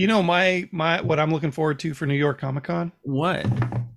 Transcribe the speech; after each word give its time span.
You 0.00 0.06
know 0.06 0.22
my 0.22 0.66
my 0.72 1.02
what 1.02 1.20
I'm 1.20 1.30
looking 1.30 1.50
forward 1.50 1.78
to 1.80 1.92
for 1.92 2.06
New 2.06 2.14
York 2.14 2.40
Comic 2.40 2.64
Con? 2.64 2.90
What? 3.02 3.44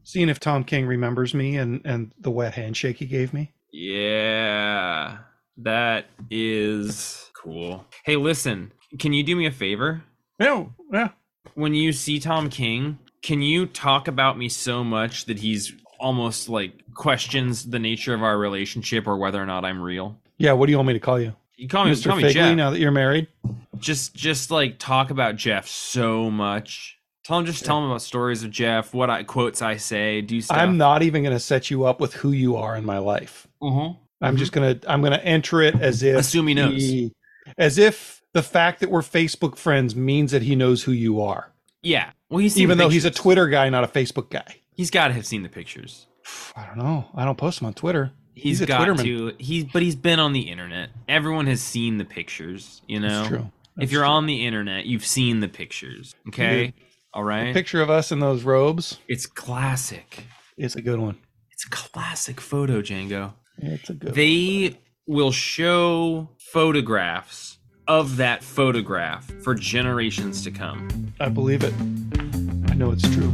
Seeing 0.03 0.27
if 0.27 0.37
Tom 0.37 0.65
King 0.65 0.85
remembers 0.85 1.33
me 1.33 1.55
and 1.55 1.79
and 1.85 2.11
the 2.19 2.29
wet 2.29 2.55
handshake 2.55 2.97
he 2.97 3.05
gave 3.05 3.33
me. 3.33 3.53
Yeah, 3.71 5.19
that 5.59 6.07
is 6.29 7.31
cool. 7.33 7.85
Hey, 8.03 8.17
listen, 8.17 8.73
can 8.99 9.13
you 9.13 9.23
do 9.23 9.37
me 9.37 9.45
a 9.45 9.51
favor? 9.51 10.03
No, 10.41 10.73
yeah. 10.91 11.11
When 11.53 11.73
you 11.73 11.93
see 11.93 12.19
Tom 12.19 12.49
King, 12.49 12.99
can 13.21 13.41
you 13.41 13.65
talk 13.65 14.09
about 14.09 14.37
me 14.37 14.49
so 14.49 14.83
much 14.83 15.23
that 15.27 15.39
he's 15.39 15.71
almost 16.01 16.49
like 16.49 16.73
questions 16.95 17.69
the 17.69 17.79
nature 17.79 18.13
of 18.13 18.23
our 18.23 18.37
relationship 18.37 19.07
or 19.07 19.15
whether 19.15 19.41
or 19.41 19.45
not 19.45 19.63
I'm 19.63 19.81
real? 19.81 20.19
Yeah, 20.37 20.51
what 20.51 20.65
do 20.65 20.71
you 20.73 20.77
want 20.77 20.87
me 20.87 20.93
to 20.95 20.99
call 20.99 21.21
you? 21.21 21.33
You 21.55 21.69
call 21.69 21.85
me, 21.85 21.91
Mr. 21.91 22.07
call 22.07 22.17
me 22.17 22.23
Figley, 22.23 22.33
Jeff. 22.33 22.57
now 22.57 22.71
that 22.71 22.79
you're 22.81 22.91
married? 22.91 23.29
Just, 23.77 24.13
just 24.15 24.51
like 24.51 24.77
talk 24.79 25.09
about 25.09 25.35
Jeff 25.35 25.67
so 25.67 26.29
much. 26.29 26.97
Tell 27.23 27.39
him, 27.39 27.45
just 27.45 27.63
tell 27.63 27.77
him 27.79 27.85
about 27.89 28.01
stories 28.01 28.43
of 28.43 28.51
Jeff, 28.51 28.93
what 28.93 29.09
I 29.09 29.23
quotes 29.23 29.61
I 29.61 29.77
say, 29.77 30.19
do 30.21 30.41
stuff. 30.41 30.57
I'm 30.57 30.77
not 30.77 31.03
even 31.03 31.23
going 31.23 31.33
to 31.35 31.39
set 31.39 31.71
you 31.71 31.85
up 31.85 32.01
with 32.01 32.13
who 32.13 32.31
you 32.33 32.57
are 32.57 32.75
in 32.75 32.83
my 32.85 32.97
life. 32.97 33.47
Mhm. 33.61 33.97
I'm 34.21 34.37
just 34.37 34.51
gonna 34.53 34.79
I'm 34.87 35.01
gonna 35.01 35.17
enter 35.17 35.61
it 35.61 35.75
as 35.81 36.01
if 36.01 36.17
Assume 36.17 36.47
he 36.47 36.53
knows. 36.53 37.11
as 37.57 37.77
if 37.77 38.21
the 38.33 38.41
fact 38.43 38.79
that 38.79 38.89
we're 38.89 39.01
Facebook 39.01 39.57
friends 39.57 39.95
means 39.97 40.31
that 40.31 40.41
he 40.43 40.55
knows 40.55 40.83
who 40.83 40.91
you 40.93 41.21
are, 41.21 41.51
Yeah. 41.81 42.11
Well, 42.29 42.39
he's 42.39 42.57
even 42.57 42.77
though 42.77 42.87
he's 42.89 43.03
a. 43.05 43.11
Twitter 43.11 43.47
guy, 43.47 43.69
not 43.69 43.83
a 43.83 43.87
Facebook 43.87 44.29
guy. 44.29 44.61
He's 44.71 44.89
got 44.89 45.09
to 45.09 45.13
have 45.13 45.25
seen 45.25 45.43
the 45.43 45.49
pictures. 45.49 46.07
I 46.55 46.65
don't 46.65 46.77
know. 46.77 47.05
I 47.15 47.25
don't 47.25 47.37
post 47.37 47.59
them 47.59 47.65
on 47.67 47.73
Twitter. 47.73 48.11
He's 48.33 48.61
a 48.61 48.65
got 48.65 48.87
Twitterman. 48.87 49.03
to. 49.03 49.33
He's 49.39 49.65
but 49.65 49.81
he's 49.81 49.95
been 49.97 50.19
on 50.19 50.31
the 50.33 50.41
internet. 50.49 50.89
Everyone 51.09 51.45
has 51.47 51.61
seen 51.61 51.97
the 51.97 52.05
pictures. 52.05 52.81
You 52.87 53.01
know, 53.01 53.07
That's 53.09 53.27
true. 53.27 53.51
If 53.79 53.91
you're 53.91 54.03
true. 54.03 54.11
on 54.11 54.25
the 54.25 54.45
internet, 54.45 54.85
you've 54.85 55.05
seen 55.05 55.39
the 55.39 55.47
pictures. 55.47 56.15
Okay, 56.27 56.73
all 57.13 57.23
right. 57.23 57.53
picture 57.53 57.81
of 57.81 57.89
us 57.89 58.11
in 58.11 58.19
those 58.19 58.43
robes, 58.43 58.99
it's 59.07 59.25
classic. 59.25 60.25
it's 60.57 60.75
a 60.75 60.81
good 60.81 60.99
one. 60.99 61.17
It's 61.51 61.65
a 61.65 61.69
classic 61.69 62.41
photo, 62.41 62.81
Django. 62.81 63.33
It's 63.57 63.89
a 63.89 63.93
good. 63.93 64.15
They 64.15 64.79
will 65.07 65.31
show 65.31 66.29
photographs 66.39 67.57
of 67.87 68.17
that 68.17 68.43
photograph 68.43 69.29
for 69.43 69.53
generations 69.53 70.43
to 70.43 70.51
come. 70.51 71.13
I 71.19 71.29
believe 71.29 71.63
it. 71.63 71.73
I 72.71 72.75
know 72.75 72.91
it's 72.91 73.03
true. 73.09 73.31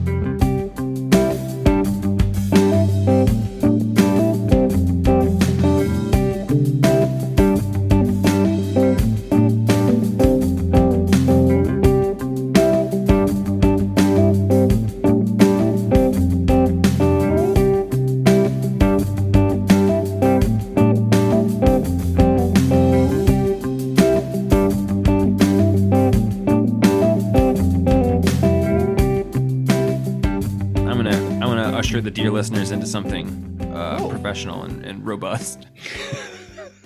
Something 32.90 33.28
uh, 33.74 33.98
Oh. 34.02 34.10
professional 34.10 34.64
and, 34.64 34.84
and 34.86 35.06
robust. 35.06 35.68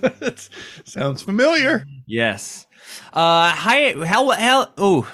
That 0.02 0.50
sounds 0.84 1.22
familiar. 1.22 1.86
Yes. 2.06 2.68
Uh, 3.14 3.50
hi. 3.52 3.96
Hell. 4.06 4.32
Hell. 4.32 4.74
Oh. 4.78 5.10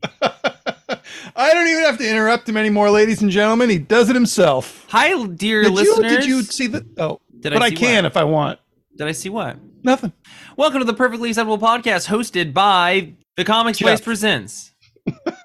I 0.22 1.52
don't 1.52 1.66
even 1.66 1.82
have 1.82 1.98
to 1.98 2.08
interrupt 2.08 2.48
him 2.48 2.56
anymore, 2.56 2.88
ladies 2.90 3.20
and 3.20 3.32
gentlemen. 3.32 3.68
He 3.68 3.78
does 3.78 4.08
it 4.10 4.14
himself. 4.14 4.86
Hi, 4.90 5.26
dear 5.26 5.64
Did 5.64 5.76
you, 5.78 6.02
did 6.02 6.24
you 6.24 6.42
see 6.42 6.68
the? 6.68 6.86
Oh, 6.98 7.20
Did 7.40 7.52
I 7.52 7.56
but 7.56 7.62
I, 7.64 7.70
see 7.70 7.74
can 7.76 8.04
what? 8.04 8.12
if 8.12 8.16
I 8.16 8.22
want. 8.22 8.60
Did 8.96 9.08
I 9.08 9.12
see 9.12 9.28
what? 9.28 9.56
Nothing. 9.82 10.12
Welcome 10.56 10.78
to 10.78 10.84
the 10.84 10.94
Perfectly 10.94 11.30
Acceptable 11.30 11.58
Podcast, 11.58 12.06
hosted 12.06 12.52
by 12.54 13.14
the 13.36 13.44
Comics 13.44 13.80
Place 13.80 13.98
Jeff. 13.98 14.04
Presents. 14.04 14.72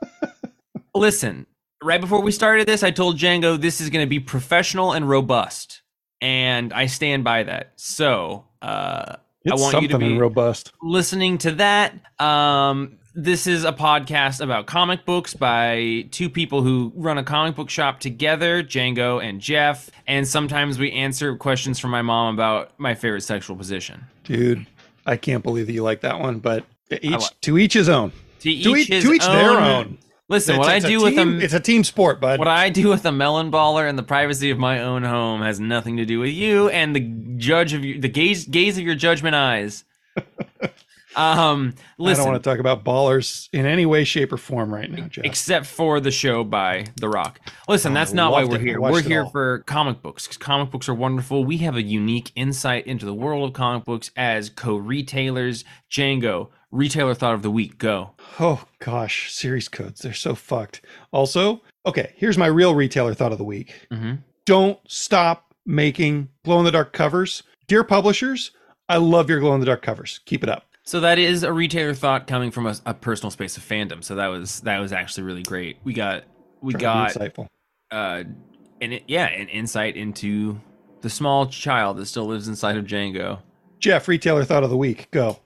Listen, 0.94 1.47
right 1.83 2.01
before 2.01 2.21
we 2.21 2.31
started 2.31 2.67
this, 2.67 2.83
I 2.83 2.91
told 2.91 3.17
Django 3.17 3.59
this 3.59 3.81
is 3.81 3.89
going 3.89 4.05
to 4.05 4.09
be 4.09 4.19
professional 4.19 4.94
and 4.94 5.07
robust, 5.07 5.81
and 6.21 6.73
I 6.73 6.85
stand 6.88 7.23
by 7.23 7.44
that. 7.44 7.73
So, 7.75 8.45
uh, 8.61 9.16
I 9.49 9.55
want 9.55 9.81
you 9.81 9.88
to 9.89 9.97
be 9.97 10.17
robust. 10.17 10.71
listening 10.81 11.38
to 11.39 11.51
that. 11.53 11.94
Um, 12.19 12.97
this 13.16 13.45
is 13.45 13.63
a 13.63 13.73
podcast 13.73 14.41
about 14.41 14.66
comic 14.66 15.05
books 15.05 15.33
by 15.33 16.07
two 16.11 16.29
people 16.29 16.63
who 16.63 16.91
run 16.95 17.17
a 17.17 17.23
comic 17.23 17.55
book 17.55 17.69
shop 17.69 18.00
together, 18.00 18.63
Django 18.63 19.23
and 19.23 19.39
Jeff. 19.39 19.91
And 20.07 20.27
sometimes 20.27 20.79
we 20.79 20.91
answer 20.94 21.35
questions 21.35 21.77
from 21.77 21.91
my 21.91 22.01
mom 22.01 22.33
about 22.33 22.71
my 22.79 22.95
favorite 22.95 23.21
sexual 23.21 23.55
position. 23.55 24.05
Dude, 24.23 24.65
I 25.05 25.17
can't 25.17 25.44
believe 25.44 25.67
that 25.67 25.73
you 25.73 25.83
like 25.83 26.01
that 26.01 26.19
one, 26.19 26.39
but 26.39 26.65
each 26.89 27.11
li- 27.11 27.27
to 27.41 27.57
each 27.57 27.73
his 27.73 27.89
own. 27.89 28.11
To 28.39 28.50
each, 28.50 28.63
To 28.63 28.75
each, 28.75 28.88
his 28.88 29.03
to 29.03 29.13
each 29.13 29.25
their 29.25 29.59
own. 29.59 29.97
Listen, 30.29 30.57
what 30.57 30.67
It's- 30.67 30.73
I 30.73 30.75
it's 30.78 30.85
a 30.85 30.89
do 30.89 31.03
with 31.03 31.16
team- 31.16 31.31
them, 31.34 31.41
it's 31.41 31.53
a 31.53 31.59
team 31.59 31.84
sport, 31.84 32.22
bud. 32.22 32.39
what 32.39 32.47
I 32.47 32.69
do 32.69 32.88
with 32.89 33.06
a 33.06 33.11
melon 33.11 33.51
baller 33.51 33.88
in 33.89 33.95
the 33.97 34.03
privacy 34.03 34.50
of 34.51 34.57
my 34.57 34.79
own 34.81 35.03
home 35.03 35.41
has 35.41 35.59
nothing 35.59 35.97
to 35.97 36.06
do 36.06 36.19
with 36.19 36.31
you 36.31 36.69
and 36.69 36.95
the 36.95 37.01
judge 37.38 37.73
of 37.73 37.84
you, 37.84 38.00
the 38.00 38.07
gaze 38.07 38.45
gaze 38.47 38.78
of 38.78 38.83
your 38.85 38.95
judgment 38.95 39.35
eyes. 39.35 39.83
um, 41.16 41.75
listen, 42.00 42.22
I 42.22 42.23
don't 42.23 42.31
want 42.33 42.44
to 42.44 42.50
talk 42.50 42.59
about 42.59 42.83
ballers 42.83 43.47
in 43.53 43.66
any 43.66 43.85
way, 43.85 44.03
shape, 44.03 44.31
or 44.33 44.38
form 44.38 44.73
right 44.73 44.89
now, 44.89 45.07
Jeff. 45.07 45.25
except 45.25 45.66
for 45.67 46.00
the 46.00 46.09
show 46.09 46.44
by 46.44 46.85
The 47.00 47.09
Rock. 47.09 47.39
Listen, 47.67 47.91
Oh, 47.91 47.95
that's 47.95 48.13
not 48.13 48.31
why 48.31 48.44
we're 48.45 48.56
it. 48.56 48.62
Here. 48.62 48.81
We're 48.81 49.01
here 49.01 49.25
for 49.28 49.59
comic 49.59 50.01
books 50.01 50.25
comic 50.38 50.72
books 50.72 50.89
are 50.89 50.94
wonderful. 50.95 51.44
We 51.44 51.57
have 51.57 51.75
a 51.75 51.83
unique 51.83 52.31
insight 52.35 52.88
into 52.88 53.06
the 53.06 53.13
world 53.13 53.47
of 53.50 53.53
comic 53.53 53.85
books 53.85 54.09
as 54.16 54.50
co-retailers. 54.50 55.63
Django, 55.91 56.50
retailer 56.73 57.13
thought 57.13 57.34
of 57.35 57.41
the 57.44 57.51
week. 57.51 57.78
Go. 57.78 58.11
oh 58.39 58.66
gosh, 58.79 59.31
series 59.31 59.69
codes, 59.69 60.01
they're 60.01 60.13
so 60.13 60.35
fucked. 60.35 60.81
Also, 61.11 61.61
okay, 61.85 62.13
here's 62.17 62.38
my 62.38 62.47
real 62.47 62.75
retailer 62.75 63.13
thought 63.13 63.31
of 63.31 63.38
the 63.38 63.44
week. 63.44 63.88
hmm 63.91 64.16
Don't 64.45 64.79
stop 64.88 65.53
making 65.66 66.29
glow 66.44 66.59
in 66.59 66.66
the 66.66 66.72
dark 66.72 66.91
covers. 66.91 67.44
Dear 67.67 67.83
publishers, 67.83 68.51
I 68.89 68.97
love 68.97 69.29
your 69.29 69.39
glow 69.39 69.53
in 69.53 69.59
the 69.62 69.66
dark 69.66 69.81
covers. 69.81 70.19
Keep 70.25 70.44
it 70.44 70.50
up. 70.50 70.66
So 70.83 71.00
that 71.00 71.17
is 71.17 71.44
a 71.44 71.53
retailer 71.53 71.94
thought 71.94 72.28
coming 72.28 72.51
from 72.51 72.66
a, 72.66 72.75
a 72.85 72.94
personal 72.94 73.31
space 73.31 73.56
of 73.56 73.63
fandom. 73.63 74.03
So 74.03 74.16
that 74.16 74.28
was 74.28 74.59
that 74.62 74.79
was 74.79 74.91
actually 74.91 75.23
really 75.23 75.44
great. 75.44 75.78
We 75.85 75.94
got 75.94 76.25
we 76.62 76.73
got 76.73 77.12
insightful. 77.13 77.47
uh, 77.91 78.23
and 78.81 78.94
it, 78.94 79.03
yeah, 79.07 79.28
an 79.28 79.47
insight 79.47 79.95
into 79.95 80.59
the 81.00 81.09
small 81.09 81.45
child 81.45 81.95
that 81.97 82.07
still 82.07 82.25
lives 82.25 82.50
inside 82.50 82.75
of 82.75 82.83
Django. 82.85 83.39
Jeff, 83.79 84.07
retailer 84.09 84.44
thought 84.44 84.63
of 84.63 84.69
the 84.69 84.78
week. 84.78 85.07
Go. 85.12 85.39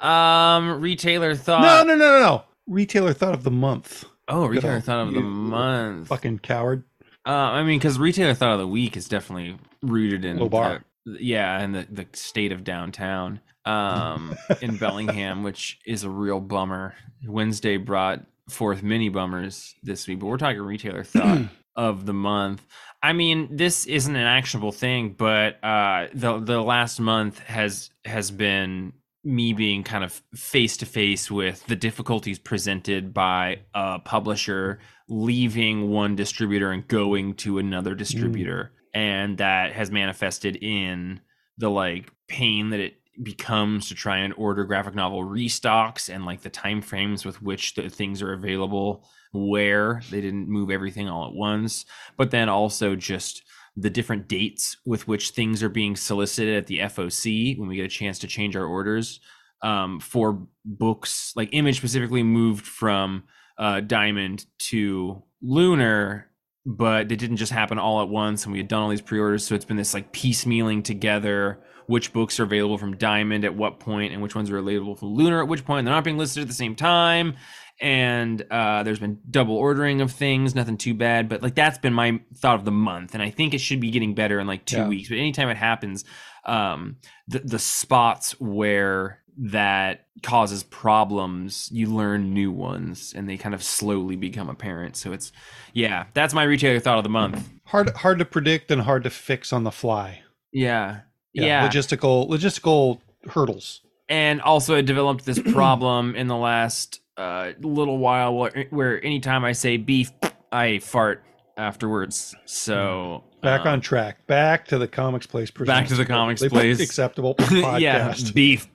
Um, 0.00 0.80
retailer 0.80 1.34
thought. 1.34 1.62
no, 1.62 1.82
no, 1.84 1.94
no, 1.98 2.10
no, 2.12 2.20
no. 2.20 2.44
Retailer 2.66 3.12
thought 3.12 3.34
of 3.34 3.44
the 3.44 3.50
month. 3.50 4.04
Oh, 4.28 4.46
retailer 4.46 4.80
thought 4.80 5.06
of 5.08 5.14
the 5.14 5.20
month. 5.20 6.08
Fucking 6.08 6.40
coward. 6.40 6.84
Uh, 7.26 7.30
I 7.30 7.62
mean, 7.62 7.78
because 7.78 7.98
retailer 7.98 8.34
thought 8.34 8.52
of 8.54 8.58
the 8.58 8.66
week 8.68 8.96
is 8.96 9.08
definitely 9.08 9.56
rooted 9.82 10.24
in 10.24 10.38
Low 10.38 10.48
bar. 10.48 10.84
the- 11.04 11.22
yeah, 11.22 11.60
and 11.60 11.74
the 11.74 11.86
the 11.90 12.06
state 12.14 12.50
of 12.52 12.64
downtown, 12.64 13.40
um, 13.64 14.36
in 14.60 14.76
Bellingham, 14.76 15.42
which 15.44 15.78
is 15.86 16.02
a 16.04 16.10
real 16.10 16.40
bummer. 16.40 16.94
Wednesday 17.24 17.76
brought 17.76 18.24
forth 18.50 18.82
many 18.82 19.08
bummers 19.08 19.74
this 19.84 20.06
week, 20.08 20.18
but 20.20 20.26
we're 20.26 20.36
talking 20.36 20.60
retailer 20.60 21.04
thought 21.04 21.42
of 21.76 22.06
the 22.06 22.12
month. 22.12 22.66
I 23.02 23.12
mean, 23.12 23.54
this 23.54 23.86
isn't 23.86 24.14
an 24.16 24.26
actionable 24.26 24.72
thing, 24.72 25.10
but 25.16 25.62
uh, 25.64 26.08
the 26.12 26.40
the 26.40 26.60
last 26.60 26.98
month 26.98 27.38
has 27.40 27.90
has 28.04 28.32
been 28.32 28.92
me 29.26 29.52
being 29.52 29.82
kind 29.82 30.04
of 30.04 30.22
face 30.36 30.76
to 30.76 30.86
face 30.86 31.30
with 31.30 31.66
the 31.66 31.74
difficulties 31.74 32.38
presented 32.38 33.12
by 33.12 33.58
a 33.74 33.98
publisher 33.98 34.78
leaving 35.08 35.90
one 35.90 36.14
distributor 36.14 36.70
and 36.70 36.86
going 36.86 37.34
to 37.34 37.58
another 37.58 37.94
mm. 37.94 37.98
distributor. 37.98 38.72
And 38.94 39.38
that 39.38 39.72
has 39.72 39.90
manifested 39.90 40.56
in 40.62 41.20
the 41.58 41.68
like 41.68 42.12
pain 42.28 42.70
that 42.70 42.78
it 42.78 42.94
becomes 43.20 43.88
to 43.88 43.96
try 43.96 44.18
and 44.18 44.32
order 44.36 44.64
graphic 44.64 44.94
novel 44.94 45.24
restocks 45.24 46.08
and 46.08 46.24
like 46.24 46.42
the 46.42 46.50
time 46.50 46.80
frames 46.80 47.24
with 47.24 47.42
which 47.42 47.74
the 47.74 47.88
things 47.88 48.22
are 48.22 48.32
available 48.32 49.04
where 49.32 50.02
they 50.10 50.20
didn't 50.20 50.48
move 50.48 50.70
everything 50.70 51.08
all 51.08 51.26
at 51.26 51.34
once. 51.34 51.84
But 52.16 52.30
then 52.30 52.48
also 52.48 52.94
just 52.94 53.42
the 53.76 53.90
different 53.90 54.28
dates 54.28 54.78
with 54.86 55.06
which 55.06 55.30
things 55.30 55.62
are 55.62 55.68
being 55.68 55.96
solicited 55.96 56.56
at 56.56 56.66
the 56.66 56.78
FOC 56.80 57.58
when 57.58 57.68
we 57.68 57.76
get 57.76 57.84
a 57.84 57.88
chance 57.88 58.18
to 58.18 58.26
change 58.26 58.56
our 58.56 58.64
orders 58.64 59.20
um, 59.62 60.00
for 60.00 60.46
books 60.64 61.32
like 61.36 61.50
image 61.52 61.76
specifically 61.76 62.22
moved 62.22 62.66
from 62.66 63.24
uh, 63.58 63.80
diamond 63.80 64.46
to 64.58 65.22
lunar 65.42 66.30
but 66.66 67.12
it 67.12 67.18
didn't 67.18 67.36
just 67.36 67.52
happen 67.52 67.78
all 67.78 68.02
at 68.02 68.08
once 68.08 68.44
and 68.44 68.52
we 68.52 68.58
had 68.58 68.66
done 68.66 68.82
all 68.82 68.88
these 68.88 69.00
pre-orders. 69.00 69.46
So 69.46 69.54
it's 69.54 69.64
been 69.64 69.76
this 69.76 69.94
like 69.94 70.12
piecemealing 70.12 70.82
together 70.82 71.60
which 71.86 72.12
books 72.12 72.40
are 72.40 72.42
available 72.42 72.76
from 72.76 72.96
diamond 72.96 73.44
at 73.44 73.54
what 73.54 73.78
point 73.78 74.12
and 74.12 74.20
which 74.20 74.34
ones 74.34 74.50
are 74.50 74.58
available 74.58 74.96
from 74.96 75.14
lunar 75.14 75.40
at 75.40 75.46
which 75.46 75.64
point. 75.64 75.84
They're 75.84 75.94
not 75.94 76.02
being 76.02 76.18
listed 76.18 76.42
at 76.42 76.48
the 76.48 76.54
same 76.54 76.74
time 76.74 77.36
and 77.80 78.40
uh, 78.50 78.82
there's 78.82 78.98
been 78.98 79.18
double 79.30 79.56
ordering 79.56 80.00
of 80.00 80.10
things, 80.12 80.54
nothing 80.54 80.76
too 80.78 80.94
bad, 80.94 81.28
but 81.28 81.42
like 81.42 81.54
that's 81.54 81.78
been 81.78 81.92
my 81.94 82.20
thought 82.36 82.58
of 82.58 82.64
the 82.64 82.72
month, 82.72 83.14
and 83.14 83.22
I 83.22 83.30
think 83.30 83.52
it 83.54 83.58
should 83.58 83.80
be 83.80 83.90
getting 83.90 84.14
better 84.14 84.38
in 84.40 84.46
like 84.46 84.64
two 84.64 84.78
Yeah. 84.78 84.88
weeks. 84.88 85.08
But 85.08 85.18
anytime 85.18 85.48
it 85.48 85.56
happens, 85.56 86.04
um, 86.44 86.96
the 87.28 87.40
the 87.40 87.58
spots 87.58 88.38
where 88.40 89.20
that 89.38 90.06
causes 90.22 90.62
problems, 90.62 91.68
you 91.70 91.88
learn 91.94 92.32
new 92.32 92.50
ones, 92.50 93.12
and 93.14 93.28
they 93.28 93.36
kind 93.36 93.54
of 93.54 93.62
slowly 93.62 94.16
become 94.16 94.48
apparent. 94.48 94.96
So 94.96 95.12
it's 95.12 95.32
yeah, 95.74 96.06
that's 96.14 96.32
my 96.32 96.44
retailer 96.44 96.80
thought 96.80 96.96
of 96.98 97.04
the 97.04 97.10
month. 97.10 97.46
Hard 97.66 97.90
hard 97.90 98.18
to 98.20 98.24
predict 98.24 98.70
and 98.70 98.80
hard 98.82 99.04
to 99.04 99.10
fix 99.10 99.52
on 99.52 99.64
the 99.64 99.70
fly. 99.72 100.20
Yeah, 100.52 101.00
yeah. 101.34 101.68
Logistical 101.68 102.30
logistical 102.30 103.00
hurdles. 103.28 103.82
and 104.08 104.40
also 104.40 104.74
I 104.76 104.80
developed 104.80 105.26
this 105.26 105.38
problem 105.52 106.14
in 106.14 106.28
the 106.28 106.36
last 106.36 107.00
uh, 107.16 107.52
little 107.60 107.98
while 107.98 108.34
where, 108.34 108.66
where 108.70 109.04
anytime 109.04 109.44
I 109.44 109.52
say 109.52 109.76
beef, 109.76 110.12
I 110.52 110.78
fart 110.78 111.24
afterwards. 111.56 112.34
So 112.44 113.24
Back 113.42 113.60
um, 113.62 113.68
on 113.68 113.80
track. 113.80 114.26
Back 114.26 114.66
to 114.68 114.78
the 114.78 114.88
comics 114.88 115.26
place. 115.26 115.50
Back 115.50 115.86
to 115.88 115.94
the 115.94 116.04
comics 116.04 116.46
place. 116.46 116.80
Acceptable 116.80 117.34
podcast. 117.36 117.80
yeah, 117.80 118.32
beef. 118.34 118.68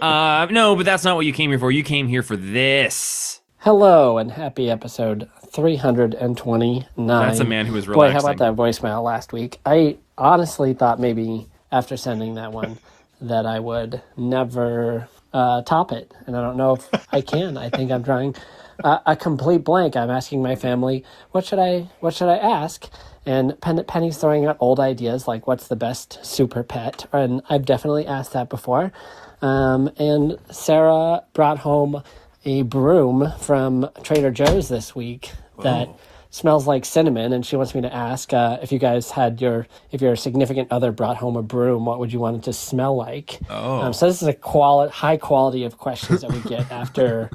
uh, 0.00 0.46
no, 0.50 0.76
but 0.76 0.84
that's 0.84 1.04
not 1.04 1.16
what 1.16 1.26
you 1.26 1.32
came 1.32 1.50
here 1.50 1.58
for. 1.58 1.70
You 1.70 1.84
came 1.84 2.08
here 2.08 2.22
for 2.22 2.36
this. 2.36 3.40
Hello 3.58 4.18
and 4.18 4.32
happy 4.32 4.68
episode 4.70 5.30
329. 5.52 7.06
That's 7.06 7.38
a 7.38 7.44
man 7.44 7.66
who 7.66 7.74
was 7.74 7.86
Boy, 7.86 8.10
how 8.10 8.18
about 8.18 8.38
that 8.38 8.56
voicemail 8.56 9.04
last 9.04 9.32
week? 9.32 9.60
I 9.64 9.98
honestly 10.18 10.74
thought 10.74 10.98
maybe 10.98 11.46
after 11.70 11.96
sending 11.96 12.34
that 12.34 12.52
one 12.52 12.78
that 13.20 13.46
I 13.46 13.60
would 13.60 14.02
never 14.16 15.08
uh, 15.32 15.62
top 15.62 15.92
it, 15.92 16.12
and 16.26 16.36
I 16.36 16.40
don't 16.40 16.56
know 16.56 16.74
if 16.74 16.88
I 17.12 17.20
can. 17.20 17.56
I 17.56 17.70
think 17.70 17.90
I'm 17.90 18.02
drawing 18.02 18.34
uh, 18.84 18.98
a 19.06 19.16
complete 19.16 19.64
blank. 19.64 19.96
I'm 19.96 20.10
asking 20.10 20.42
my 20.42 20.56
family, 20.56 21.04
what 21.30 21.44
should 21.44 21.58
I 21.58 21.88
what 22.00 22.14
should 22.14 22.28
I 22.28 22.36
ask? 22.36 22.88
And 23.24 23.60
Pen- 23.60 23.84
Penny's 23.84 24.18
throwing 24.18 24.46
out 24.46 24.56
old 24.58 24.80
ideas 24.80 25.28
like 25.28 25.46
what's 25.46 25.68
the 25.68 25.76
best 25.76 26.24
super 26.24 26.62
pet, 26.62 27.06
and 27.12 27.42
I've 27.48 27.64
definitely 27.64 28.06
asked 28.06 28.32
that 28.32 28.48
before. 28.48 28.92
Um, 29.40 29.90
and 29.98 30.38
Sarah 30.50 31.24
brought 31.32 31.58
home 31.58 32.02
a 32.44 32.62
broom 32.62 33.32
from 33.40 33.88
Trader 34.02 34.30
Joe's 34.30 34.68
this 34.68 34.94
week 34.94 35.32
that 35.62 35.88
smells 36.32 36.66
like 36.66 36.84
cinnamon, 36.84 37.32
and 37.32 37.46
she 37.46 37.54
wants 37.54 37.74
me 37.74 37.82
to 37.82 37.94
ask 37.94 38.32
uh, 38.32 38.58
if 38.60 38.72
you 38.72 38.80
guys 38.80 39.12
had 39.12 39.40
your 39.40 39.68
if 39.92 40.00
your 40.00 40.16
significant 40.16 40.72
other 40.72 40.90
brought 40.90 41.18
home 41.18 41.36
a 41.36 41.42
broom, 41.42 41.84
what 41.84 42.00
would 42.00 42.12
you 42.12 42.18
want 42.18 42.36
it 42.36 42.42
to 42.42 42.52
smell 42.52 42.96
like? 42.96 43.38
Oh. 43.48 43.82
Um, 43.82 43.92
so 43.92 44.08
this 44.08 44.20
is 44.20 44.26
a 44.26 44.34
quali- 44.34 44.90
high 44.90 45.16
quality 45.16 45.62
of 45.62 45.78
questions 45.78 46.22
that 46.22 46.32
we 46.32 46.40
get 46.40 46.70
after 46.72 47.30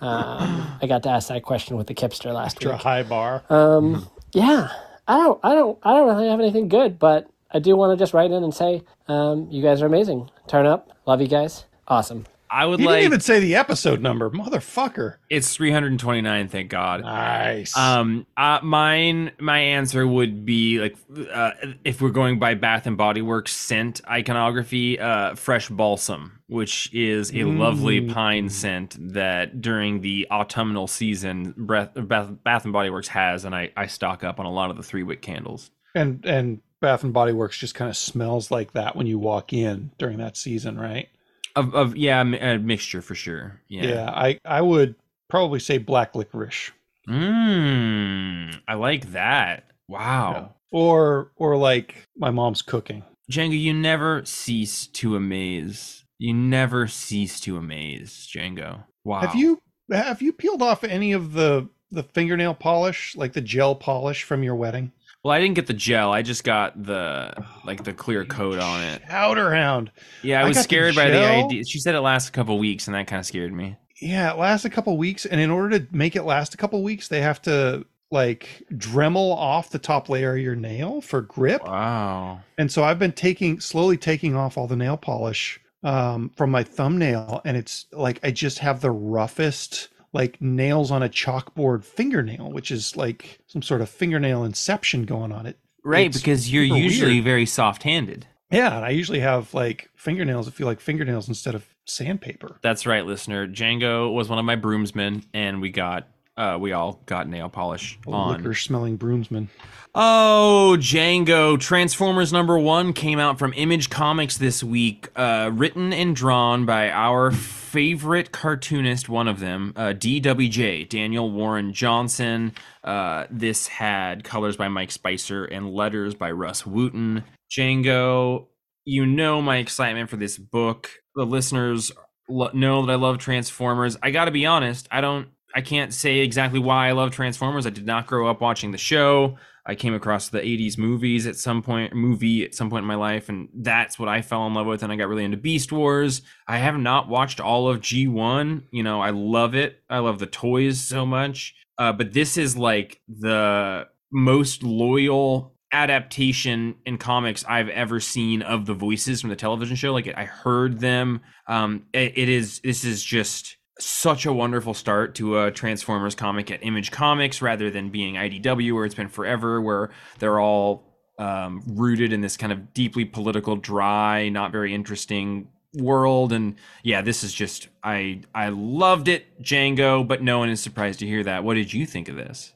um, 0.00 0.78
I 0.80 0.86
got 0.86 1.02
to 1.04 1.10
ask 1.10 1.28
that 1.28 1.42
question 1.42 1.76
with 1.76 1.86
the 1.86 1.94
Kipster 1.94 2.32
last 2.32 2.56
After 2.56 2.70
a 2.70 2.76
high 2.76 3.02
bar. 3.02 3.42
Um, 3.48 4.08
yeah, 4.32 4.68
I 5.08 5.16
don't, 5.18 5.40
I 5.42 5.54
don't, 5.54 5.78
I 5.82 5.94
don't 5.94 6.08
really 6.08 6.28
have 6.28 6.40
anything 6.40 6.68
good, 6.68 6.98
but 6.98 7.28
I 7.50 7.58
do 7.58 7.76
want 7.76 7.96
to 7.96 8.02
just 8.02 8.12
write 8.12 8.30
in 8.30 8.44
and 8.44 8.54
say, 8.54 8.82
um, 9.08 9.48
you 9.50 9.62
guys 9.62 9.82
are 9.82 9.86
amazing. 9.86 10.30
Turn 10.48 10.66
up, 10.66 10.90
love 11.06 11.20
you 11.20 11.28
guys, 11.28 11.64
awesome. 11.88 12.26
I 12.50 12.64
would 12.66 12.80
you 12.80 12.86
like 12.86 12.96
didn't 12.96 13.06
even 13.06 13.20
say 13.20 13.40
the 13.40 13.54
episode 13.56 14.00
number, 14.00 14.30
motherfucker. 14.30 15.16
it's 15.30 15.54
329. 15.54 16.48
Thank 16.48 16.70
God. 16.70 17.02
Nice. 17.02 17.76
Um, 17.76 18.26
uh, 18.36 18.60
mine, 18.62 19.32
my 19.38 19.58
answer 19.58 20.06
would 20.06 20.44
be 20.44 20.78
like, 20.80 20.96
uh, 21.32 21.52
if 21.84 22.00
we're 22.00 22.10
going 22.10 22.38
by 22.38 22.54
Bath 22.54 22.86
and 22.86 22.96
Body 22.96 23.22
Works 23.22 23.52
scent 23.52 24.00
iconography, 24.08 24.98
uh, 24.98 25.34
fresh 25.34 25.68
balsam, 25.68 26.40
which 26.48 26.92
is 26.92 27.32
a 27.34 27.44
lovely 27.44 28.00
Mm. 28.00 28.12
pine 28.12 28.48
scent 28.48 28.96
that 29.12 29.60
during 29.60 30.00
the 30.00 30.26
autumnal 30.30 30.86
season, 30.86 31.54
Breath, 31.56 31.90
Bath, 31.94 32.28
Bath 32.44 32.64
and 32.64 32.72
Body 32.72 32.90
Works 32.90 33.08
has, 33.08 33.44
and 33.44 33.54
I, 33.54 33.70
I 33.76 33.86
stock 33.86 34.22
up 34.24 34.38
on 34.38 34.46
a 34.46 34.50
lot 34.52 34.70
of 34.70 34.76
the 34.76 34.82
three 34.82 35.02
wick 35.02 35.22
candles. 35.22 35.70
and 35.94 36.24
and 36.24 36.60
Bath 36.78 37.02
and 37.02 37.12
Body 37.14 37.32
Works 37.32 37.56
just 37.58 37.74
kind 37.74 37.88
of 37.88 37.96
smells 37.96 38.50
like 38.50 38.72
that 38.74 38.94
when 38.96 39.06
you 39.06 39.18
walk 39.18 39.52
in 39.54 39.92
during 39.98 40.18
that 40.18 40.36
season, 40.36 40.78
right? 40.78 41.08
Of, 41.56 41.74
of 41.74 41.96
yeah, 41.96 42.22
a 42.22 42.54
uh, 42.54 42.58
mixture 42.58 43.02
for 43.02 43.14
sure. 43.14 43.60
Yeah. 43.68 43.86
Yeah. 43.86 44.10
I 44.10 44.38
I 44.44 44.60
would 44.60 44.94
probably 45.28 45.58
say 45.58 45.78
black 45.78 46.14
licorice. 46.14 46.70
Mmm. 47.08 48.60
I 48.68 48.74
like 48.74 49.12
that. 49.12 49.64
Wow. 49.88 50.54
Or 50.70 51.32
or 51.36 51.56
like 51.56 52.06
my 52.16 52.30
mom's 52.30 52.62
cooking. 52.62 53.02
Django, 53.30 53.58
you 53.58 53.72
never 53.72 54.24
cease 54.24 54.86
to 54.88 55.16
amaze. 55.16 56.04
You 56.18 56.32
never 56.32 56.86
cease 56.86 57.40
to 57.40 57.56
amaze, 57.56 58.28
Django. 58.32 58.84
Wow. 59.04 59.20
Have 59.20 59.34
you 59.34 59.60
have 59.90 60.22
you 60.22 60.32
peeled 60.32 60.62
off 60.62 60.84
any 60.84 61.12
of 61.12 61.32
the 61.32 61.68
the 61.90 62.02
fingernail 62.02 62.54
polish, 62.54 63.14
like 63.16 63.32
the 63.32 63.40
gel 63.40 63.74
polish 63.74 64.24
from 64.24 64.42
your 64.42 64.54
wedding? 64.54 64.92
Well, 65.26 65.34
I 65.34 65.40
didn't 65.40 65.56
get 65.56 65.66
the 65.66 65.74
gel. 65.74 66.12
I 66.12 66.22
just 66.22 66.44
got 66.44 66.80
the 66.80 67.34
like 67.64 67.82
the 67.82 67.92
clear 67.92 68.24
coat 68.24 68.60
on 68.60 68.80
it. 68.84 69.02
Powder 69.02 69.52
hound. 69.52 69.90
Yeah, 70.22 70.38
I 70.38 70.44
I 70.44 70.44
was 70.46 70.54
got 70.54 70.60
the 70.60 70.62
scared 70.62 70.94
by 70.94 71.10
the 71.10 71.18
idea. 71.18 71.64
She 71.64 71.80
said 71.80 71.96
it 71.96 72.00
lasts 72.00 72.28
a 72.28 72.32
couple 72.32 72.56
weeks, 72.60 72.86
and 72.86 72.94
that 72.94 73.08
kind 73.08 73.18
of 73.18 73.26
scared 73.26 73.52
me. 73.52 73.76
Yeah, 74.00 74.32
it 74.32 74.38
lasts 74.38 74.64
a 74.64 74.70
couple 74.70 74.96
weeks, 74.96 75.26
and 75.26 75.40
in 75.40 75.50
order 75.50 75.80
to 75.80 75.86
make 75.90 76.14
it 76.14 76.22
last 76.22 76.54
a 76.54 76.56
couple 76.56 76.80
weeks, 76.84 77.08
they 77.08 77.22
have 77.22 77.42
to 77.42 77.84
like 78.12 78.62
Dremel 78.74 79.34
off 79.34 79.70
the 79.70 79.80
top 79.80 80.08
layer 80.08 80.36
of 80.36 80.40
your 80.40 80.54
nail 80.54 81.00
for 81.00 81.22
grip. 81.22 81.64
Wow. 81.64 82.42
And 82.56 82.70
so 82.70 82.84
I've 82.84 83.00
been 83.00 83.10
taking 83.10 83.58
slowly 83.58 83.96
taking 83.96 84.36
off 84.36 84.56
all 84.56 84.68
the 84.68 84.76
nail 84.76 84.96
polish 84.96 85.60
um, 85.82 86.30
from 86.36 86.52
my 86.52 86.62
thumbnail, 86.62 87.40
and 87.44 87.56
it's 87.56 87.86
like 87.90 88.20
I 88.22 88.30
just 88.30 88.60
have 88.60 88.80
the 88.80 88.92
roughest 88.92 89.88
like 90.12 90.40
nails 90.40 90.90
on 90.90 91.02
a 91.02 91.08
chalkboard 91.08 91.84
fingernail, 91.84 92.50
which 92.50 92.70
is 92.70 92.96
like 92.96 93.38
some 93.46 93.62
sort 93.62 93.80
of 93.80 93.88
fingernail 93.88 94.44
inception 94.44 95.04
going 95.04 95.32
on 95.32 95.46
it. 95.46 95.58
Right, 95.84 96.06
It's 96.06 96.18
because 96.18 96.52
you're 96.52 96.64
usually 96.64 97.14
weird. 97.14 97.24
very 97.24 97.46
soft-handed. 97.46 98.26
Yeah, 98.50 98.76
and 98.76 98.84
I 98.84 98.90
usually 98.90 99.20
have 99.20 99.52
like 99.54 99.88
fingernails 99.94 100.46
that 100.46 100.54
feel 100.54 100.66
like 100.66 100.80
fingernails 100.80 101.28
instead 101.28 101.54
of 101.54 101.64
sandpaper. 101.84 102.58
That's 102.62 102.86
right, 102.86 103.04
listener. 103.06 103.46
Django 103.46 104.12
was 104.12 104.28
one 104.28 104.38
of 104.38 104.44
my 104.44 104.56
broomsmen, 104.56 105.24
and 105.34 105.60
we 105.60 105.70
got 105.70 106.08
uh 106.36 106.56
we 106.60 106.72
all 106.72 107.00
got 107.06 107.28
nail 107.28 107.48
polish 107.48 107.98
on. 108.06 108.36
Liquor 108.36 108.54
smelling 108.54 108.96
broomsman. 108.96 109.48
Oh, 109.94 110.76
Django. 110.78 111.58
Transformers 111.58 112.32
number 112.32 112.58
one 112.58 112.92
came 112.92 113.18
out 113.18 113.38
from 113.38 113.52
Image 113.56 113.88
Comics 113.88 114.36
this 114.36 114.62
week, 114.62 115.08
uh, 115.16 115.50
written 115.54 115.92
and 115.92 116.14
drawn 116.14 116.66
by 116.66 116.90
our 116.90 117.30
favorite 117.76 118.32
cartoonist, 118.32 119.06
one 119.06 119.28
of 119.28 119.38
them, 119.38 119.70
uh, 119.76 119.92
DWJ, 119.92 120.88
Daniel 120.88 121.30
Warren 121.30 121.74
Johnson. 121.74 122.54
Uh, 122.82 123.26
this 123.30 123.66
had 123.66 124.24
colors 124.24 124.56
by 124.56 124.66
Mike 124.66 124.90
Spicer 124.90 125.44
and 125.44 125.68
letters 125.68 126.14
by 126.14 126.30
Rus 126.30 126.62
Wooton. 126.62 127.22
Django, 127.50 128.46
you 128.86 129.04
know 129.04 129.42
my 129.42 129.58
excitement 129.58 130.08
for 130.08 130.16
this 130.16 130.38
book. 130.38 130.88
The 131.16 131.26
listeners 131.26 131.92
lo- 132.30 132.48
know 132.54 132.86
that 132.86 132.92
I 132.92 132.94
love 132.94 133.18
Transformers. 133.18 133.98
I 134.02 134.10
gotta 134.10 134.30
be 134.30 134.46
honest, 134.46 134.88
I 134.90 135.02
don't. 135.02 135.28
I 135.54 135.60
can't 135.60 135.92
say 135.92 136.20
exactly 136.20 136.58
why 136.58 136.88
I 136.88 136.92
love 136.92 137.10
Transformers. 137.10 137.66
I 137.66 137.70
did 137.70 137.84
not 137.84 138.06
grow 138.06 138.26
up 138.26 138.40
watching 138.40 138.72
the 138.72 138.78
show. 138.78 139.36
I 139.68 139.74
came 139.74 139.94
across 139.94 140.28
the 140.28 140.40
80s 140.40 140.78
movies 140.78 141.26
at 141.26 141.36
some 141.36 141.60
point, 141.62 141.92
movie 141.92 142.44
at 142.44 142.54
some 142.54 142.70
point 142.70 142.84
in 142.84 142.86
my 142.88 142.94
life, 142.94 143.28
and 143.28 143.48
that's 143.52 143.98
what 143.98 144.08
I 144.08 144.22
fell 144.22 144.46
in 144.46 144.54
love 144.54 144.66
with. 144.66 144.82
And 144.82 144.92
I 144.92 144.96
got 144.96 145.08
really 145.08 145.24
into 145.24 145.36
Beast 145.36 145.72
Wars. 145.72 146.22
I 146.46 146.58
have 146.58 146.76
not 146.78 147.08
watched 147.08 147.40
all 147.40 147.68
of 147.68 147.80
G1. 147.80 148.62
You 148.70 148.82
know, 148.82 149.00
I 149.00 149.10
love 149.10 149.54
it. 149.54 149.80
I 149.90 149.98
love 149.98 150.18
the 150.20 150.26
toys 150.26 150.80
so 150.80 151.04
much. 151.04 151.54
Uh, 151.78 151.92
but 151.92 152.12
this 152.12 152.36
is 152.36 152.56
like 152.56 153.00
the 153.08 153.88
most 154.12 154.62
loyal 154.62 155.54
adaptation 155.72 156.76
in 156.86 156.96
comics 156.98 157.44
I've 157.48 157.68
ever 157.68 158.00
seen 158.00 158.42
of 158.42 158.66
the 158.66 158.74
voices 158.74 159.20
from 159.20 159.30
the 159.30 159.36
television 159.36 159.76
show. 159.76 159.92
Like 159.92 160.12
I 160.16 160.24
heard 160.24 160.80
them. 160.80 161.20
Um, 161.48 161.86
it- 161.92 162.16
it 162.16 162.28
is, 162.28 162.60
this 162.60 162.84
is 162.84 163.02
just 163.02 163.55
such 163.78 164.24
a 164.24 164.32
wonderful 164.32 164.74
start 164.74 165.14
to 165.16 165.38
a 165.38 165.50
Transformers 165.50 166.14
comic 166.14 166.50
at 166.50 166.64
Image 166.64 166.90
Comics 166.90 167.42
rather 167.42 167.70
than 167.70 167.90
being 167.90 168.14
IDW 168.14 168.74
where 168.74 168.84
it's 168.84 168.94
been 168.94 169.08
forever, 169.08 169.60
where 169.60 169.90
they're 170.18 170.40
all 170.40 170.84
um, 171.18 171.62
rooted 171.66 172.12
in 172.12 172.20
this 172.20 172.36
kind 172.36 172.52
of 172.52 172.72
deeply 172.72 173.04
political, 173.04 173.56
dry, 173.56 174.28
not 174.28 174.52
very 174.52 174.74
interesting 174.74 175.48
world. 175.74 176.32
And 176.32 176.56
yeah, 176.82 177.02
this 177.02 177.22
is 177.22 177.32
just 177.32 177.68
I 177.82 178.22
I 178.34 178.48
loved 178.48 179.08
it, 179.08 179.42
Django. 179.42 180.06
But 180.06 180.22
no 180.22 180.38
one 180.38 180.48
is 180.48 180.60
surprised 180.60 181.00
to 181.00 181.06
hear 181.06 181.22
that. 181.24 181.44
What 181.44 181.54
did 181.54 181.72
you 181.72 181.86
think 181.86 182.08
of 182.08 182.16
this? 182.16 182.52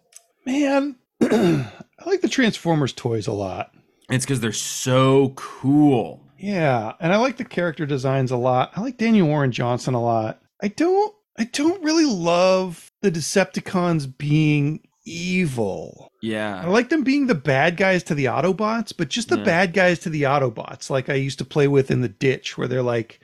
Man, 0.47 0.97
I 1.23 1.71
like 2.07 2.23
the 2.23 2.29
Transformers 2.29 2.93
toys 2.93 3.27
a 3.27 3.33
lot. 3.33 3.73
It's 4.09 4.25
because 4.25 4.41
they're 4.41 4.53
so 4.53 5.33
cool. 5.37 6.27
Yeah, 6.39 6.95
and 6.99 7.13
I 7.13 7.19
like 7.19 7.37
the 7.37 7.45
character 7.45 7.85
designs 7.85 8.31
a 8.31 8.37
lot. 8.37 8.73
I 8.75 8.81
like 8.81 8.97
Daniel 8.97 9.29
Warren 9.29 9.53
Johnson 9.53 9.93
a 9.93 10.03
lot. 10.03 10.41
I 10.63 10.69
don't 10.69 11.15
I 11.39 11.45
don't 11.45 11.83
really 11.83 12.05
love 12.07 12.91
the 13.03 13.11
Decepticons 13.11 14.13
being 14.19 14.81
evil. 15.07 16.13
Yeah. 16.23 16.61
I 16.63 16.67
like 16.67 16.91
them 16.91 17.03
being 17.03 17.27
the 17.29 17.35
bad 17.35 17.77
guys 17.79 18.03
to 18.05 18.15
the 18.15 18.27
Autobots, 18.27 18.93
but 18.97 19.09
just 19.09 19.29
the 19.31 19.39
Yeah. 19.39 19.45
bad 19.45 19.73
guys 19.73 19.99
to 20.01 20.11
the 20.11 20.23
Autobots, 20.23 20.91
like 20.91 21.09
I 21.09 21.15
used 21.15 21.39
to 21.39 21.45
play 21.45 21.67
with 21.69 21.91
in 21.91 22.03
the 22.03 22.09
ditch, 22.09 22.59
where 22.59 22.69
they're 22.69 22.83
like 22.83 23.21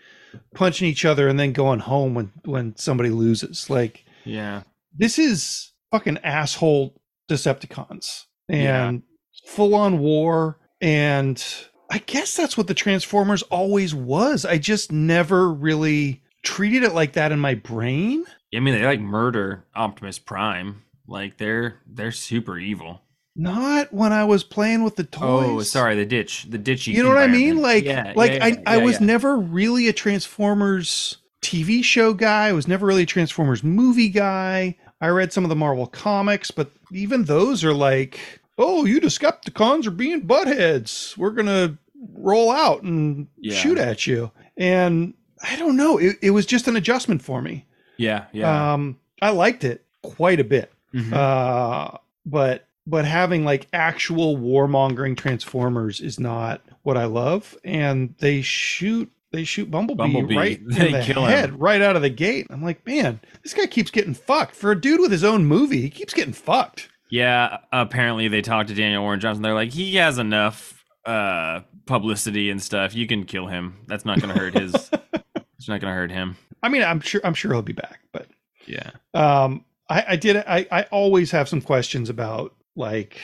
punching 0.55 0.88
each 0.88 1.05
other 1.05 1.28
and 1.28 1.38
then 1.38 1.52
going 1.52 1.81
home 1.81 2.14
when 2.14 2.33
when 2.45 2.75
somebody 2.76 3.11
loses. 3.11 3.69
Like 3.69 4.05
Yeah. 4.25 4.62
this 4.97 5.19
is 5.19 5.73
fucking 5.90 6.19
asshole 6.25 6.95
Decepticons 7.28 8.25
Yeah. 8.49 8.88
and 8.88 9.02
full 9.47 9.75
on 9.75 9.99
war. 9.99 10.59
And 10.81 11.43
I 11.90 11.99
guess 11.99 12.37
that's 12.37 12.57
what 12.57 12.66
the 12.66 12.75
Transformers 12.75 13.43
always 13.45 13.95
was. 13.95 14.45
I 14.45 14.59
just 14.59 14.90
never 14.90 15.52
really 15.52 16.23
treated 16.47 16.85
it 16.85 16.95
like 16.95 17.15
that 17.15 17.33
in 17.33 17.41
my 17.41 17.55
brain. 17.55 18.25
I 18.55 18.61
mean, 18.61 18.75
they 18.75 18.87
like 18.87 19.00
murder 19.00 19.65
Optimus 19.75 20.19
Prime. 20.19 20.83
Like 21.07 21.37
they're 21.37 21.81
they're 21.87 22.12
super 22.12 22.59
evil. 22.59 23.03
Not 23.38 23.93
when 23.93 24.15
I 24.15 24.25
was 24.25 24.45
playing 24.45 24.83
with 24.83 24.97
the 24.97 25.07
oh, 25.21 25.41
toys. 25.43 25.50
Oh, 25.50 25.62
sorry, 25.62 25.95
the 25.95 26.07
ditch, 26.07 26.47
the 26.49 26.59
ditchy. 26.59 26.95
You 26.95 27.03
know 27.03 27.11
what 27.11 27.19
I 27.19 27.26
mean? 27.26 27.61
Like, 27.61 27.85
Yeah, 27.85 28.15
like 28.17 28.33
yeah, 28.33 28.45
I, 28.45 28.49
yeah, 28.49 28.62
I 28.67 28.76
yeah, 28.79 28.85
was 28.85 28.99
never 28.99 29.37
really 29.37 29.88
a 29.88 29.93
Transformers 29.93 31.19
TV 31.43 31.85
show 31.85 32.15
guy. 32.15 32.49
I 32.49 32.53
was 32.53 32.67
never 32.67 32.87
really 32.87 33.03
a 33.03 33.07
Transformers 33.07 33.62
movie 33.62 34.09
guy. 34.09 34.79
I 35.03 35.09
read 35.09 35.35
some 35.35 35.45
of 35.45 35.50
the 35.50 35.57
Marvel 35.57 35.87
comics, 35.87 36.50
but 36.50 36.71
even 36.93 37.25
those 37.25 37.62
are 37.62 37.75
like, 37.75 38.19
oh, 38.57 38.87
you 38.87 39.03
Decepticons 39.03 39.87
are 39.87 39.91
being 39.91 40.26
buttheads. 40.26 41.15
We're 41.19 41.31
gonna 41.33 41.76
roll 42.15 42.50
out 42.50 42.85
and 42.85 43.26
shoot 43.43 43.76
at 43.76 44.07
you. 44.07 44.31
And 44.57 45.12
I 45.43 45.57
don't 45.57 45.76
know. 45.76 45.99
It, 45.99 46.16
it 46.23 46.31
was 46.31 46.47
just 46.47 46.69
an 46.69 46.76
adjustment 46.76 47.23
for 47.23 47.43
me. 47.43 47.64
Yeah, 47.97 48.26
yeah. 48.33 48.75
Um, 48.75 48.99
I 49.23 49.31
liked 49.31 49.64
it 49.64 49.85
quite 50.02 50.40
a 50.40 50.45
bit. 50.45 50.73
Mhm. 50.95 51.12
Uh, 51.12 51.99
but 52.25 52.66
but 52.87 53.05
having 53.05 53.45
like 53.45 53.66
actual 53.73 54.37
warmongering 54.37 55.16
transformers 55.16 56.00
is 56.00 56.19
not 56.21 56.61
what 56.83 56.97
I 56.97 57.05
love. 57.05 57.57
And 57.64 58.14
they 58.19 58.43
shoot 58.43 59.11
they 59.33 59.45
shoot 59.45 59.71
Bumblebee, 59.71 59.99
Bumblebee, 59.99 60.37
right 60.37 60.61
they 60.66 60.87
in 60.87 60.93
the 60.93 61.02
kill 61.02 61.25
him. 61.25 61.31
head 61.31 61.61
right 61.61 61.83
out 61.83 61.97
of 61.97 62.02
the 62.02 62.11
gate. 62.11 62.47
I'm 62.50 62.62
like, 62.62 62.87
man, 62.87 63.21
this 63.43 63.55
guy 63.55 63.66
keeps 63.66 63.90
getting 63.90 64.14
fucked. 64.14 64.55
For 64.55 64.71
a 64.71 64.81
dude 64.81 65.00
with 65.00 65.11
his 65.11 65.25
own 65.25 65.45
movie, 65.47 65.81
he 65.83 65.90
keeps 65.90 66.14
getting 66.14 66.33
fucked. 66.33 66.88
Yeah, 67.09 67.59
apparently 67.73 68.28
they 68.28 68.43
talked 68.43 68.69
to 68.69 68.75
Daniel 68.75 69.02
Warren 69.02 69.21
Johnson. 69.21 69.43
They're 69.43 69.55
like, 69.55 69.73
he 69.73 69.95
has 69.97 70.19
enough 70.19 70.75
uh 71.07 71.61
publicity 71.87 72.51
and 72.51 72.61
stuff. 72.63 72.95
You 72.95 73.07
can 73.07 73.25
kill 73.25 73.47
him. 73.47 73.77
That's 73.87 74.05
not 74.05 74.21
going 74.21 74.35
to 74.35 74.41
hurt 74.41 74.55
his. 74.55 74.75
it's 75.59 75.69
not 75.69 75.81
going 75.81 75.91
to 75.93 75.97
hurt 75.97 76.11
him. 76.11 76.37
I 76.63 76.69
mean, 76.69 76.83
I'm 76.83 77.01
sure 77.01 77.21
I'm 77.25 77.35
sure 77.35 77.53
he'll 77.53 77.63
be 77.63 77.73
back, 77.73 78.01
but 78.13 78.27
Yeah. 78.67 78.91
um 79.15 79.65
I, 79.89 80.05
I 80.11 80.17
did 80.17 80.37
I, 80.39 80.67
I 80.73 80.83
always 80.91 81.31
have 81.31 81.49
some 81.49 81.61
questions 81.63 82.11
about 82.11 82.55
like 82.75 83.19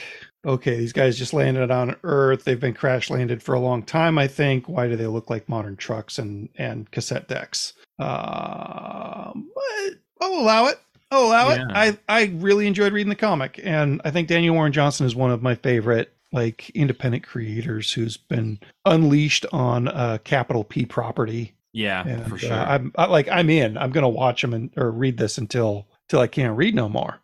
okay 0.46 0.76
these 0.76 0.92
guys 0.92 1.18
just 1.18 1.34
landed 1.34 1.70
on 1.70 1.94
earth 2.04 2.44
they've 2.44 2.58
been 2.60 2.72
crash 2.74 3.10
landed 3.10 3.42
for 3.42 3.54
a 3.54 3.60
long 3.60 3.82
time 3.82 4.18
i 4.18 4.26
think 4.26 4.68
why 4.68 4.88
do 4.88 4.96
they 4.96 5.06
look 5.06 5.28
like 5.30 5.48
modern 5.48 5.76
trucks 5.76 6.18
and 6.18 6.48
and 6.56 6.90
cassette 6.90 7.28
decks 7.28 7.74
um 8.00 9.48
but 9.54 9.94
i'll 10.20 10.34
allow 10.40 10.66
it 10.66 10.80
i'll 11.10 11.26
allow 11.26 11.50
Yeah. 11.50 11.86
it 11.86 11.98
i 12.08 12.22
i 12.22 12.24
really 12.36 12.66
enjoyed 12.66 12.92
reading 12.92 13.10
the 13.10 13.14
comic 13.16 13.60
and 13.62 14.00
i 14.04 14.10
think 14.10 14.26
daniel 14.28 14.54
warren 14.54 14.72
johnson 14.72 15.06
is 15.06 15.14
one 15.14 15.30
of 15.30 15.42
my 15.42 15.54
favorite 15.54 16.12
like 16.32 16.70
independent 16.70 17.24
creators 17.24 17.92
who's 17.92 18.16
been 18.16 18.58
unleashed 18.84 19.46
on 19.52 19.88
uh 19.88 20.18
capital 20.24 20.64
p 20.64 20.84
property 20.86 21.54
Yeah, 21.72 22.06
and 22.06 22.26
for 22.26 22.34
uh, 22.36 22.38
sure. 22.38 22.52
i'm 22.52 22.92
I, 22.96 23.06
like 23.06 23.28
i'm 23.28 23.50
in 23.50 23.76
i'm 23.78 23.90
gonna 23.90 24.08
watch 24.08 24.40
them 24.42 24.54
and 24.54 24.70
or 24.76 24.90
read 24.90 25.16
this 25.18 25.38
until 25.38 25.86
till 26.08 26.20
i 26.20 26.26
can't 26.26 26.56
read 26.56 26.74
no 26.74 26.88
more 26.88 27.20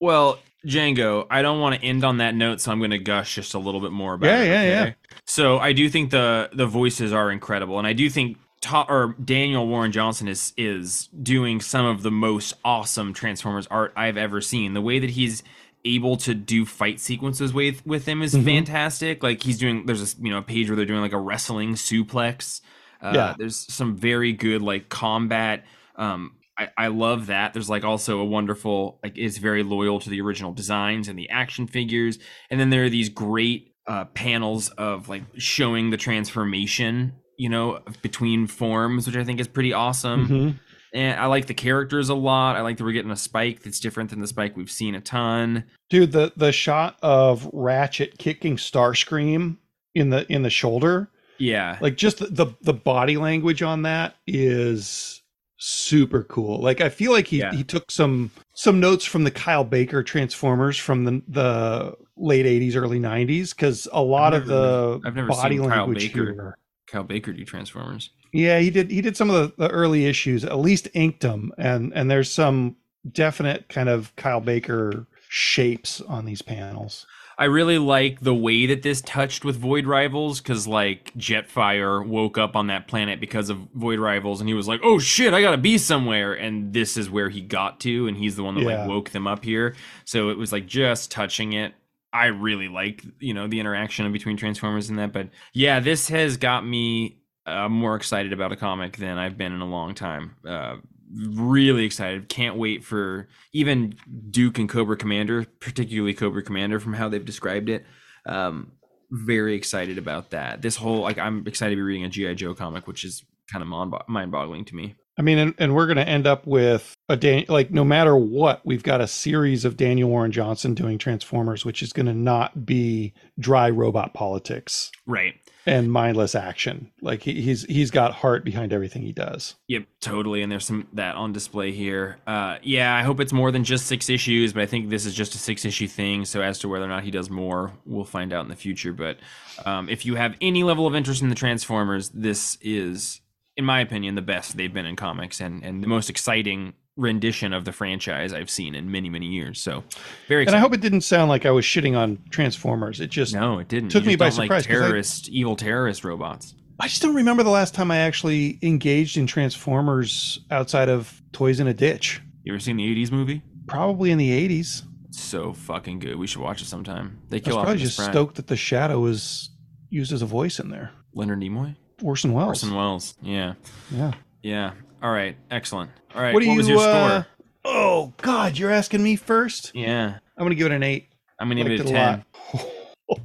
Well, 0.00 0.38
Django, 0.66 1.26
I 1.30 1.42
don't 1.42 1.60
want 1.60 1.76
to 1.76 1.86
end 1.86 2.04
on 2.04 2.18
that 2.18 2.34
note, 2.34 2.60
so 2.60 2.72
I'm 2.72 2.78
going 2.78 2.90
to 2.90 2.98
gush 2.98 3.36
just 3.36 3.54
a 3.54 3.58
little 3.60 3.80
bit 3.80 3.92
more 3.92 4.14
about 4.14 4.26
Yeah, 4.26 4.42
it. 4.42 4.48
yeah, 4.48 4.62
yeah. 4.84 4.92
So 5.24 5.58
I 5.58 5.72
do 5.72 5.88
think 5.88 6.10
the 6.10 6.50
the 6.52 6.66
voices 6.66 7.12
are 7.12 7.30
incredible, 7.30 7.78
and 7.78 7.86
I 7.86 7.92
do 7.92 8.10
think 8.10 8.38
Ta- 8.60 8.86
or 8.88 9.14
Daniel 9.24 9.68
Warren 9.68 9.92
Johnson 9.92 10.26
is 10.26 10.52
is 10.56 11.06
doing 11.22 11.60
some 11.60 11.86
of 11.86 12.02
the 12.02 12.10
most 12.10 12.54
awesome 12.64 13.12
Transformers 13.14 13.68
art 13.68 13.92
I've 13.96 14.16
ever 14.16 14.40
seen. 14.40 14.74
The 14.74 14.80
way 14.82 14.98
that 14.98 15.10
he's 15.10 15.44
able 15.84 16.16
to 16.18 16.34
do 16.34 16.64
fight 16.66 17.00
sequences 17.00 17.52
with 17.52 17.84
with 17.86 18.06
him 18.06 18.22
is 18.22 18.34
Mhm. 18.34 18.44
fantastic. 18.44 19.22
Like 19.22 19.42
he's 19.42 19.58
doing, 19.58 19.86
there's 19.86 20.14
a 20.14 20.22
you 20.22 20.30
know 20.30 20.38
a 20.38 20.42
page 20.42 20.68
where 20.68 20.76
they're 20.76 20.84
doing 20.86 21.00
like 21.00 21.12
a 21.12 21.18
wrestling 21.18 21.74
suplex. 21.74 22.60
Uh, 23.00 23.12
Yeah. 23.14 23.34
There's 23.38 23.56
some 23.72 23.96
very 23.96 24.32
good 24.32 24.60
like 24.62 24.88
combat. 24.88 25.64
Um, 25.96 26.32
I, 26.58 26.68
I 26.76 26.86
love 26.88 27.26
that. 27.26 27.52
There's 27.52 27.70
like 27.70 27.84
also 27.84 28.18
a 28.18 28.24
wonderful 28.24 28.98
like 29.04 29.16
it's 29.16 29.38
very 29.38 29.62
loyal 29.62 30.00
to 30.00 30.10
the 30.10 30.20
original 30.20 30.52
designs 30.52 31.06
and 31.08 31.16
the 31.18 31.30
action 31.30 31.66
figures. 31.68 32.18
And 32.50 32.58
then 32.58 32.70
there 32.70 32.84
are 32.84 32.88
these 32.90 33.08
great 33.08 33.72
uh, 33.86 34.04
panels 34.06 34.68
of 34.70 35.08
like 35.08 35.22
showing 35.38 35.90
the 35.90 35.96
transformation, 35.96 37.12
you 37.36 37.48
know, 37.48 37.80
between 38.02 38.46
forms, 38.46 39.06
which 39.06 39.16
I 39.16 39.24
think 39.24 39.40
is 39.40 39.48
pretty 39.48 39.72
awesome. 39.72 40.28
Mhm. 40.28 40.54
And 40.94 41.20
I 41.20 41.26
like 41.26 41.46
the 41.46 41.54
characters 41.54 42.08
a 42.08 42.14
lot. 42.14 42.56
I 42.56 42.62
like 42.62 42.76
that 42.78 42.84
we're 42.84 42.92
getting 42.92 43.10
a 43.10 43.16
spike 43.16 43.62
that's 43.62 43.80
different 43.80 44.10
than 44.10 44.20
the 44.20 44.26
spike 44.26 44.56
we've 44.56 44.70
seen 44.70 44.94
a 44.94 45.00
ton. 45.00 45.64
dude 45.90 46.12
the 46.12 46.32
the 46.36 46.52
shot 46.52 46.96
of 47.02 47.48
ratchet 47.52 48.18
kicking 48.18 48.56
starscream 48.56 49.56
in 49.94 50.10
the 50.10 50.30
in 50.32 50.42
the 50.42 50.50
shoulder 50.50 51.10
Yeah. 51.38 51.78
like 51.80 51.96
just 51.96 52.18
the, 52.18 52.26
the 52.26 52.46
the 52.62 52.72
body 52.74 53.16
language 53.16 53.62
on 53.62 53.82
that 53.82 54.14
is 54.26 55.22
super 55.60 56.22
cool 56.22 56.60
like 56.60 56.80
i 56.80 56.88
feel 56.88 57.10
like 57.10 57.26
he 57.26 57.38
Yeah. 57.40 57.52
he 57.52 57.64
took 57.64 57.90
some 57.90 58.30
some 58.54 58.78
notes 58.78 59.04
from 59.04 59.24
the 59.24 59.30
kyle 59.32 59.64
baker 59.64 60.04
transformers 60.04 60.76
from 60.78 61.04
the 61.04 61.20
the 61.26 61.96
late 62.16 62.46
80s 62.46 62.76
early 62.76 63.00
90s 63.00 63.50
because 63.56 63.88
a 63.92 64.00
lot 64.00 64.34
of 64.34 64.46
never- 64.46 64.60
the 64.60 65.00
I've 65.04 65.16
never 65.16 65.28
body 65.28 65.56
seen 65.58 65.68
Kyle 65.68 65.78
language 65.78 65.98
Baker. 66.12 66.24
here 66.32 66.57
Kyle 66.90 67.04
Baker 67.04 67.32
do 67.32 67.44
Transformers. 67.44 68.10
yeah 68.32 68.58
he 68.58 68.70
did 68.70 68.90
he 68.90 69.00
did 69.00 69.16
some 69.16 69.30
of 69.30 69.56
the, 69.56 69.66
the 69.66 69.70
early 69.70 70.06
issues 70.06 70.44
at 70.44 70.58
least 70.58 70.88
inked 70.94 71.20
them 71.20 71.52
and 71.58 71.92
and 71.94 72.10
there's 72.10 72.30
some 72.32 72.76
definite 73.12 73.68
kind 73.68 73.88
of 73.88 74.14
kyle 74.16 74.40
baker 74.40 75.06
shapes 75.28 76.00
on 76.02 76.24
these 76.24 76.42
panels 76.42 77.06
I 77.40 77.44
really 77.44 77.78
like 77.78 78.18
the 78.18 78.34
way 78.34 78.66
that 78.66 78.82
this 78.82 79.00
touched 79.00 79.44
with 79.44 79.56
Void 79.56 79.86
Rivals 79.86 80.40
because, 80.40 80.66
like, 80.66 81.14
Jetfire 81.16 82.04
woke 82.04 82.36
up 82.36 82.56
on 82.56 82.66
that 82.66 82.88
planet 82.88 83.20
because 83.20 83.48
of 83.48 83.58
Void 83.74 84.00
Rivals, 84.00 84.40
and 84.40 84.48
he 84.48 84.54
was 84.54 84.66
like, 84.66 84.80
"Oh 84.82 84.98
shit, 84.98 85.32
I 85.32 85.40
gotta 85.40 85.56
be 85.56 85.78
somewhere," 85.78 86.32
and 86.32 86.72
this 86.72 86.96
is 86.96 87.08
where 87.08 87.28
he 87.28 87.40
got 87.40 87.78
to, 87.82 88.08
and 88.08 88.16
he's 88.16 88.34
the 88.34 88.42
one 88.42 88.56
that 88.56 88.62
Yeah. 88.64 88.80
like 88.80 88.88
woke 88.88 89.10
them 89.10 89.28
up 89.28 89.44
here. 89.44 89.76
So 90.04 90.30
it 90.30 90.36
was 90.36 90.50
like 90.50 90.66
just 90.66 91.12
touching 91.12 91.52
it. 91.52 91.74
I 92.18 92.26
really 92.26 92.68
like 92.68 93.04
you 93.20 93.32
know 93.32 93.46
the 93.46 93.60
interaction 93.60 94.10
between 94.12 94.36
Transformers 94.36 94.90
and 94.90 94.98
that, 94.98 95.12
but 95.12 95.28
yeah, 95.52 95.80
this 95.80 96.08
has 96.08 96.36
got 96.36 96.66
me 96.66 97.18
uh, 97.46 97.68
more 97.68 97.94
excited 97.94 98.32
about 98.32 98.52
a 98.52 98.56
comic 98.56 98.96
than 98.96 99.18
I've 99.18 99.38
been 99.38 99.52
in 99.52 99.60
a 99.60 99.66
long 99.66 99.94
time. 99.94 100.36
Uh, 100.46 100.76
really 101.14 101.84
excited. 101.84 102.28
Can't 102.28 102.56
wait 102.56 102.84
for 102.84 103.28
even 103.52 103.94
Duke 104.30 104.58
and 104.58 104.68
Cobra 104.68 104.96
Commander, 104.96 105.46
particularly 105.60 106.12
Cobra 106.12 106.42
Commander, 106.42 106.80
from 106.80 106.94
how 106.94 107.08
they've 107.08 107.24
described 107.24 107.68
it. 107.68 107.86
Um, 108.26 108.72
very 109.10 109.54
excited 109.54 109.96
about 109.96 110.30
that. 110.30 110.60
This 110.60 110.76
whole 110.76 111.00
like 111.00 111.18
I'm 111.18 111.46
excited 111.46 111.70
to 111.70 111.76
be 111.76 111.82
reading 111.82 112.04
a 112.04 112.08
GI 112.08 112.34
Joe 112.34 112.54
comic, 112.54 112.86
which 112.86 113.04
is 113.04 113.24
kind 113.50 113.62
of 113.62 113.68
mind 114.08 114.30
boggling 114.32 114.64
to 114.66 114.74
me. 114.74 114.96
I 115.18 115.22
mean, 115.22 115.38
and, 115.38 115.54
and 115.58 115.74
we're 115.74 115.86
going 115.86 115.96
to 115.96 116.08
end 116.08 116.26
up 116.28 116.46
with 116.46 116.94
a 117.08 117.16
Dan- 117.16 117.46
like 117.48 117.70
no 117.72 117.84
matter 117.84 118.16
what, 118.16 118.64
we've 118.64 118.82
got 118.84 119.00
a 119.00 119.08
series 119.08 119.64
of 119.64 119.76
Daniel 119.76 120.08
Warren 120.08 120.30
Johnson 120.30 120.74
doing 120.74 120.96
Transformers, 120.96 121.64
which 121.64 121.82
is 121.82 121.92
going 121.92 122.06
to 122.06 122.14
not 122.14 122.64
be 122.64 123.12
dry 123.38 123.68
robot 123.68 124.14
politics 124.14 124.92
Right. 125.06 125.34
and 125.66 125.90
mindless 125.90 126.34
action. 126.36 126.92
Like 127.02 127.22
he, 127.22 127.40
he's 127.40 127.64
he's 127.64 127.90
got 127.90 128.14
heart 128.14 128.44
behind 128.44 128.72
everything 128.72 129.02
he 129.02 129.12
does. 129.12 129.56
Yep, 129.66 129.86
totally. 130.00 130.42
And 130.42 130.52
there's 130.52 130.66
some 130.66 130.86
that 130.92 131.16
on 131.16 131.32
display 131.32 131.72
here. 131.72 132.18
Uh, 132.26 132.58
yeah, 132.62 132.94
I 132.94 133.02
hope 133.02 133.18
it's 133.18 133.32
more 133.32 133.50
than 133.50 133.64
just 133.64 133.86
six 133.86 134.08
issues, 134.08 134.52
but 134.52 134.62
I 134.62 134.66
think 134.66 134.88
this 134.88 135.04
is 135.04 135.14
just 135.14 135.34
a 135.34 135.38
six 135.38 135.64
issue 135.64 135.88
thing. 135.88 136.26
So 136.26 136.42
as 136.42 136.60
to 136.60 136.68
whether 136.68 136.84
or 136.84 136.88
not 136.88 137.02
he 137.02 137.10
does 137.10 137.28
more, 137.28 137.72
we'll 137.84 138.04
find 138.04 138.32
out 138.32 138.44
in 138.44 138.48
the 138.50 138.56
future. 138.56 138.92
But 138.92 139.18
um, 139.66 139.88
if 139.88 140.06
you 140.06 140.14
have 140.14 140.36
any 140.40 140.62
level 140.62 140.86
of 140.86 140.94
interest 140.94 141.22
in 141.22 141.28
the 141.28 141.34
Transformers, 141.34 142.10
this 142.10 142.56
is, 142.60 143.20
in 143.58 143.64
my 143.64 143.80
opinion, 143.80 144.14
the 144.14 144.22
best 144.22 144.56
they've 144.56 144.72
been 144.72 144.86
in 144.86 144.96
comics 144.96 145.40
and 145.40 145.62
and 145.62 145.82
the 145.82 145.88
most 145.88 146.08
exciting 146.08 146.72
rendition 146.96 147.52
of 147.52 147.64
the 147.64 147.70
franchise 147.72 148.32
I've 148.32 148.48
seen 148.50 148.74
in 148.74 148.90
many 148.90 149.10
many 149.10 149.26
years. 149.26 149.60
So 149.60 149.84
very 150.28 150.46
And. 150.46 150.56
I 150.56 150.58
hope 150.60 150.72
it 150.72 150.80
didn't 150.80 151.02
sound 151.02 151.28
like 151.28 151.44
I 151.44 151.50
was 151.50 151.64
shitting 151.64 151.96
on 151.96 152.18
Transformers. 152.30 153.00
It 153.00 153.10
just 153.10 153.34
no, 153.34 153.58
it 153.58 153.68
didn't. 153.68 153.90
took 153.90 154.04
You 154.04 154.08
me 154.10 154.16
by 154.16 154.30
surprise, 154.30 154.50
I- 154.66 154.70
Like 154.72 154.80
terrorist, 154.80 155.28
evil 155.28 155.56
terrorist 155.56 156.04
robots. 156.04 156.54
I 156.80 156.86
just 156.86 157.02
don't 157.02 157.16
remember 157.16 157.42
the 157.42 157.50
last 157.50 157.74
time 157.74 157.90
I 157.90 157.98
actually 157.98 158.58
engaged 158.62 159.16
in 159.16 159.26
Transformers 159.26 160.38
outside 160.52 160.88
of 160.88 161.20
Toys 161.32 161.58
in 161.58 161.66
a 161.66 161.74
Ditch. 161.74 162.22
You 162.44 162.52
ever 162.52 162.60
seen 162.60 162.76
the 162.76 162.84
'80s 162.94 163.10
movie? 163.10 163.42
Probably 163.66 164.10
in 164.12 164.16
the 164.18 164.30
80s. 164.48 164.82
So 165.10 165.52
fucking 165.52 165.98
good. 165.98 166.16
We 166.16 166.26
should 166.26 166.40
watch 166.40 166.62
it 166.62 166.66
sometime. 166.66 167.18
They 167.28 167.38
kill 167.40 167.54
I 167.54 167.58
was 167.58 167.64
probably 167.64 167.82
just 167.82 168.02
stoked 168.02 168.36
that 168.36 168.46
the 168.46 168.56
Shadow 168.56 168.98
was 169.00 169.50
used 169.90 170.12
as 170.12 170.22
a 170.22 170.26
voice 170.26 170.58
in 170.58 170.70
there. 170.70 170.90
Leonard 171.12 171.40
Nimoy. 171.40 171.74
Orson 172.02 172.32
Welles. 172.32 172.48
Orson 172.48 172.74
Welles. 172.74 173.16
Yeah. 173.22 173.54
Yeah. 173.90 174.12
Yeah. 174.42 174.72
All 175.02 175.10
right. 175.10 175.36
Excellent. 175.50 175.90
All 176.14 176.22
right. 176.22 176.34
What 176.34 176.40
do 176.42 176.46
you? 176.50 176.56
was 176.56 176.68
your 176.68 176.78
uh, 176.78 177.22
score? 177.22 177.26
oh 177.64 178.12
God, 178.18 178.56
you're 178.58 178.70
asking 178.70 179.02
me 179.02 179.16
first. 179.16 179.72
Yeah. 179.74 180.18
I'm 180.36 180.44
gonna 180.44 180.54
give 180.54 180.66
it 180.66 180.72
an 180.72 180.82
eight. 180.82 181.08
I'm 181.38 181.48
gonna 181.48 181.62
give 181.62 181.72
it 181.72 181.80
a 181.80 181.84
a 181.84 181.86
ten. 181.86 182.24
lot. 182.54 182.66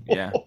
Yeah. 0.08 0.32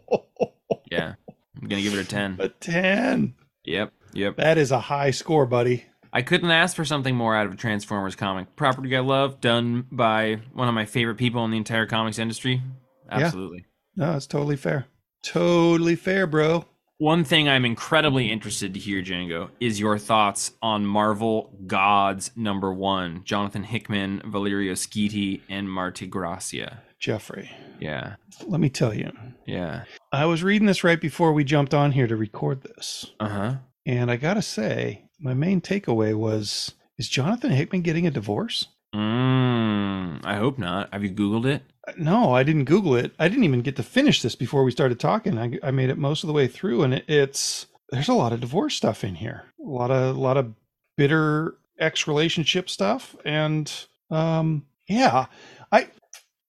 Yeah. 0.90 1.14
I'm 1.60 1.68
gonna 1.68 1.82
give 1.82 1.94
it 1.94 2.00
a 2.00 2.04
ten. 2.04 2.36
a 2.38 2.48
ten. 2.48 3.34
Yep. 3.64 3.92
Yep. 4.14 4.36
That 4.36 4.56
is 4.56 4.70
a 4.70 4.78
high 4.78 5.10
score, 5.10 5.44
buddy. 5.44 5.84
I 6.12 6.22
couldn't 6.22 6.50
ask 6.50 6.76
for 6.76 6.84
something 6.84 7.14
more 7.14 7.34
out 7.36 7.46
of 7.46 7.52
a 7.52 7.56
Transformers 7.56 8.14
comic. 8.16 8.54
Property 8.56 8.96
I 8.96 9.00
love, 9.00 9.40
done 9.40 9.86
by 9.90 10.38
one 10.54 10.68
of 10.68 10.74
my 10.74 10.86
favorite 10.86 11.16
people 11.16 11.44
in 11.44 11.50
the 11.50 11.56
entire 11.56 11.86
comics 11.86 12.18
industry. 12.18 12.62
Absolutely. 13.10 13.66
No, 13.96 14.16
it's 14.16 14.26
totally 14.26 14.56
fair. 14.56 14.86
Totally 15.22 15.96
fair, 15.96 16.26
bro. 16.26 16.64
One 16.98 17.24
thing 17.24 17.46
I'm 17.46 17.66
incredibly 17.66 18.30
interested 18.32 18.72
to 18.72 18.80
hear, 18.80 19.02
Django, 19.02 19.50
is 19.60 19.78
your 19.78 19.98
thoughts 19.98 20.52
on 20.62 20.86
Marvel 20.86 21.54
Gods 21.66 22.30
number 22.36 22.72
one. 22.72 23.20
Jonathan 23.24 23.64
Hickman, 23.64 24.22
Valerio 24.24 24.72
Schiti, 24.72 25.42
and 25.50 25.70
Marte 25.70 26.08
Gracia. 26.08 26.82
Jeffrey, 26.98 27.50
Yeah. 27.78 28.16
let 28.46 28.60
me 28.60 28.70
tell 28.70 28.94
you. 28.94 29.12
Yeah. 29.46 29.84
I 30.10 30.24
was 30.24 30.42
reading 30.42 30.66
this 30.66 30.82
right 30.82 30.98
before 30.98 31.34
we 31.34 31.44
jumped 31.44 31.74
on 31.74 31.92
here 31.92 32.06
to 32.06 32.16
record 32.16 32.62
this. 32.62 33.04
Uh-huh. 33.20 33.56
And 33.84 34.10
I 34.10 34.16
got 34.16 34.34
to 34.34 34.42
say, 34.42 35.04
my 35.20 35.34
main 35.34 35.60
takeaway 35.60 36.14
was 36.14 36.72
is 36.98 37.10
Jonathan 37.10 37.50
Hickman 37.50 37.82
getting 37.82 38.06
a 38.06 38.10
divorce? 38.10 38.68
Mm, 38.94 40.24
I 40.24 40.36
hope 40.36 40.58
not. 40.58 40.90
Have 40.94 41.04
you 41.04 41.10
Googled 41.10 41.44
it? 41.44 41.62
No, 41.96 42.34
I 42.34 42.42
didn't 42.42 42.64
Google 42.64 42.96
it. 42.96 43.12
I 43.18 43.28
didn't 43.28 43.44
even 43.44 43.62
get 43.62 43.76
to 43.76 43.82
finish 43.82 44.22
this 44.22 44.34
before 44.34 44.64
we 44.64 44.70
started 44.72 44.98
talking. 44.98 45.38
I, 45.38 45.58
I 45.62 45.70
made 45.70 45.90
it 45.90 45.98
most 45.98 46.24
of 46.24 46.26
the 46.28 46.32
way 46.32 46.48
through, 46.48 46.82
and 46.82 46.94
it, 46.94 47.04
it's 47.08 47.66
there's 47.90 48.08
a 48.08 48.14
lot 48.14 48.32
of 48.32 48.40
divorce 48.40 48.74
stuff 48.74 49.04
in 49.04 49.14
here. 49.14 49.44
A 49.64 49.68
lot 49.68 49.90
of 49.90 50.16
a 50.16 50.20
lot 50.20 50.36
of 50.36 50.52
bitter 50.96 51.56
ex 51.78 52.08
relationship 52.08 52.68
stuff, 52.68 53.14
and 53.24 53.72
um, 54.10 54.66
yeah, 54.88 55.26
I 55.70 55.88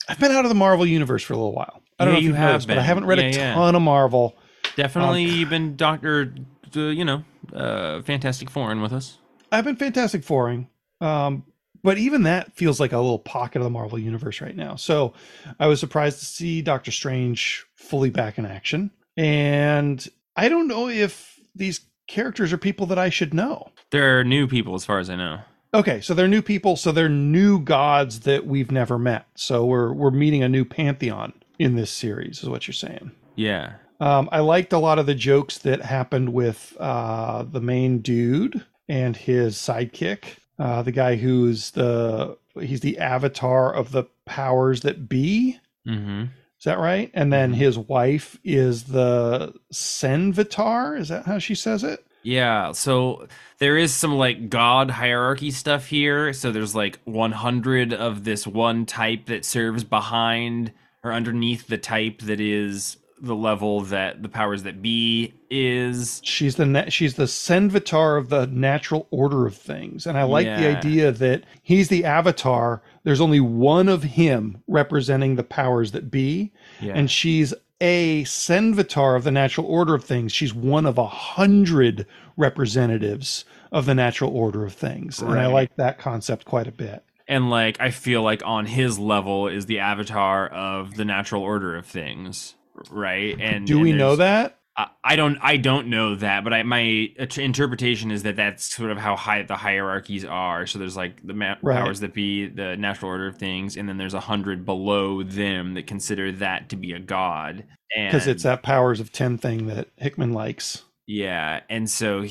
I've 0.08 0.18
been 0.18 0.32
out 0.32 0.44
of 0.44 0.48
the 0.48 0.54
Marvel 0.56 0.86
universe 0.86 1.22
for 1.22 1.34
a 1.34 1.36
little 1.36 1.54
while. 1.54 1.80
I 1.98 2.04
don't 2.04 2.14
Yeah, 2.14 2.14
know 2.14 2.18
if 2.18 2.24
you 2.24 2.30
you've 2.30 2.38
noticed, 2.40 2.66
but 2.68 2.78
I 2.78 2.82
haven't 2.82 3.04
read 3.06 3.18
a 3.20 3.22
Yeah, 3.22 3.28
yeah. 3.28 3.54
ton 3.54 3.74
of 3.76 3.82
Marvel. 3.82 4.36
Definitely 4.76 5.24
you've 5.24 5.50
been 5.50 5.76
Doctor, 5.76 6.32
uh, 6.76 6.80
you 6.80 7.04
know, 7.04 7.24
uh, 7.54 8.02
Fantastic 8.02 8.50
Fouring 8.50 8.80
with 8.80 8.92
us. 8.92 9.18
I've 9.52 9.64
been 9.64 9.76
Fantastic 9.76 10.24
Fouring, 10.24 10.68
um, 11.00 11.44
but 11.82 11.98
even 11.98 12.22
that 12.24 12.52
feels 12.54 12.80
like 12.80 12.92
a 12.92 12.98
little 12.98 13.18
pocket 13.18 13.58
of 13.58 13.64
the 13.64 13.70
Marvel 13.70 13.98
universe 13.98 14.40
right 14.40 14.56
now. 14.56 14.76
So 14.76 15.14
I 15.58 15.66
was 15.66 15.80
surprised 15.80 16.18
to 16.20 16.26
see 16.26 16.62
Doctor 16.62 16.90
Strange 16.90 17.66
fully 17.74 18.10
back 18.10 18.38
in 18.38 18.46
action, 18.46 18.90
and 19.16 20.06
I 20.36 20.48
don't 20.48 20.68
know 20.68 20.88
if 20.88 21.40
these 21.54 21.80
characters 22.06 22.52
are 22.52 22.58
people 22.58 22.86
that 22.86 22.98
I 22.98 23.08
should 23.10 23.34
know. 23.34 23.70
They're 23.90 24.24
new 24.24 24.46
people, 24.46 24.74
as 24.74 24.84
far 24.84 24.98
as 24.98 25.10
I 25.10 25.16
know. 25.16 25.40
Okay, 25.72 26.00
so 26.00 26.14
they're 26.14 26.26
new 26.26 26.42
people, 26.42 26.76
so 26.76 26.90
they're 26.90 27.08
new 27.08 27.60
gods 27.60 28.20
that 28.20 28.44
we've 28.46 28.72
never 28.72 28.98
met. 28.98 29.26
So 29.36 29.64
we're 29.64 29.92
we're 29.92 30.10
meeting 30.10 30.42
a 30.42 30.48
new 30.48 30.64
pantheon 30.64 31.32
in 31.58 31.76
this 31.76 31.90
series, 31.90 32.42
is 32.42 32.48
what 32.48 32.66
you're 32.66 32.72
saying. 32.74 33.12
Yeah. 33.36 33.74
Um, 34.00 34.28
I 34.32 34.40
liked 34.40 34.72
a 34.72 34.78
lot 34.78 34.98
of 34.98 35.06
the 35.06 35.14
jokes 35.14 35.58
that 35.58 35.82
happened 35.82 36.32
with 36.32 36.74
uh, 36.80 37.44
the 37.44 37.60
main 37.60 37.98
dude 37.98 38.64
and 38.88 39.14
his 39.14 39.56
sidekick, 39.56 40.38
uh, 40.60 40.82
the 40.82 40.92
guy 40.92 41.16
who's 41.16 41.72
the 41.72 42.36
he's 42.60 42.80
the 42.80 42.98
avatar 42.98 43.72
of 43.74 43.90
the 43.90 44.04
powers 44.26 44.82
that 44.82 45.08
be. 45.08 45.58
Mm-hmm. 45.88 46.22
Is 46.58 46.64
that 46.64 46.78
right? 46.78 47.10
And 47.14 47.32
then 47.32 47.52
Mhm. 47.52 47.56
his 47.56 47.78
wife 47.78 48.38
is 48.44 48.84
the 48.84 49.54
Senvitar. 49.72 50.98
Is 50.98 51.08
that 51.08 51.24
how 51.26 51.38
she 51.38 51.54
says 51.54 51.82
it? 51.84 52.04
Yeah, 52.22 52.72
so 52.72 53.26
there 53.60 53.78
is 53.78 53.94
some 53.94 54.16
like 54.16 54.50
god 54.50 54.90
hierarchy 54.90 55.50
stuff 55.50 55.86
here. 55.86 56.32
So 56.34 56.52
there's 56.52 56.74
like 56.74 56.98
100 57.04 57.94
of 57.94 58.24
this 58.24 58.46
one 58.46 58.84
type 58.84 59.26
that 59.26 59.46
serves 59.46 59.84
behind 59.84 60.72
or 61.02 61.12
underneath 61.14 61.66
the 61.68 61.78
type 61.78 62.20
that 62.22 62.40
is 62.40 62.98
the 63.20 63.34
level 63.36 63.82
that 63.82 64.22
the 64.22 64.28
powers 64.28 64.62
that 64.62 64.80
be 64.80 65.34
is. 65.50 66.20
She's 66.24 66.56
the 66.56 66.66
na- 66.66 66.88
she's 66.88 67.14
the 67.14 67.24
Senvitar 67.24 68.18
of 68.18 68.28
the 68.30 68.46
natural 68.46 69.06
order 69.10 69.46
of 69.46 69.54
things, 69.56 70.06
and 70.06 70.16
I 70.16 70.22
like 70.22 70.46
the 70.46 70.68
idea 70.76 71.12
that 71.12 71.44
he's 71.62 71.88
the 71.88 72.04
avatar. 72.04 72.82
There's 73.04 73.20
only 73.20 73.40
one 73.40 73.88
of 73.88 74.02
him 74.02 74.62
representing 74.68 75.36
the 75.36 75.44
powers 75.44 75.92
that 75.92 76.10
be, 76.10 76.52
Yeah. 76.80 76.94
and 76.94 77.10
she's 77.10 77.52
a 77.82 78.24
Senvitar 78.24 79.16
of 79.16 79.24
the 79.24 79.30
natural 79.30 79.66
order 79.66 79.94
of 79.94 80.04
things. 80.04 80.32
She's 80.32 80.52
one 80.54 80.84
of 80.86 80.98
a 80.98 81.06
hundred 81.06 82.06
representatives 82.36 83.44
of 83.72 83.86
the 83.86 83.94
natural 83.94 84.30
order 84.36 84.64
of 84.64 84.72
things, 84.74 85.20
and 85.20 85.32
I 85.38 85.46
like 85.46 85.76
that 85.76 85.98
concept 85.98 86.44
quite 86.44 86.66
a 86.66 86.72
bit. 86.72 87.04
and 87.28 87.48
like 87.48 87.80
I 87.80 87.90
feel 87.90 88.22
like 88.22 88.42
on 88.44 88.66
his 88.66 88.98
level 88.98 89.46
is 89.46 89.66
the 89.66 89.78
avatar 89.78 90.48
of 90.48 90.96
the 90.96 91.04
natural 91.04 91.42
order 91.42 91.76
of 91.76 91.86
things, 91.86 92.56
right? 92.90 93.36
And 93.40 93.66
Do 93.66 93.74
and 93.74 93.82
we 93.82 93.92
know 93.92 94.16
that? 94.16 94.56
I, 95.04 95.14
don't 95.16 95.36
I 95.42 95.58
don't 95.58 95.88
know 95.88 96.14
that, 96.14 96.42
but 96.42 96.54
I, 96.54 96.62
my 96.62 97.10
interpretation 97.36 98.10
is 98.10 98.22
that 98.22 98.36
that's 98.36 98.64
sort 98.74 98.90
of 98.90 98.96
how 98.96 99.14
high 99.14 99.42
the 99.42 99.56
hierarchies 99.56 100.24
are. 100.24 100.66
So 100.66 100.78
there's 100.78 100.96
like 100.96 101.26
the 101.26 101.34
ma- 101.34 101.56
Right. 101.60 101.76
powers 101.82 102.00
that 102.00 102.14
be, 102.14 102.46
the 102.46 102.76
natural 102.78 103.10
order 103.10 103.26
of 103.26 103.36
things, 103.36 103.76
and 103.76 103.86
then 103.88 103.98
there's 103.98 104.14
a 104.14 104.20
hundred 104.20 104.64
below 104.64 105.22
them 105.22 105.74
that 105.74 105.86
consider 105.86 106.32
that 106.32 106.70
to 106.70 106.76
be 106.76 106.92
a 106.92 106.98
god. 106.98 107.64
Because 107.94 108.26
it's 108.26 108.44
that 108.44 108.62
powers 108.62 109.00
of 109.00 109.12
ten 109.12 109.36
thing 109.36 109.66
that 109.66 109.88
Hickman 109.96 110.32
likes. 110.32 110.82
yeah, 111.06 111.60
and 111.68 111.90
so 111.90 112.24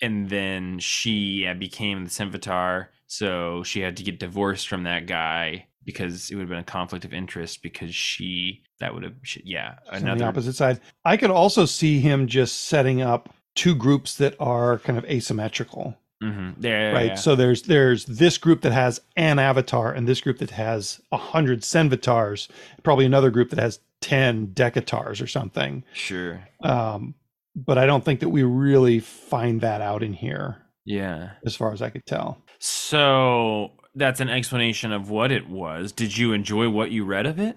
and 0.00 0.30
then 0.30 0.78
she 0.78 1.52
became 1.58 2.04
the 2.04 2.10
Senvitar, 2.10 2.86
so 3.08 3.62
she 3.64 3.80
had 3.80 3.98
to 3.98 4.02
get 4.04 4.18
divorced 4.18 4.68
from 4.68 4.84
that 4.84 5.04
guy 5.06 5.66
because 5.84 6.30
it 6.30 6.34
would 6.34 6.42
have 6.42 6.48
been 6.50 6.58
a 6.58 6.64
conflict 6.64 7.04
of 7.04 7.12
interest 7.12 7.62
because 7.62 7.94
she 7.94 8.62
that 8.80 8.92
would 8.94 9.02
have 9.02 9.14
she, 9.22 9.42
yeah 9.44 9.76
the 9.90 9.96
another 9.96 10.24
opposite 10.26 10.54
side. 10.54 10.80
I 11.04 11.16
could 11.16 11.30
also 11.30 11.64
see 11.66 12.00
him 12.00 12.26
just 12.26 12.64
setting 12.64 13.02
up 13.02 13.34
two 13.54 13.74
groups 13.74 14.14
that 14.16 14.34
are 14.38 14.78
kind 14.78 14.96
of 14.98 15.04
asymmetrical, 15.06 15.96
Mhm. 16.22 16.54
yeah, 16.60 16.92
right? 16.92 17.06
yeah. 17.06 17.14
So 17.14 17.34
there's 17.34 17.62
there's 17.62 18.04
this 18.06 18.38
group 18.38 18.60
that 18.62 18.72
has 18.72 19.00
an 19.16 19.38
avatar, 19.38 19.92
and 19.92 20.06
this 20.06 20.20
group 20.20 20.38
that 20.38 20.50
has 20.50 21.00
a 21.12 21.16
hundred 21.16 21.62
Senvitars, 21.62 22.48
probably 22.82 23.06
another 23.06 23.30
group 23.30 23.50
that 23.50 23.58
has 23.58 23.80
ten 24.00 24.48
Decatars 24.48 25.22
or 25.22 25.26
something. 25.26 25.82
sure 25.92 26.42
Um, 26.62 27.14
but 27.56 27.76
I 27.78 27.86
don't 27.86 28.04
think 28.04 28.20
that 28.20 28.28
we 28.28 28.42
really 28.44 29.00
find 29.00 29.60
that 29.62 29.80
out 29.80 30.02
in 30.02 30.12
here, 30.12 30.58
yeah. 30.84 31.30
as 31.44 31.56
far 31.56 31.72
as 31.72 31.82
I 31.82 31.90
could 31.90 32.06
tell. 32.06 32.38
So 32.60 33.72
that's 33.94 34.20
an 34.20 34.28
explanation 34.28 34.92
of 34.92 35.10
what 35.10 35.32
it 35.32 35.48
was. 35.48 35.92
Did 35.92 36.16
you 36.16 36.32
enjoy 36.32 36.68
what 36.68 36.90
you 36.90 37.04
read 37.04 37.26
of 37.26 37.38
it? 37.38 37.56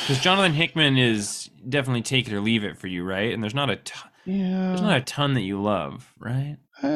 Because 0.00 0.20
Jonathan 0.20 0.52
Hickman 0.52 0.98
is 0.98 1.50
definitely 1.68 2.02
take 2.02 2.28
it 2.28 2.34
or 2.34 2.40
leave 2.40 2.64
it 2.64 2.76
for 2.78 2.86
you, 2.86 3.04
right? 3.04 3.32
And 3.32 3.42
there's 3.42 3.54
not 3.54 3.70
a 3.70 3.76
ton, 3.76 4.10
Yeah, 4.24 4.68
there's 4.68 4.82
not 4.82 4.98
a 4.98 5.02
ton 5.02 5.34
that 5.34 5.40
you 5.42 5.60
love, 5.60 6.12
right? 6.18 6.56
uh, 6.82 6.86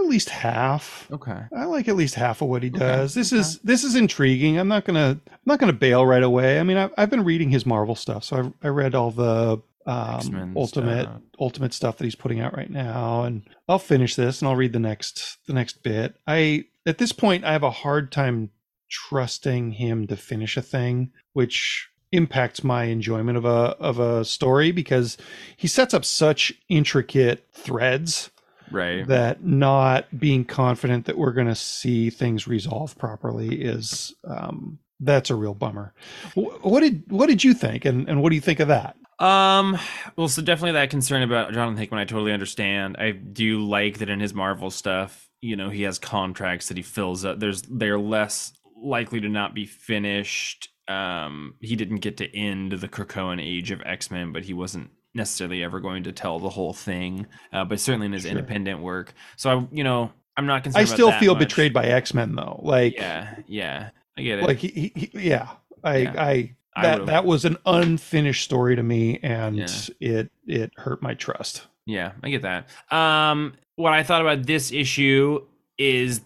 at 0.00 0.06
least 0.06 0.30
half. 0.30 1.08
Okay. 1.12 1.38
I 1.54 1.64
like 1.66 1.88
at 1.88 1.96
least 1.96 2.14
half 2.14 2.40
of 2.40 2.48
what 2.48 2.62
he 2.62 2.70
Okay, 2.70 2.78
does. 2.78 3.12
This 3.14 3.32
okay. 3.32 3.40
is 3.40 3.58
this 3.58 3.84
is 3.84 3.94
intriguing. 3.96 4.58
I'm 4.58 4.68
not 4.68 4.84
gonna 4.86 5.20
I'm 5.28 5.38
not 5.44 5.58
gonna 5.58 5.72
bail 5.74 6.06
right 6.06 6.22
away. 6.22 6.58
I 6.58 6.62
mean, 6.62 6.76
I've 6.78 6.94
I've 6.96 7.10
been 7.10 7.24
reading 7.24 7.50
his 7.50 7.66
Marvel 7.66 7.94
stuff, 7.96 8.24
so 8.24 8.36
I've 8.38 8.52
I 8.62 8.68
read 8.68 8.94
all 8.94 9.10
the 9.10 9.60
um, 9.84 10.54
ultimate 10.56 11.02
stuff. 11.02 11.20
ultimate 11.38 11.74
stuff 11.74 11.98
that 11.98 12.04
he's 12.04 12.14
putting 12.14 12.40
out 12.40 12.56
right 12.56 12.70
now, 12.70 13.24
and 13.24 13.42
I'll 13.68 13.78
finish 13.78 14.14
this 14.14 14.40
and 14.40 14.48
I'll 14.48 14.56
read 14.56 14.72
the 14.72 14.78
next 14.80 15.36
the 15.46 15.52
next 15.52 15.82
bit. 15.82 16.16
I 16.26 16.64
at 16.86 16.98
this 16.98 17.12
point 17.12 17.44
I 17.44 17.52
have 17.52 17.62
a 17.62 17.70
hard 17.70 18.10
time 18.12 18.50
trusting 18.88 19.72
him 19.72 20.06
to 20.06 20.16
finish 20.16 20.56
a 20.56 20.62
thing, 20.62 21.10
which 21.32 21.88
impacts 22.12 22.62
my 22.62 22.84
enjoyment 22.84 23.36
of 23.36 23.44
a 23.44 23.76
of 23.80 23.98
a 23.98 24.24
story 24.24 24.70
because 24.70 25.16
he 25.56 25.66
sets 25.66 25.92
up 25.92 26.04
such 26.04 26.52
intricate 26.68 27.46
threads 27.52 28.30
Right. 28.70 29.06
that 29.06 29.44
not 29.44 30.18
being 30.18 30.44
confident 30.44 31.06
that 31.06 31.16
we're 31.16 31.32
going 31.32 31.46
to 31.46 31.54
see 31.54 32.10
things 32.10 32.48
resolved 32.48 32.98
properly 32.98 33.62
is 33.62 34.12
um, 34.24 34.80
that's 34.98 35.30
a 35.30 35.36
real 35.36 35.54
bummer. 35.54 35.92
What 36.34 36.80
did 36.80 37.04
what 37.10 37.28
did 37.28 37.44
you 37.44 37.54
think, 37.54 37.84
and 37.84 38.08
and 38.08 38.22
what 38.22 38.30
do 38.30 38.34
you 38.34 38.40
think 38.40 38.60
of 38.60 38.68
that? 38.68 38.96
Um, 39.18 39.78
well, 40.16 40.28
so 40.28 40.42
definitely 40.42 40.72
that 40.72 40.90
concern 40.90 41.22
about 41.22 41.52
Jonathan 41.52 41.78
Hickman, 41.78 42.00
I 42.00 42.04
totally 42.04 42.32
understand. 42.32 42.96
I 42.98 43.12
do 43.12 43.64
like 43.64 43.98
that 43.98 44.10
in 44.10 44.20
his 44.20 44.34
Marvel 44.34 44.70
stuff, 44.70 45.25
you 45.46 45.56
know, 45.56 45.70
he 45.70 45.82
has 45.82 45.98
contracts 45.98 46.68
that 46.68 46.76
he 46.76 46.82
fills 46.82 47.24
up. 47.24 47.38
There's 47.40 47.62
they're 47.62 47.98
less 47.98 48.52
likely 48.76 49.20
to 49.20 49.28
not 49.28 49.54
be 49.54 49.66
finished. 49.66 50.68
Um, 50.88 51.54
he 51.60 51.76
didn't 51.76 51.98
get 51.98 52.16
to 52.18 52.36
end 52.36 52.72
the 52.72 52.88
Krakoan 52.88 53.40
age 53.42 53.70
of 53.70 53.80
X 53.84 54.10
Men, 54.10 54.32
but 54.32 54.44
he 54.44 54.54
wasn't 54.54 54.90
necessarily 55.14 55.64
ever 55.64 55.80
going 55.80 56.04
to 56.04 56.12
tell 56.12 56.38
the 56.38 56.50
whole 56.50 56.72
thing. 56.72 57.26
Uh, 57.52 57.64
but 57.64 57.80
certainly 57.80 58.06
in 58.06 58.12
his 58.12 58.22
Sure. 58.22 58.32
independent 58.32 58.80
work. 58.80 59.14
So 59.36 59.50
I, 59.50 59.66
you 59.74 59.82
know, 59.84 60.12
I'm 60.36 60.46
not 60.46 60.62
concerned. 60.64 60.82
I 60.82 60.84
still 60.84 61.10
feel 61.12 61.34
much. 61.34 61.44
betrayed 61.48 61.72
by 61.72 61.86
X 61.86 62.12
Men 62.14 62.34
though. 62.34 62.60
Like 62.62 62.94
Yeah, 62.96 63.34
yeah, 63.46 63.90
I 64.18 64.22
get 64.22 64.38
it. 64.40 64.44
like 64.44 64.58
he, 64.58 64.92
he, 64.94 65.10
yeah. 65.14 65.48
I 65.82 65.96
Yeah. 65.96 66.12
I 66.22 66.54
I 66.76 66.82
that 66.82 67.06
that 67.06 67.24
was 67.24 67.44
an 67.46 67.56
unfinished 67.64 68.44
story 68.44 68.76
to 68.76 68.82
me, 68.82 69.18
and 69.22 69.56
Yeah. 69.56 69.66
it 70.00 70.30
it 70.46 70.72
hurt 70.76 71.02
my 71.02 71.14
trust. 71.14 71.66
Yeah, 71.86 72.12
I 72.22 72.30
get 72.30 72.42
that. 72.42 72.68
Um, 72.90 73.54
what 73.76 73.92
I 73.92 74.02
thought 74.02 74.20
about 74.20 74.44
this 74.46 74.72
issue 74.72 75.40
is 75.78 76.20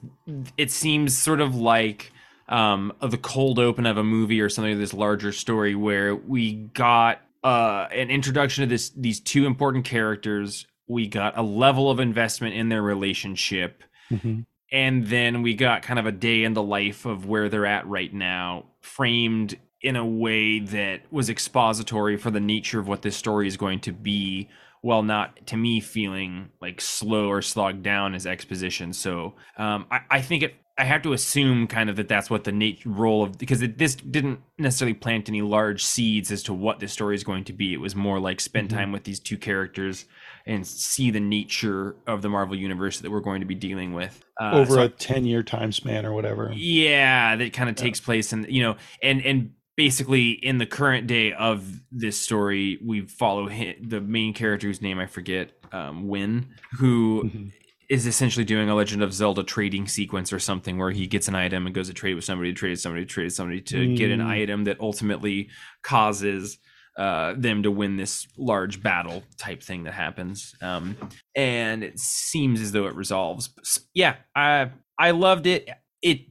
it 0.57 0.71
seems 0.71 1.17
sort 1.17 1.41
of 1.41 1.55
like 1.55 2.13
um, 2.49 2.93
the 3.01 3.19
cold 3.19 3.59
open 3.59 3.87
of 3.87 3.97
a 3.99 4.05
movie 4.05 4.41
or 4.41 4.49
something 4.49 4.73
of 4.73 4.79
this 4.79 4.95
larger 4.95 5.33
story 5.33 5.75
where 5.75 6.15
we 6.17 6.55
got 6.55 7.21
uh, 7.45 7.87
an 7.93 8.11
introduction 8.11 8.63
to 8.63 8.69
this 8.69 8.91
these 8.91 9.21
two 9.21 9.47
important 9.47 9.85
characters 9.85 10.67
we 10.89 11.07
got 11.07 11.39
a 11.39 11.43
level 11.43 11.91
of 11.91 12.01
investment 12.01 12.55
in 12.55 12.69
their 12.69 12.83
relationship 12.83 13.83
Mhm. 14.11 14.45
and 14.73 15.07
then 15.07 15.41
we 15.43 15.55
got 15.55 15.83
kind 15.83 15.99
of 15.99 16.05
a 16.07 16.13
day 16.13 16.43
in 16.45 16.53
the 16.53 16.63
life 16.63 17.07
of 17.07 17.27
where 17.27 17.49
they're 17.49 17.65
at 17.67 17.87
right 17.87 18.13
now 18.13 18.65
framed 18.81 19.57
in 19.81 19.97
a 19.97 20.05
way 20.05 20.59
that 20.59 21.01
was 21.11 21.31
expository 21.31 22.17
for 22.19 22.31
the 22.31 22.41
nature 22.41 22.79
of 22.79 22.89
what 22.89 23.03
this 23.03 23.17
story 23.17 23.47
is 23.47 23.57
going 23.57 23.81
to 23.81 23.93
be 23.93 24.49
while 24.83 25.03
not 25.03 25.47
to 25.47 25.57
me 25.57 25.81
feeling 25.81 26.49
like 26.61 26.81
slow 26.81 27.29
or 27.29 27.43
slogged 27.43 27.83
down 27.83 28.15
as 28.15 28.27
exposition 28.27 28.93
so 28.93 29.35
um, 29.57 29.87
I, 29.91 30.01
I 30.11 30.23
think 30.23 30.43
it 30.43 30.55
i 30.79 30.85
have 30.85 31.03
to 31.03 31.13
assume 31.13 31.67
kind 31.67 31.91
of 31.91 31.97
that 31.97 32.09
that's 32.09 32.31
what 32.31 32.45
the 32.45 32.53
nat- 32.53 32.87
role 32.87 33.25
of 33.25 33.37
because 33.37 33.61
it, 33.61 33.77
this 33.77 33.95
didn't 33.97 34.41
necessarily 34.59 34.95
plant 34.95 35.29
any 35.29 35.43
large 35.43 35.85
seeds 35.85 36.33
as 36.33 36.43
to 36.45 36.55
what 36.55 36.81
the 36.81 36.89
story 36.89 37.15
is 37.15 37.23
going 37.25 37.45
to 37.45 37.53
be 37.53 37.75
it 37.75 37.81
was 37.81 37.95
more 37.95 38.19
like 38.19 38.41
spend 38.41 38.71
Mhm. 38.71 38.75
time 38.75 38.93
with 38.93 39.05
these 39.05 39.21
two 39.21 39.37
characters 39.37 40.07
and 40.47 40.67
see 40.67 41.11
the 41.11 41.21
nature 41.21 41.97
of 42.07 42.23
the 42.23 42.31
marvel 42.31 42.57
universe 42.57 43.01
that 43.01 43.11
we're 43.11 43.21
going 43.21 43.41
to 43.41 43.47
be 43.47 43.55
dealing 43.55 43.93
with 43.93 44.25
uh, 44.41 44.53
over 44.55 44.75
so 44.75 44.83
a 44.85 44.89
10 44.89 45.27
year 45.27 45.43
time 45.43 45.71
span 45.73 46.07
or 46.07 46.15
whatever. 46.15 46.51
yeah 46.55 47.37
that 47.37 47.53
kind 47.53 47.69
of 47.69 47.77
Yeah. 47.77 47.83
takes 47.85 48.01
place 48.01 48.33
and 48.33 48.47
you 48.49 48.63
know 48.63 48.77
and 49.03 49.21
and 49.23 49.51
basically 49.85 50.33
in 50.33 50.59
the 50.59 50.67
current 50.67 51.07
day 51.07 51.33
of 51.33 51.81
this 51.91 52.21
story 52.21 52.79
we 52.85 53.01
follow 53.07 53.49
hi 53.49 53.75
the 53.81 53.99
main 53.99 54.35
character 54.35 54.67
whose 54.67 54.83
name 54.83 54.99
i 54.99 55.07
forget 55.07 55.53
um 55.73 56.07
Wyn 56.07 56.47
who 56.79 57.23
Mhm. 57.25 57.51
is 57.89 58.07
essentially 58.07 58.45
doing 58.45 58.69
a 58.69 58.75
legend 58.75 59.03
of 59.03 59.15
zelda 59.15 59.43
trading 59.43 59.87
sequence 59.89 60.35
or 60.35 60.39
something 60.39 60.77
where 60.77 60.91
he 60.91 61.07
gets 61.07 61.29
an 61.29 61.35
item 61.35 61.65
and 61.65 61.75
goes 61.75 61.89
to 61.89 61.95
trade 61.95 62.13
with 62.13 62.25
somebody 62.25 62.53
to 62.53 62.59
trade 62.59 62.73
with 62.73 62.81
somebody 62.83 63.07
to 63.07 63.11
trade 63.11 63.25
with 63.25 63.33
somebody 63.33 63.63
to 63.63 63.97
get 63.97 64.11
an 64.11 64.21
Mm. 64.21 64.27
item 64.27 64.65
that 64.65 64.79
ultimately 64.81 65.49
causes 65.83 66.59
uh, 66.99 67.33
them 67.39 67.63
to 67.63 67.71
win 67.71 67.97
this 67.97 68.27
large 68.37 68.83
battle 68.83 69.23
type 69.39 69.63
thing 69.63 69.85
that 69.85 69.95
happens 69.95 70.55
um, 70.61 70.95
and 71.35 71.83
it 71.83 71.99
seems 71.99 72.61
as 72.61 72.73
though 72.73 72.87
it 72.87 72.95
resolves 72.95 73.49
yeah 73.95 74.17
i 74.37 74.69
i 74.99 75.11
loved 75.11 75.47
it 75.47 75.71
it 76.03 76.30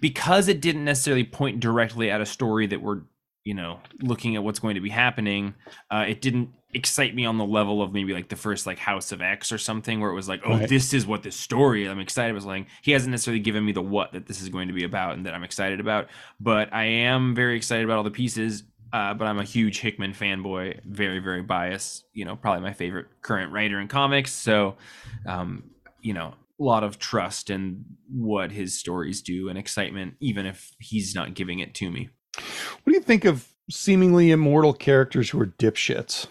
because 0.00 0.48
it 0.48 0.60
didn't 0.60 0.84
necessarily 0.84 1.24
point 1.24 1.60
directly 1.60 2.10
at 2.10 2.20
a 2.20 2.26
story 2.26 2.66
that 2.66 2.82
we're 2.82 3.02
you 3.44 3.54
know 3.54 3.78
looking 4.02 4.34
at 4.36 4.42
what's 4.42 4.58
going 4.58 4.74
to 4.74 4.80
be 4.80 4.90
happening 4.90 5.54
uh, 5.90 6.04
it 6.08 6.20
didn't 6.20 6.50
excite 6.74 7.14
me 7.14 7.24
on 7.24 7.38
the 7.38 7.44
level 7.44 7.80
of 7.80 7.92
maybe 7.92 8.12
like 8.12 8.28
the 8.28 8.36
first 8.36 8.66
like 8.66 8.76
house 8.78 9.12
of 9.12 9.22
x 9.22 9.52
or 9.52 9.56
something 9.58 10.00
where 10.00 10.10
it 10.10 10.14
was 10.14 10.28
like 10.28 10.42
oh 10.44 10.50
Right. 10.58 10.68
this 10.68 10.92
is 10.92 11.06
what 11.06 11.22
this 11.22 11.36
story 11.36 11.88
i'm 11.88 12.00
excited 12.00 12.30
it 12.30 12.34
was 12.34 12.44
like 12.44 12.66
he 12.82 12.90
hasn't 12.90 13.12
necessarily 13.12 13.38
given 13.40 13.64
me 13.64 13.70
the 13.72 13.80
what 13.80 14.12
that 14.12 14.26
this 14.26 14.42
is 14.42 14.48
going 14.48 14.66
to 14.68 14.74
be 14.74 14.82
about 14.84 15.14
and 15.16 15.24
that 15.26 15.32
i'm 15.32 15.44
excited 15.44 15.78
about 15.78 16.08
but 16.40 16.68
i 16.74 16.84
am 16.84 17.34
very 17.36 17.56
excited 17.56 17.84
about 17.84 17.98
all 17.98 18.02
the 18.02 18.10
pieces 18.10 18.64
uh, 18.92 19.14
but 19.14 19.26
i'm 19.26 19.38
a 19.38 19.44
huge 19.44 19.78
hickman 19.78 20.12
fanboy 20.12 20.78
very 20.84 21.20
very 21.20 21.40
biased 21.42 22.04
you 22.14 22.24
know 22.24 22.34
probably 22.34 22.62
my 22.62 22.72
favorite 22.72 23.06
current 23.22 23.52
writer 23.52 23.78
in 23.80 23.86
comics 23.88 24.32
so 24.32 24.76
um, 25.24 25.62
you 26.02 26.12
know 26.12 26.34
lot 26.58 26.82
of 26.84 26.98
trust 26.98 27.50
in 27.50 27.84
what 28.10 28.50
his 28.52 28.78
stories 28.78 29.20
do 29.22 29.48
and 29.48 29.58
excitement 29.58 30.14
even 30.20 30.46
if 30.46 30.72
he's 30.78 31.14
not 31.14 31.34
giving 31.34 31.58
it 31.58 31.74
to 31.74 31.90
me 31.90 32.08
What 32.36 32.92
do 32.92 32.92
you 32.92 33.00
think 33.00 33.24
of 33.24 33.46
seemingly 33.70 34.30
immortal 34.30 34.72
characters 34.72 35.30
who 35.30 35.40
are 35.40 35.46
dipshits? 35.46 36.26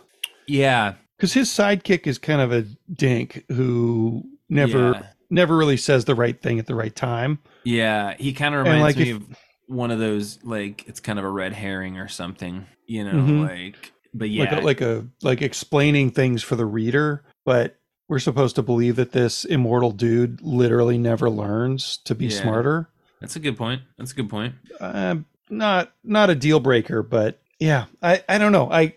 yeah 0.47 0.93
Because 1.17 1.33
his 1.33 1.49
sidekick 1.49 2.07
is 2.07 2.17
kind 2.17 2.41
of 2.41 2.51
a 2.51 2.65
dink 2.93 3.43
who 3.49 4.23
never 4.49 4.91
yeah, 4.91 5.03
never 5.29 5.55
really 5.57 5.77
says 5.77 6.05
the 6.05 6.15
right 6.15 6.41
thing 6.41 6.59
at 6.59 6.65
the 6.67 6.75
right 6.75 6.95
time. 6.95 7.39
yeah 7.63 8.15
he 8.17 8.33
kind 8.33 8.55
of 8.55 8.63
reminds 8.65 8.81
like, 8.81 8.97
me 8.97 9.11
if- 9.11 9.17
of 9.17 9.37
one 9.67 9.89
of 9.91 9.97
those 9.99 10.37
like 10.43 10.87
it's 10.87 10.99
kind 10.99 11.17
of 11.17 11.25
a 11.25 11.29
red 11.29 11.51
herring 11.51 11.97
or 11.97 12.07
something 12.07 12.65
you 12.85 13.03
know 13.03 13.13
Mhm. 13.13 13.47
like 13.47 13.91
but 14.13 14.29
yeah 14.29 14.43
Like 14.43 14.51
a, 14.51 14.61
like 14.61 14.81
a 14.81 15.05
like 15.23 15.41
explaining 15.41 16.11
things 16.11 16.41
for 16.43 16.55
the 16.55 16.65
reader, 16.65 17.23
but 17.45 17.75
we're 18.07 18.19
supposed 18.19 18.55
to 18.55 18.61
believe 18.61 18.95
that 18.97 19.11
this 19.11 19.45
immortal 19.45 19.91
dude 19.91 20.41
literally 20.41 20.97
never 20.97 21.29
learns 21.29 21.97
to 22.05 22.13
be 22.15 22.25
Yeah. 22.27 22.41
smarter. 22.41 22.89
that's 23.21 23.35
a 23.35 23.39
good 23.39 23.57
point 23.57 23.81
that's 23.97 24.11
a 24.11 24.15
good 24.15 24.29
point 24.29 24.53
Uh, 24.79 25.15
not 25.49 25.91
not 26.03 26.29
a 26.29 26.35
deal 26.35 26.59
breaker, 26.59 27.01
but 27.03 27.39
yeah, 27.59 27.85
I 28.01 28.23
I 28.27 28.37
don't 28.37 28.51
know. 28.51 28.69
I 28.71 28.95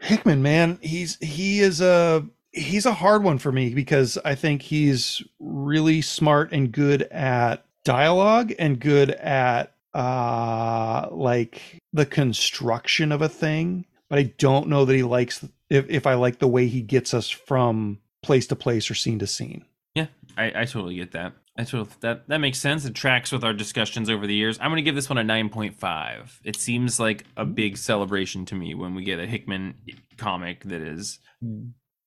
Hickman, 0.00 0.42
man, 0.42 0.78
he's 0.80 1.16
he 1.20 1.60
is 1.60 1.80
a 1.80 2.26
he's 2.52 2.86
a 2.86 2.92
hard 2.92 3.22
one 3.22 3.38
for 3.38 3.52
me 3.52 3.74
because 3.74 4.18
I 4.24 4.34
think 4.34 4.62
he's 4.62 5.22
really 5.38 6.00
smart 6.02 6.52
and 6.52 6.72
good 6.72 7.02
at 7.02 7.64
dialogue 7.84 8.52
and 8.58 8.80
good 8.80 9.10
at 9.10 9.74
uh 9.94 11.08
like 11.10 11.60
the 11.92 12.06
construction 12.06 13.12
of 13.12 13.20
a 13.22 13.28
thing, 13.28 13.86
but 14.08 14.18
I 14.18 14.34
don't 14.38 14.68
know 14.68 14.84
that 14.84 14.94
he 14.94 15.02
likes 15.02 15.44
if 15.70 15.88
if 15.88 16.06
I 16.06 16.14
like 16.14 16.38
the 16.38 16.48
way 16.48 16.66
he 16.66 16.82
gets 16.82 17.14
us 17.14 17.30
from 17.30 18.00
place 18.22 18.46
to 18.48 18.56
place 18.56 18.90
or 18.90 18.94
scene 18.94 19.18
to 19.20 19.26
scene. 19.26 19.64
Yeah, 19.94 20.06
I, 20.36 20.52
I 20.62 20.64
totally 20.64 20.96
get 20.96 21.12
that. 21.12 21.32
I 21.56 21.64
totally 21.64 21.90
that 22.00 22.28
that 22.28 22.38
makes 22.38 22.58
sense. 22.58 22.84
It 22.84 22.94
tracks 22.94 23.32
with 23.32 23.44
our 23.44 23.52
discussions 23.52 24.10
over 24.10 24.26
the 24.26 24.34
years. 24.34 24.58
I'm 24.60 24.70
going 24.70 24.76
to 24.76 24.82
give 24.82 24.94
this 24.94 25.08
one 25.08 25.18
a 25.18 25.22
9.5. 25.22 26.40
It 26.44 26.56
seems 26.56 27.00
like 27.00 27.24
a 27.36 27.44
big 27.44 27.76
celebration 27.76 28.44
to 28.46 28.54
me 28.54 28.74
when 28.74 28.94
we 28.94 29.04
get 29.04 29.18
a 29.18 29.26
Hickman 29.26 29.74
comic 30.16 30.64
that 30.64 30.80
is 30.80 31.18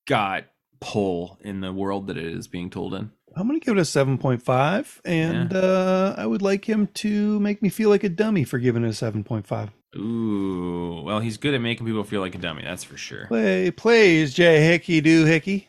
got 0.08 0.45
pull 0.80 1.38
in 1.41 1.62
the 1.62 1.71
world 1.71 2.08
that 2.08 2.17
it 2.17 2.26
is 2.26 2.47
being 2.47 2.69
told 2.69 2.93
in. 2.93 3.12
I'm 3.36 3.47
gonna 3.47 3.60
give 3.60 3.78
it 3.78 3.82
a 3.82 3.86
seven 3.86 4.17
point 4.17 4.43
five, 4.43 5.02
and 5.06 5.54
uh, 5.54 6.13
I 6.17 6.26
would 6.26 6.43
like 6.43 6.65
him 6.65 6.88
to 6.95 7.39
make 7.39 7.63
me 7.63 7.69
feel 7.69 7.89
like 7.89 8.04
a 8.04 8.10
dummy 8.10 8.43
for 8.43 8.60
giving 8.60 8.84
it 8.84 8.89
a 8.89 8.93
seven 8.93 9.23
point 9.23 9.47
five. 9.47 9.71
Ooh, 9.95 11.01
well, 11.03 11.19
he's 11.19 11.38
good 11.38 11.53
at 11.53 11.62
making 11.62 11.86
people 11.86 12.03
feel 12.03 12.21
like 12.21 12.36
a 12.36 12.38
dummy. 12.38 12.63
That's 12.63 12.84
for 12.84 12.97
sure. 12.97 13.27
Play, 13.27 13.71
plays 13.71 14.34
Jay 14.34 14.65
Hickey 14.65 15.01
do 15.01 15.25
Hickey. 15.25 15.67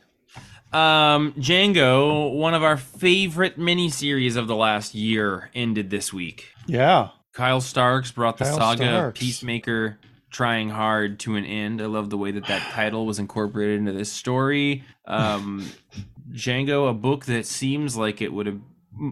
Um, 0.73 1.33
Django, 1.35 2.35
one 2.35 2.55
of 2.55 2.63
our 2.65 2.77
favorite 2.77 3.59
miniseries 3.59 4.37
of 4.37 4.49
the 4.49 4.57
last 4.57 4.95
year, 4.95 5.51
ended 5.55 5.91
this 5.91 6.13
week. 6.13 6.53
Yeah, 6.67 7.11
Kyle 7.33 7.61
Starks 7.61 8.11
brought 8.13 8.39
the 8.39 8.45
Kyle 8.45 8.57
saga 8.57 8.85
of 8.85 8.89
Starks. 8.89 9.21
Peacemaker 9.21 9.99
trying 10.31 10.69
hard 10.69 11.21
to 11.21 11.37
an 11.37 11.45
end. 11.45 11.81
I 11.81 11.87
love 11.87 12.11
the 12.11 12.19
way 12.19 12.33
that 12.33 12.47
that 12.47 12.63
title 12.73 13.07
was 13.07 13.19
incorporated 13.19 13.79
into 13.79 13.93
this 13.93 14.11
story. 14.11 14.85
Um, 15.07 15.71
Django, 16.33 16.91
a 16.91 16.95
book 16.95 17.27
that 17.27 17.47
seems 17.47 17.97
like 17.97 18.21
it 18.21 18.33
would 18.33 18.47
have 18.47 18.61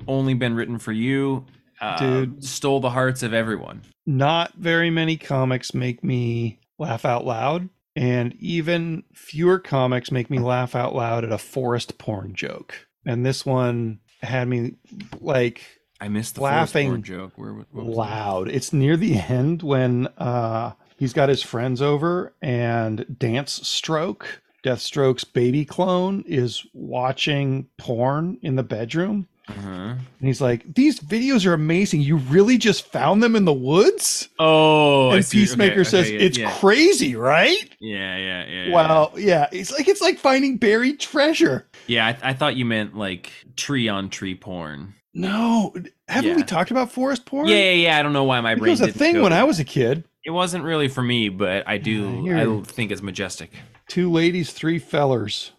only 0.09 0.35
been 0.35 0.55
written 0.55 0.79
for 0.79 0.93
you, 0.93 1.45
uh, 1.83 1.99
Dude. 1.99 2.45
stole 2.45 2.81
the 2.81 2.91
hearts 2.91 3.23
of 3.23 3.35
everyone. 3.35 3.83
not 4.07 4.55
very 4.55 4.89
many 4.91 5.17
comics 5.17 5.75
make 5.75 6.03
me 6.03 6.61
laugh 6.79 7.05
out 7.05 7.27
loud, 7.27 7.69
and 7.97 8.35
even 8.41 9.03
fewer 9.13 9.59
comics 9.59 10.11
make 10.11 10.31
me 10.31 10.39
laugh 10.39 10.75
out 10.75 10.95
loud 10.95 11.25
at 11.25 11.33
a 11.33 11.39
forest 11.39 11.99
porn 11.99 12.35
joke. 12.35 12.87
And 13.05 13.27
this 13.27 13.45
one 13.45 14.01
had 14.23 14.49
me 14.49 14.77
like 15.21 15.63
I 16.01 16.09
missed 16.09 16.37
the 16.37 16.43
Laughing 16.43 17.03
joke. 17.03 17.33
Where 17.37 17.53
was 17.53 17.67
that? 17.75 17.83
loud. 17.83 18.49
It's 18.49 18.73
near 18.73 18.97
the 18.97 19.17
end 19.19 19.63
when 19.63 20.07
uh 20.19 20.73
he's 20.97 21.13
got 21.13 21.29
his 21.29 21.43
friends 21.43 21.83
over 21.83 22.35
and 22.41 23.05
Dance 23.19 23.67
Stroke, 23.67 24.41
Deathstroke's 24.65 25.25
baby 25.25 25.65
clone, 25.65 26.23
is 26.27 26.65
watching 26.73 27.67
porn 27.79 28.39
in 28.43 28.55
the 28.57 28.63
bedroom. 28.63 29.27
Uh-huh. 29.49 29.69
And 29.95 30.01
he's 30.21 30.41
like, 30.41 30.75
These 30.75 31.01
videos 31.01 31.45
are 31.47 31.53
amazing. 31.55 32.01
You 32.03 32.17
really 32.17 32.59
just 32.59 32.87
found 32.87 33.23
them 33.23 33.35
in 33.35 33.45
the 33.45 33.53
woods? 33.53 34.29
Oh, 34.39 35.11
and. 35.11 35.29
Peacemaker 35.29 35.81
Okay, 35.81 35.85
says, 35.85 36.07
okay, 36.07 36.17
It's 36.17 36.39
yeah, 36.39 36.53
crazy, 36.59 37.17
right? 37.17 37.69
yeah, 37.81 38.17
yeah, 38.17 38.47
yeah. 38.47 38.65
yeah. 38.67 38.75
Well, 38.75 39.13
yeah. 39.17 39.49
It's 39.53 39.73
like 39.73 39.89
it's 39.89 40.01
like 40.01 40.19
finding 40.19 40.57
buried 40.59 41.01
treasure. 41.01 41.67
yeah, 41.87 42.07
I, 42.23 42.31
I 42.31 42.33
thought 42.35 42.55
you 42.57 42.65
meant 42.65 42.97
like 42.97 43.33
tree 43.57 43.89
on 43.89 44.11
tree 44.11 44.35
porn. 44.35 44.95
No. 45.15 45.75
Haven't 46.09 46.37
we 46.37 46.43
talked 46.43 46.71
about 46.71 46.91
forest 46.93 47.27
porn? 47.27 47.49
Yeah, 47.49 47.57
yeah, 47.57 47.71
yeah. 47.73 47.99
I 47.99 48.03
don't 48.03 48.13
know 48.15 48.25
why 48.25 48.41
my 48.41 48.53
It 48.53 48.59
brain 48.61 48.71
was 48.71 48.81
a 48.81 48.93
thing 48.93 49.17
go 49.17 49.23
when 49.25 49.33
I 49.33 49.45
was 49.45 49.59
a 49.61 49.65
kid. 49.65 50.05
It 50.25 50.31
wasn't 50.31 50.65
really 50.65 50.89
for 50.89 51.03
me, 51.03 51.29
but 51.29 51.67
I 51.69 51.79
do. 51.79 52.23
Yeah, 52.25 52.41
I 52.43 52.63
think 52.63 52.93
it's 52.93 53.03
majestic. 53.03 53.51
Two 53.89 54.11
ladies, 54.11 54.53
three 54.53 54.79
fellers. 54.79 55.51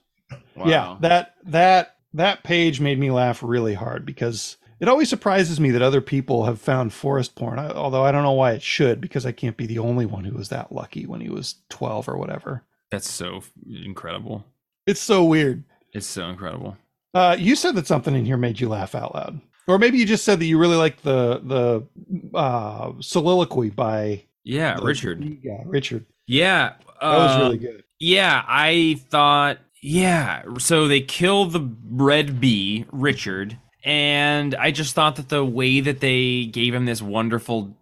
Wow. 0.55 0.65
Yeah, 0.65 0.97
that 1.01 1.35
that 1.45 1.97
that 2.13 2.43
page 2.43 2.79
made 2.79 2.99
me 2.99 3.11
laugh 3.11 3.41
really 3.43 3.73
hard 3.73 4.05
because 4.05 4.57
it 4.79 4.89
always 4.89 5.09
surprises 5.09 5.59
me 5.59 5.71
that 5.71 5.81
other 5.81 6.01
people 6.01 6.45
have 6.45 6.59
found 6.59 6.93
forest 6.93 7.35
porn. 7.35 7.57
Although 7.59 8.03
I 8.03 8.11
don't 8.11 8.23
know 8.23 8.31
why 8.33 8.51
it 8.51 8.61
should, 8.61 8.99
because 8.99 9.25
I 9.25 9.31
can't 9.31 9.57
be 9.57 9.65
the 9.65 9.79
only 9.79 10.05
one 10.05 10.25
who 10.25 10.35
was 10.35 10.49
that 10.49 10.71
lucky 10.71 11.05
when 11.05 11.21
he 11.21 11.29
was 11.29 11.55
twelve 11.69 12.07
or 12.09 12.17
whatever. 12.17 12.63
that's 12.91 13.09
so 13.09 13.43
incredible. 13.83 14.45
It's 14.85 14.99
so 15.01 15.23
weird. 15.23 15.63
It's 15.93 16.07
so 16.07 16.25
incredible. 16.29 16.77
Uh, 17.13 17.35
you 17.39 17.55
said 17.55 17.75
that 17.75 17.87
something 17.87 18.15
in 18.15 18.25
here 18.25 18.37
made 18.37 18.59
you 18.59 18.67
laugh 18.67 18.95
out 18.95 19.13
loud, 19.15 19.39
or 19.67 19.77
maybe 19.79 19.97
you 19.97 20.05
just 20.05 20.25
said 20.25 20.39
that 20.39 20.45
you 20.45 20.57
really 20.57 20.75
liked 20.75 21.03
the 21.03 21.39
the 21.43 22.37
uh, 22.37 22.91
soliloquy 22.99 23.69
by 23.69 24.23
Yeah, 24.43 24.77
Richard. 24.81 25.23
Yeah, 25.43 25.61
Richard. 25.65 26.05
Yeah, 26.25 26.73
That 27.01 27.17
was 27.17 27.35
uh, 27.35 27.39
really 27.39 27.57
good. 27.57 27.83
Yeah, 27.99 28.43
I 28.47 28.99
thought. 29.09 29.59
Yeah, 29.85 30.43
so 30.59 30.87
they 30.87 31.01
kill 31.01 31.45
the 31.45 31.69
red 31.89 32.39
bee, 32.39 32.85
Richard, 32.93 33.57
and 33.83 34.55
I 34.55 34.71
just 34.71 34.95
thought 34.95 35.17
that 35.17 35.27
the 35.27 35.43
way 35.43 35.81
that 35.81 35.99
they 35.99 36.45
gave 36.45 36.73
him 36.73 36.85
this 36.85 37.01
wonderful 37.01 37.77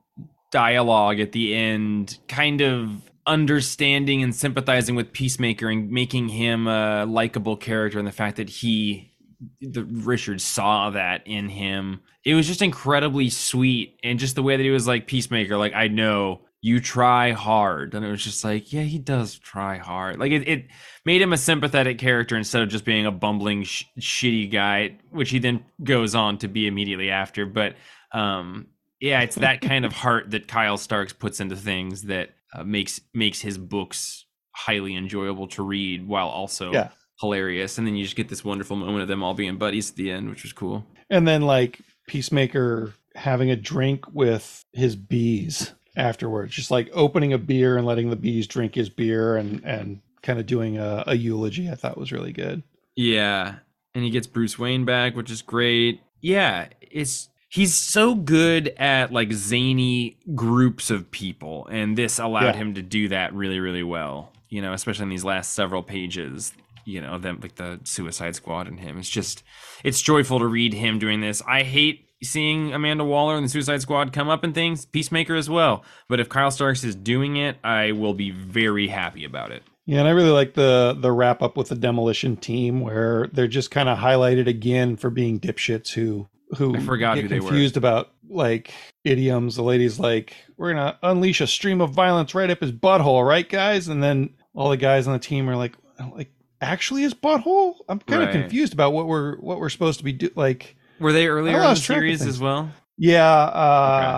dialogue 0.52 1.20
at 1.20 1.32
the 1.32 1.54
end 1.54 2.18
kind 2.28 2.62
of 2.62 2.90
understanding 3.28 4.24
and 4.24 4.36
sympathizing 4.36 4.96
with 4.96 5.14
Peacemaker 5.14 5.70
and 5.70 5.92
making 5.92 6.30
him 6.30 6.66
a 6.68 7.06
likable 7.06 7.56
character, 7.56 8.00
and 8.00 8.08
the 8.08 8.12
fact 8.12 8.38
that 8.38 8.50
he, 8.50 9.14
the 9.62 9.84
Richard 9.84 10.42
saw 10.42 10.90
that 10.90 11.22
in 11.28 11.50
him, 11.50 12.02
it 12.26 12.34
was 12.34 12.48
just 12.48 12.64
incredibly 12.64 13.30
sweet, 13.30 14.00
and 14.04 14.18
just 14.18 14.34
the 14.34 14.42
way 14.42 14.58
that 14.58 14.64
he 14.64 14.72
was 14.72 14.88
like 14.88 15.06
Peacemaker, 15.06 15.56
like 15.56 15.76
I 15.76 15.88
know 15.88 16.42
you 16.64 16.80
try 16.80 17.32
hard, 17.32 17.96
and 17.96 18.06
it 18.06 18.12
was 18.12 18.24
just 18.24 18.44
like, 18.44 18.72
yeah, 18.72 18.84
he 18.84 19.00
does 19.00 19.40
try 19.40 19.78
hard. 19.78 20.20
Like 20.20 20.32
it, 20.32 20.48
it 20.48 20.68
made 21.06 21.22
him 21.22 21.34
a 21.34 21.38
sympathetic 21.38 21.98
character 21.98 22.38
instead 22.38 22.62
of 22.62 22.70
just 22.70 22.86
being 22.86 23.06
a 23.08 23.12
bumbling, 23.12 23.64
sh- 23.64 23.86
shitty 24.00 24.52
guy, 24.52 24.98
which 25.10 25.32
he 25.32 25.40
then 25.40 25.66
goes 25.84 26.14
on 26.14 26.38
to 26.40 26.48
be 26.48 26.68
immediately 26.68 27.10
after. 27.10 27.48
But 27.48 27.76
um, 28.12 28.68
yeah, 29.00 29.22
it's 29.22 29.38
that 29.38 29.62
kind 29.72 29.86
of 29.86 29.94
heart 29.94 30.32
that 30.32 30.48
Kyle 30.48 30.78
Starks 30.78 31.14
puts 31.14 31.40
into 31.40 31.56
things 31.56 32.04
that 32.04 32.30
uh, 32.54 32.64
makes 32.64 33.02
makes 33.14 33.42
his 33.42 33.58
books 33.58 34.26
highly 34.54 34.96
enjoyable 34.96 35.48
to 35.48 35.64
read 35.64 36.08
while 36.08 36.28
also 36.28 36.72
Yeah. 36.74 36.90
hilarious. 37.20 37.80
And 37.80 37.88
then 37.88 37.96
you 37.96 38.04
just 38.04 38.16
get 38.18 38.30
this 38.30 38.46
wonderful 38.46 38.76
moment 38.76 39.02
of 39.02 39.08
them 39.08 39.24
all 39.24 39.34
being 39.34 39.58
buddies 39.58 39.90
at 39.90 39.96
the 39.96 40.12
end, 40.12 40.30
which 40.30 40.44
was 40.44 40.54
cool. 40.54 40.86
And 41.10 41.28
then 41.28 41.42
like 41.42 41.80
Peacemaker 42.08 42.94
having 43.16 43.50
a 43.50 43.56
drink 43.56 44.06
with 44.14 44.64
his 44.74 44.96
bees 44.96 45.74
afterwards, 46.02 46.54
just 46.54 46.72
like 46.72 46.90
opening 46.94 47.32
a 47.32 47.38
beer 47.38 47.78
and 47.78 47.86
letting 47.86 48.10
the 48.10 48.16
bees 48.16 48.48
drink 48.48 48.76
his 48.76 48.90
beer 48.90 49.38
and 49.38 49.64
and 49.64 50.02
kind 50.22 50.40
of 50.40 50.46
doing 50.46 50.78
a, 50.78 51.04
a 51.08 51.16
eulogy. 51.16 51.70
I 51.70 51.76
thought 51.76 51.98
was 51.98 52.12
really 52.12 52.34
good. 52.34 52.64
Yeah, 52.96 53.56
and 53.96 54.04
he 54.04 54.10
gets 54.10 54.28
Bruce 54.28 54.60
Wayne 54.60 54.84
back, 54.86 55.16
which 55.16 55.32
is 55.32 55.42
great. 55.42 56.02
Yeah, 56.20 56.68
it's 56.82 57.30
he's 57.50 57.76
so 57.76 58.16
good 58.16 58.70
at 58.78 59.12
like 59.14 59.32
zany 59.32 60.18
groups 60.36 60.90
of 60.90 61.10
people, 61.12 61.68
and 61.72 61.98
this 61.98 62.20
allowed 62.20 62.56
Yeah. 62.56 62.58
him 62.58 62.74
to 62.74 62.82
do 62.82 63.08
that 63.10 63.34
really, 63.34 63.60
really 63.60 63.84
well. 63.84 64.34
You 64.50 64.62
know, 64.62 64.74
especially 64.74 65.04
in 65.04 65.10
these 65.10 65.24
last 65.24 65.54
several 65.54 65.84
pages. 65.84 66.54
You 66.84 67.00
know, 67.00 67.20
them 67.20 67.40
like 67.44 67.56
the 67.56 67.80
Suicide 67.84 68.36
Squad 68.36 68.68
and 68.68 68.80
him. 68.80 68.98
It's 68.98 69.08
just, 69.08 69.44
it's 69.84 70.02
joyful 70.02 70.40
to 70.40 70.48
read 70.48 70.74
him 70.74 70.98
doing 70.98 71.22
this. 71.22 71.40
I 71.48 71.62
hate 71.62 72.08
seeing 72.24 72.74
Amanda 72.74 73.04
Waller 73.04 73.36
and 73.36 73.46
the 73.46 73.50
Suicide 73.50 73.82
Squad 73.82 74.14
come 74.14 74.30
up 74.30 74.44
and 74.44 74.54
things. 74.54 74.86
Peacemaker 74.86 75.36
as 75.36 75.50
well. 75.50 75.84
But 76.08 76.20
if 76.20 76.30
Kyle 76.30 76.52
Starks 76.52 76.84
is 76.84 76.96
doing 76.96 77.38
it, 77.38 77.58
I 77.64 77.92
will 77.94 78.14
be 78.14 78.32
very 78.32 78.88
happy 78.88 79.24
about 79.26 79.52
it. 79.52 79.64
Yeah, 79.88 80.00
and 80.00 80.08
I 80.08 80.12
really 80.12 80.30
like 80.30 80.54
the 80.54 80.96
the 80.98 81.12
wrap 81.12 81.42
up 81.42 81.58
with 81.58 81.70
the 81.70 81.76
demolition 81.76 82.38
team 82.38 82.82
where 82.82 83.28
they're 83.34 83.48
just 83.48 83.72
kind 83.72 83.90
of 83.90 83.98
highlighted 83.98 84.48
again 84.48 84.96
for 84.96 85.10
being 85.10 85.40
dipshits 85.40 85.92
who 85.92 86.28
who 86.58 86.76
I 86.76 86.80
forgot 86.82 87.16
get 87.16 87.24
who 87.24 87.28
they 87.30 87.40
were. 87.40 87.48
confused 87.48 87.78
about 87.78 88.12
like 88.30 88.72
idioms. 89.04 89.56
The 89.56 89.64
lady's 89.64 90.00
like, 90.00 90.36
"We're 90.58 90.74
gonna 90.74 90.98
unleash 91.02 91.42
a 91.42 91.48
stream 91.48 91.82
of 91.82 91.90
violence 91.92 92.36
right 92.36 92.50
up 92.50 92.60
his 92.62 92.72
butthole, 92.72 93.28
right, 93.28 93.50
guys?" 93.50 93.88
And 93.88 94.04
then 94.04 94.30
all 94.54 94.70
the 94.70 94.78
guys 94.78 95.08
on 95.08 95.14
the 95.14 95.20
team 95.20 95.50
are 95.50 95.56
like, 95.56 95.76
"Like, 96.16 96.32
actually, 96.62 97.02
his 97.02 97.14
butthole? 97.16 97.76
I'm 97.90 98.00
kind 98.00 98.22
of 98.22 98.30
Right. 98.30 98.40
confused 98.42 98.74
about 98.74 98.94
what 98.94 99.08
we're 99.08 99.38
what 99.38 99.60
we're 99.60 99.70
supposed 99.70 99.98
to 99.98 100.06
be 100.06 100.14
do 100.14 100.30
like." 100.36 100.76
Were 101.02 101.12
they 101.14 101.28
earlier 101.28 101.56
in 101.56 101.60
the 101.60 101.66
lost 101.68 101.84
track 101.84 101.98
of 101.98 102.02
series 102.02 102.22
as 102.22 102.40
well? 102.40 102.72
Yeah, 102.98 103.44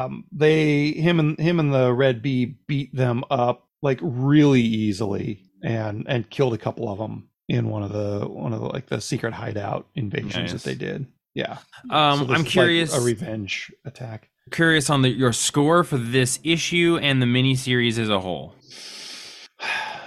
um, 0.06 0.26
they 0.32 0.92
him 0.92 1.20
and 1.20 1.40
him 1.40 1.60
and 1.60 1.74
the 1.74 1.94
Red 1.94 2.22
Bee 2.22 2.58
beat 2.68 2.94
them 2.96 3.24
up 3.32 3.68
like 3.82 4.00
really 4.02 4.62
easily 4.62 5.44
and 5.64 6.06
and 6.08 6.30
killed 6.30 6.54
a 6.54 6.58
couple 6.58 6.90
of 6.92 6.98
them 6.98 7.30
in 7.48 7.70
one 7.70 7.84
of 7.84 7.92
the 7.94 8.28
one 8.28 8.52
of 8.54 8.60
the 8.60 8.68
like 8.68 8.88
the 8.88 9.00
secret 9.00 9.34
hideout 9.34 9.88
invasions 9.96 10.36
Nice. 10.36 10.52
that 10.52 10.64
they 10.64 10.76
did. 10.76 11.08
Yeah, 11.34 11.58
Um, 11.90 12.20
So 12.20 12.26
I'm 12.26 12.36
is 12.36 12.44
like 12.44 12.46
curious. 12.48 12.96
a 12.96 13.02
revenge 13.02 13.72
attack. 13.86 14.30
curious 14.52 14.90
on 14.90 15.02
the, 15.02 15.10
your 15.10 15.34
score 15.34 15.84
for 15.84 15.98
this 15.98 16.40
issue 16.44 17.00
and 17.02 17.22
the 17.22 17.26
miniseries 17.26 17.98
as 17.98 18.10
a 18.10 18.20
whole. 18.20 18.54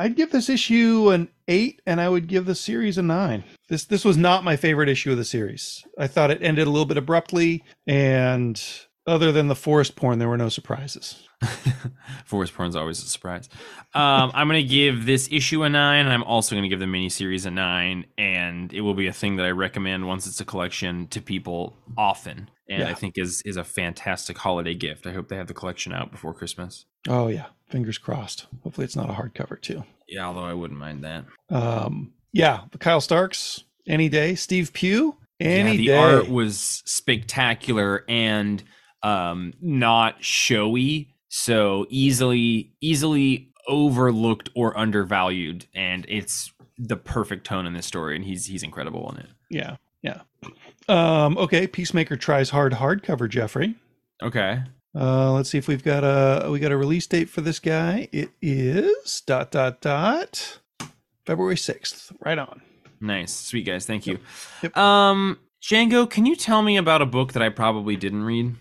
I'd 0.00 0.16
give 0.16 0.32
this 0.32 0.48
issue 0.48 1.10
an 1.10 1.28
eight, 1.46 1.82
and 1.86 2.00
I 2.00 2.08
would 2.08 2.26
give 2.26 2.46
the 2.46 2.54
series 2.54 2.96
a 2.96 3.02
nine. 3.02 3.44
This 3.68 3.84
this 3.84 4.02
was 4.02 4.16
not 4.16 4.44
my 4.44 4.56
favorite 4.56 4.88
issue 4.88 5.10
of 5.12 5.18
the 5.18 5.26
series. 5.26 5.84
I 5.98 6.06
thought 6.06 6.30
it 6.30 6.42
ended 6.42 6.66
a 6.66 6.70
little 6.70 6.86
bit 6.86 6.96
abruptly, 6.96 7.62
and 7.86 8.60
other 9.06 9.30
than 9.30 9.48
the 9.48 9.54
forest 9.54 9.96
porn, 9.96 10.18
there 10.18 10.28
were 10.28 10.38
no 10.38 10.48
surprises. 10.48 11.28
Forest 12.24 12.54
Porn's 12.54 12.76
always 12.76 13.02
a 13.02 13.06
surprise. 13.06 13.48
Um, 13.94 14.30
I'm 14.34 14.46
going 14.46 14.62
to 14.62 14.68
give 14.68 15.06
this 15.06 15.28
issue 15.32 15.62
a 15.62 15.68
nine, 15.68 16.04
and 16.04 16.12
I'm 16.12 16.22
also 16.22 16.54
going 16.54 16.64
to 16.64 16.68
give 16.68 16.80
the 16.80 16.84
miniseries 16.84 17.46
a 17.46 17.50
nine, 17.50 18.06
and 18.18 18.72
it 18.72 18.82
will 18.82 18.94
be 18.94 19.06
a 19.06 19.12
thing 19.12 19.36
that 19.36 19.46
I 19.46 19.50
recommend 19.50 20.06
once 20.06 20.26
it's 20.26 20.40
a 20.40 20.44
collection 20.44 21.08
to 21.08 21.20
people 21.22 21.76
often, 21.96 22.50
and 22.68 22.84
I 22.84 22.94
think 22.94 23.18
is 23.18 23.42
is 23.44 23.56
a 23.56 23.64
fantastic 23.64 24.38
holiday 24.38 24.74
gift. 24.74 25.06
I 25.06 25.12
hope 25.12 25.28
they 25.28 25.36
have 25.36 25.48
the 25.48 25.54
collection 25.54 25.92
out 25.92 26.10
before 26.10 26.34
Christmas. 26.34 26.84
Oh 27.08 27.28
yeah, 27.28 27.46
fingers 27.70 27.98
crossed. 27.98 28.46
Hopefully, 28.62 28.84
it's 28.84 28.96
not 28.96 29.10
a 29.10 29.14
hardcover 29.14 29.60
too. 29.60 29.84
Yeah, 30.08 30.26
although 30.26 30.44
I 30.44 30.54
wouldn't 30.54 30.78
mind 30.78 31.04
that. 31.04 31.24
Um, 31.48 32.12
yeah, 32.32 32.62
the 32.72 32.78
Kyle 32.78 33.00
Starks 33.00 33.64
any 33.86 34.08
day. 34.08 34.34
Steve 34.34 34.72
Pugh 34.72 35.16
any 35.40 35.70
yeah, 35.72 35.76
the 35.76 35.86
day. 35.86 35.96
art 35.96 36.28
was 36.28 36.82
spectacular 36.84 38.04
and 38.08 38.62
um 39.02 39.54
not 39.62 40.22
showy 40.22 41.08
so 41.28 41.86
easily 41.88 42.70
easily 42.82 43.50
overlooked 43.66 44.50
or 44.54 44.76
undervalued 44.76 45.64
and 45.74 46.04
it's 46.08 46.52
the 46.76 46.96
perfect 46.96 47.46
tone 47.46 47.66
in 47.66 47.72
this 47.72 47.86
story 47.86 48.14
and 48.14 48.24
he's 48.24 48.44
he's 48.44 48.62
incredible 48.62 49.10
in 49.12 49.20
it 49.20 49.30
yeah, 49.50 49.76
yeah. 50.02 50.20
Um, 50.88 51.36
okay, 51.36 51.66
Peacemaker 51.66 52.16
tries 52.16 52.50
hard 52.50 52.72
hardcover. 52.72 53.28
Jeffrey. 53.28 53.74
okay 54.22 54.62
Uh, 54.94 55.32
let's 55.32 55.50
see 55.50 55.58
if 55.58 55.68
we've 55.68 55.84
got 55.84 56.02
a 56.02 56.50
we 56.50 56.58
got 56.58 56.72
a 56.72 56.76
release 56.76 57.06
date 57.06 57.28
for 57.30 57.40
this 57.42 57.58
guy. 57.60 58.08
It 58.12 58.30
is 58.42 59.20
dot 59.26 59.50
dot 59.50 59.80
dot 59.80 60.58
February 61.26 61.56
sixth. 61.56 62.12
Right 62.20 62.38
on. 62.38 62.60
nice 63.00 63.32
sweet 63.32 63.64
guys 63.66 63.86
thank 63.86 64.06
you 64.06 64.18
Yep. 64.62 64.76
um 64.76 65.38
django 65.62 66.08
can 66.10 66.26
you 66.26 66.34
tell 66.36 66.60
me 66.62 66.76
about 66.76 67.00
a 67.00 67.06
book 67.06 67.32
that 67.32 67.42
i 67.42 67.48
probably 67.48 67.96
didn't 67.96 68.24
read 68.24 68.56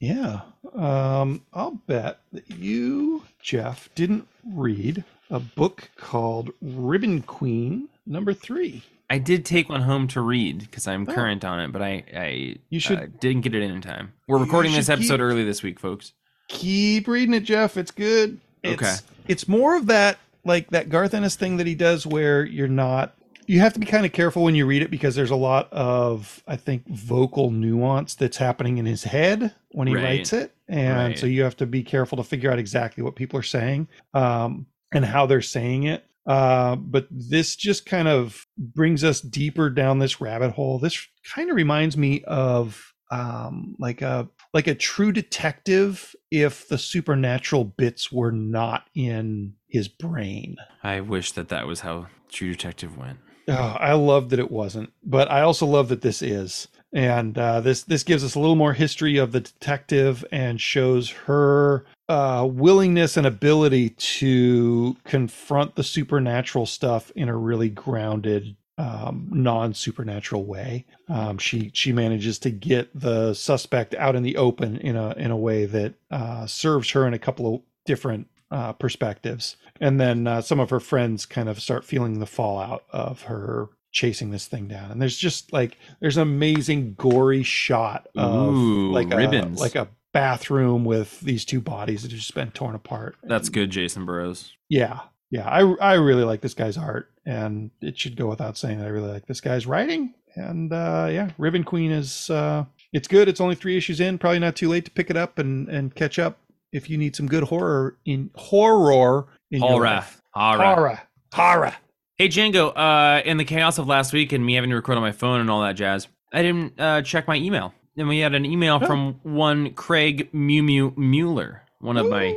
Yeah. 0.00 0.40
Um, 0.74 1.42
I'll 1.52 1.80
bet 1.86 2.20
that 2.32 2.50
you, 2.50 3.22
Jeff, 3.40 3.88
didn't 3.94 4.26
read 4.44 5.04
a 5.30 5.38
book 5.38 5.90
called 5.96 6.50
Ribbon 6.60 7.22
Queen 7.22 7.88
number 8.06 8.32
three. 8.34 8.82
I 9.14 9.18
did 9.18 9.44
take 9.44 9.68
one 9.68 9.82
home 9.82 10.06
to 10.08 10.20
read 10.20 10.58
because 10.60 10.86
i'm 10.88 11.06
Oh. 11.08 11.12
current 11.14 11.44
on 11.44 11.60
it 11.60 11.72
but 11.72 11.82
i 11.82 12.02
i 12.14 12.56
You 12.70 12.80
should- 12.80 12.98
uh, 12.98 13.06
didn't 13.20 13.42
get 13.42 13.54
it 13.54 13.62
in 13.62 13.70
in 13.70 13.80
time 13.80 14.12
we're 14.28 14.38
recording 14.38 14.72
this 14.72 14.88
episode 14.88 15.14
keep- 15.16 15.20
early 15.28 15.44
this 15.44 15.62
week 15.62 15.78
folks 15.80 16.12
Keep 16.48 17.08
reading 17.08 17.32
it, 17.34 17.40
Jeff. 17.44 17.78
It's 17.78 17.90
good. 17.90 18.38
It's, 18.62 18.82
Okay. 18.82 18.94
It's 19.28 19.48
more 19.48 19.76
of 19.76 19.86
that 19.86 20.18
like 20.44 20.68
that 20.70 20.90
Garth 20.90 21.14
Ennis 21.14 21.36
thing 21.36 21.56
that 21.56 21.66
he 21.66 21.74
does 21.74 22.06
where 22.06 22.44
you're 22.44 22.68
not 22.68 23.14
you 23.46 23.60
have 23.60 23.72
to 23.72 23.80
be 23.80 23.86
kind 23.86 24.04
of 24.04 24.12
careful 24.12 24.42
when 24.42 24.54
you 24.54 24.66
read 24.66 24.82
it 24.82 24.90
because 24.90 25.14
there's 25.14 25.30
a 25.30 25.36
lot 25.36 25.72
of 25.72 26.42
I 26.46 26.56
think 26.56 26.86
vocal 26.86 27.50
nuance 27.50 28.14
that's 28.14 28.36
happening 28.36 28.76
in 28.76 28.84
his 28.84 29.04
head 29.04 29.54
when 29.72 29.88
he 29.88 29.94
Right. 29.94 30.04
writes 30.04 30.32
it. 30.34 30.52
And 30.68 30.96
Right. 30.98 31.18
so 31.18 31.24
you 31.26 31.42
have 31.44 31.56
to 31.56 31.66
be 31.66 31.82
careful 31.82 32.16
to 32.18 32.22
figure 32.24 32.50
out 32.52 32.58
exactly 32.58 33.02
what 33.02 33.16
people 33.16 33.38
are 33.38 33.42
saying 33.42 33.88
um, 34.12 34.66
and 34.92 35.02
how 35.06 35.24
they're 35.24 35.40
saying 35.40 35.84
it. 35.84 36.04
Uh, 36.26 36.76
but 36.76 37.06
this 37.10 37.56
just 37.56 37.86
kind 37.86 38.06
of 38.08 38.43
brings 38.56 39.04
us 39.04 39.20
deeper 39.20 39.70
down 39.70 39.98
this 39.98 40.20
rabbit 40.20 40.52
hole. 40.52 40.78
This 40.78 41.06
kind 41.34 41.50
of 41.50 41.56
reminds 41.56 41.96
me 41.96 42.22
of 42.24 42.94
um, 43.10 43.76
like 43.78 44.02
a 44.02 44.28
like 44.52 44.66
a 44.66 44.74
true 44.74 45.12
detective 45.12 46.14
if 46.30 46.68
the 46.68 46.78
supernatural 46.78 47.64
bits 47.64 48.10
were 48.10 48.32
not 48.32 48.88
in 48.94 49.54
his 49.68 49.88
brain. 49.88 50.56
I 50.82 51.00
wish 51.00 51.32
that 51.32 51.48
that 51.48 51.66
was 51.66 51.80
how 51.80 52.06
True 52.30 52.52
Detective 52.52 52.96
went. 52.98 53.18
Oh, 53.46 53.52
I 53.52 53.92
love 53.92 54.30
that 54.30 54.38
it 54.38 54.50
wasn't, 54.50 54.92
but 55.04 55.30
I 55.30 55.42
also 55.42 55.66
love 55.66 55.88
that 55.88 56.00
this 56.00 56.22
is. 56.22 56.66
And 56.94 57.36
uh, 57.36 57.60
this 57.60 57.82
this 57.82 58.04
gives 58.04 58.22
us 58.22 58.36
a 58.36 58.40
little 58.40 58.54
more 58.54 58.72
history 58.72 59.18
of 59.18 59.32
the 59.32 59.40
detective 59.40 60.24
and 60.30 60.60
shows 60.60 61.10
her 61.10 61.84
uh, 62.08 62.48
willingness 62.48 63.16
and 63.16 63.26
ability 63.26 63.90
to 63.90 64.96
confront 65.04 65.74
the 65.74 65.82
supernatural 65.82 66.66
stuff 66.66 67.10
in 67.16 67.28
a 67.28 67.36
really 67.36 67.68
grounded, 67.68 68.54
um, 68.78 69.28
non 69.32 69.74
supernatural 69.74 70.44
way. 70.44 70.86
Um, 71.08 71.36
she 71.38 71.72
she 71.74 71.90
manages 71.92 72.38
to 72.40 72.50
get 72.50 72.88
the 72.98 73.34
suspect 73.34 73.96
out 73.96 74.14
in 74.14 74.22
the 74.22 74.36
open 74.36 74.76
in 74.76 74.94
a 74.94 75.14
in 75.14 75.32
a 75.32 75.36
way 75.36 75.66
that 75.66 75.94
uh, 76.12 76.46
serves 76.46 76.90
her 76.90 77.08
in 77.08 77.14
a 77.14 77.18
couple 77.18 77.56
of 77.56 77.60
different 77.84 78.28
uh, 78.52 78.72
perspectives. 78.72 79.56
And 79.80 80.00
then 80.00 80.28
uh, 80.28 80.42
some 80.42 80.60
of 80.60 80.70
her 80.70 80.78
friends 80.78 81.26
kind 81.26 81.48
of 81.48 81.60
start 81.60 81.84
feeling 81.84 82.20
the 82.20 82.26
fallout 82.26 82.84
of 82.90 83.22
her 83.22 83.68
chasing 83.94 84.30
this 84.30 84.46
thing 84.46 84.68
down. 84.68 84.90
And 84.90 85.00
there's 85.00 85.16
just 85.16 85.52
like 85.52 85.78
there's 86.00 86.18
an 86.18 86.22
amazing 86.24 86.94
gory 86.98 87.42
shot 87.44 88.08
of 88.16 88.52
Ooh, 88.54 88.92
like 88.92 89.10
a, 89.10 89.16
ribbons. 89.16 89.58
like 89.60 89.76
a 89.76 89.88
bathroom 90.12 90.84
with 90.84 91.20
these 91.20 91.44
two 91.44 91.60
bodies 91.60 92.02
that 92.02 92.10
have 92.10 92.20
just 92.20 92.34
been 92.34 92.50
torn 92.50 92.74
apart. 92.74 93.16
That's 93.22 93.48
good, 93.48 93.70
Jacen 93.70 94.04
Burrows. 94.04 94.52
Yeah. 94.68 95.00
Yeah, 95.30 95.48
I 95.48 95.60
I 95.80 95.94
really 95.94 96.24
like 96.24 96.42
this 96.42 96.54
guy's 96.54 96.76
art 96.76 97.10
and 97.24 97.70
it 97.80 97.98
should 97.98 98.16
go 98.16 98.28
without 98.28 98.58
saying 98.58 98.78
that 98.78 98.86
I 98.86 98.90
really 98.90 99.10
like 99.10 99.26
this 99.26 99.40
guy's 99.40 99.66
writing. 99.66 100.12
And 100.34 100.72
uh 100.72 101.08
yeah, 101.10 101.30
Ribbon 101.38 101.64
Queen 101.64 101.90
is 101.90 102.28
uh 102.30 102.64
it's 102.92 103.08
good. 103.08 103.28
It's 103.28 103.40
only 103.40 103.54
3 103.54 103.76
issues 103.76 104.00
in, 104.00 104.18
probably 104.18 104.38
not 104.40 104.54
too 104.56 104.68
late 104.68 104.84
to 104.84 104.90
pick 104.90 105.08
it 105.08 105.16
up 105.16 105.38
and 105.38 105.68
and 105.68 105.94
catch 105.94 106.18
up 106.18 106.38
if 106.72 106.90
you 106.90 106.98
need 106.98 107.16
some 107.16 107.26
good 107.26 107.44
horror 107.44 107.96
in 108.04 108.30
horror 108.34 109.26
in 109.50 109.60
your 109.62 109.84
life. 109.84 110.20
Horror. 110.32 110.62
Horror. 110.64 111.00
Horror. 111.32 111.74
Hey 112.16 112.28
Django, 112.28 112.72
uh, 112.76 113.22
in 113.24 113.38
the 113.38 113.44
chaos 113.44 113.78
of 113.78 113.88
last 113.88 114.12
week 114.12 114.32
and 114.32 114.44
me 114.46 114.54
having 114.54 114.70
to 114.70 114.76
record 114.76 114.96
on 114.96 115.02
my 115.02 115.10
phone 115.10 115.40
and 115.40 115.50
all 115.50 115.62
that 115.62 115.72
jazz, 115.74 116.06
I 116.32 116.42
didn't 116.42 116.78
uh, 116.80 117.02
check 117.02 117.26
my 117.26 117.34
email. 117.34 117.74
And 117.96 118.08
we 118.08 118.20
had 118.20 118.34
an 118.34 118.44
email 118.44 118.78
Oh. 118.80 118.86
from 118.86 119.14
one 119.24 119.72
Craig 119.74 120.28
Mew 120.32 120.62
Mew 120.62 120.92
Mueller, 120.96 121.62
one 121.80 121.96
of 121.96 122.08
my 122.08 122.30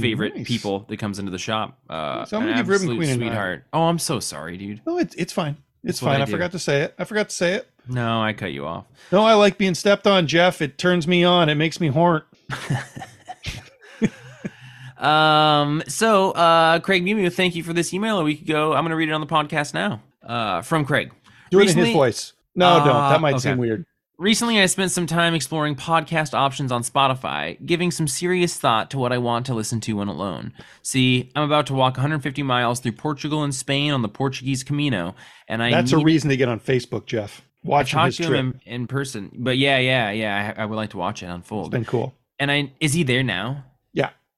favorite 0.00 0.36
nice. 0.36 0.46
people 0.46 0.80
that 0.88 0.98
comes 0.98 1.18
into 1.18 1.30
the 1.30 1.38
shop. 1.38 1.78
Uh, 1.88 2.26
So 2.26 2.36
I'm 2.36 2.44
gonna 2.44 2.56
give 2.56 2.68
Ribbon 2.68 2.96
Queen 2.96 3.14
sweetheart. 3.14 3.64
Oh, 3.72 3.84
I'm 3.84 3.98
so 3.98 4.20
sorry, 4.20 4.58
dude. 4.58 4.82
No, 4.86 4.98
it's 4.98 5.14
it's 5.14 5.32
fine. 5.32 5.56
It's 5.82 5.98
That's 5.98 6.00
fine. 6.00 6.20
I 6.20 6.24
I, 6.24 6.26
forgot 6.26 6.52
to 6.52 6.58
say 6.58 6.82
it. 6.82 6.94
I 6.98 7.04
forgot 7.04 7.30
to 7.30 7.34
say 7.34 7.54
it. 7.54 7.68
No, 7.88 8.22
I 8.22 8.34
cut 8.34 8.52
you 8.52 8.66
off. 8.66 8.84
No, 9.10 9.24
I 9.24 9.32
like 9.34 9.56
being 9.58 9.74
stepped 9.74 10.06
on, 10.06 10.26
Jeff. 10.26 10.60
It 10.62 10.76
turns 10.78 11.08
me 11.08 11.24
on. 11.24 11.48
It 11.48 11.56
makes 11.56 11.80
me 11.80 11.88
horn. 11.88 12.22
Um, 15.02 15.82
so, 15.88 16.30
uh, 16.32 16.78
Craig 16.80 17.02
Mew, 17.02 17.28
thank 17.30 17.54
you 17.54 17.62
for 17.62 17.72
this 17.72 17.92
email 17.92 18.18
a 18.18 18.24
week 18.24 18.42
ago. 18.42 18.72
I'm 18.72 18.82
going 18.84 18.90
to 18.90 18.96
read 18.96 19.08
it 19.08 19.12
on 19.12 19.20
the 19.20 19.26
podcast 19.26 19.74
now. 19.74 20.02
Uh, 20.22 20.62
from 20.62 20.84
Craig. 20.84 21.12
Do 21.50 21.58
it 21.60 21.70
in 21.70 21.76
his 21.76 21.92
voice. 21.92 22.32
No, 22.54 22.66
Uh, 22.68 22.84
don't. 22.84 23.10
That 23.10 23.20
might 23.20 23.34
okay. 23.34 23.40
seem 23.40 23.58
weird. 23.58 23.84
Recently, 24.18 24.60
I 24.60 24.66
spent 24.66 24.92
some 24.92 25.08
time 25.08 25.34
exploring 25.34 25.74
podcast 25.74 26.32
options 26.32 26.70
on 26.70 26.82
Spotify, 26.84 27.56
giving 27.66 27.90
some 27.90 28.06
serious 28.06 28.56
thought 28.56 28.88
to 28.90 28.98
what 28.98 29.12
I 29.12 29.18
want 29.18 29.46
to 29.46 29.54
listen 29.54 29.80
to 29.80 29.94
when 29.94 30.06
alone. 30.06 30.52
See, 30.82 31.30
I'm 31.34 31.42
about 31.42 31.66
to 31.66 31.74
walk 31.74 31.96
150 31.96 32.42
miles 32.44 32.78
through 32.78 32.92
Portugal 32.92 33.42
and 33.42 33.52
Spain 33.52 33.90
on 33.90 34.02
the 34.02 34.08
Portuguese 34.08 34.62
Camino, 34.62 35.16
and 35.48 35.60
I 35.60 35.70
That's 35.72 35.90
a 35.92 35.98
reason 35.98 36.30
to 36.30 36.36
get 36.36 36.48
on 36.48 36.60
Facebook, 36.60 37.06
Jeff. 37.06 37.42
Watch 37.64 37.94
his 37.94 38.16
to 38.18 38.24
trip. 38.26 38.38
him 38.38 38.60
in, 38.64 38.82
in 38.82 38.86
person. 38.86 39.32
But 39.34 39.58
yeah, 39.58 39.78
yeah, 39.78 40.10
yeah, 40.12 40.54
I, 40.56 40.62
I 40.62 40.66
would 40.66 40.76
like 40.76 40.90
to 40.90 40.98
watch 40.98 41.22
it 41.22 41.26
It's 41.26 41.34
unfold. 41.34 41.72
been 41.72 41.84
cool. 41.84 42.14
And 42.38 42.50
I 42.52 42.72
is 42.78 42.92
he 42.92 43.02
there 43.02 43.24
now? 43.24 43.64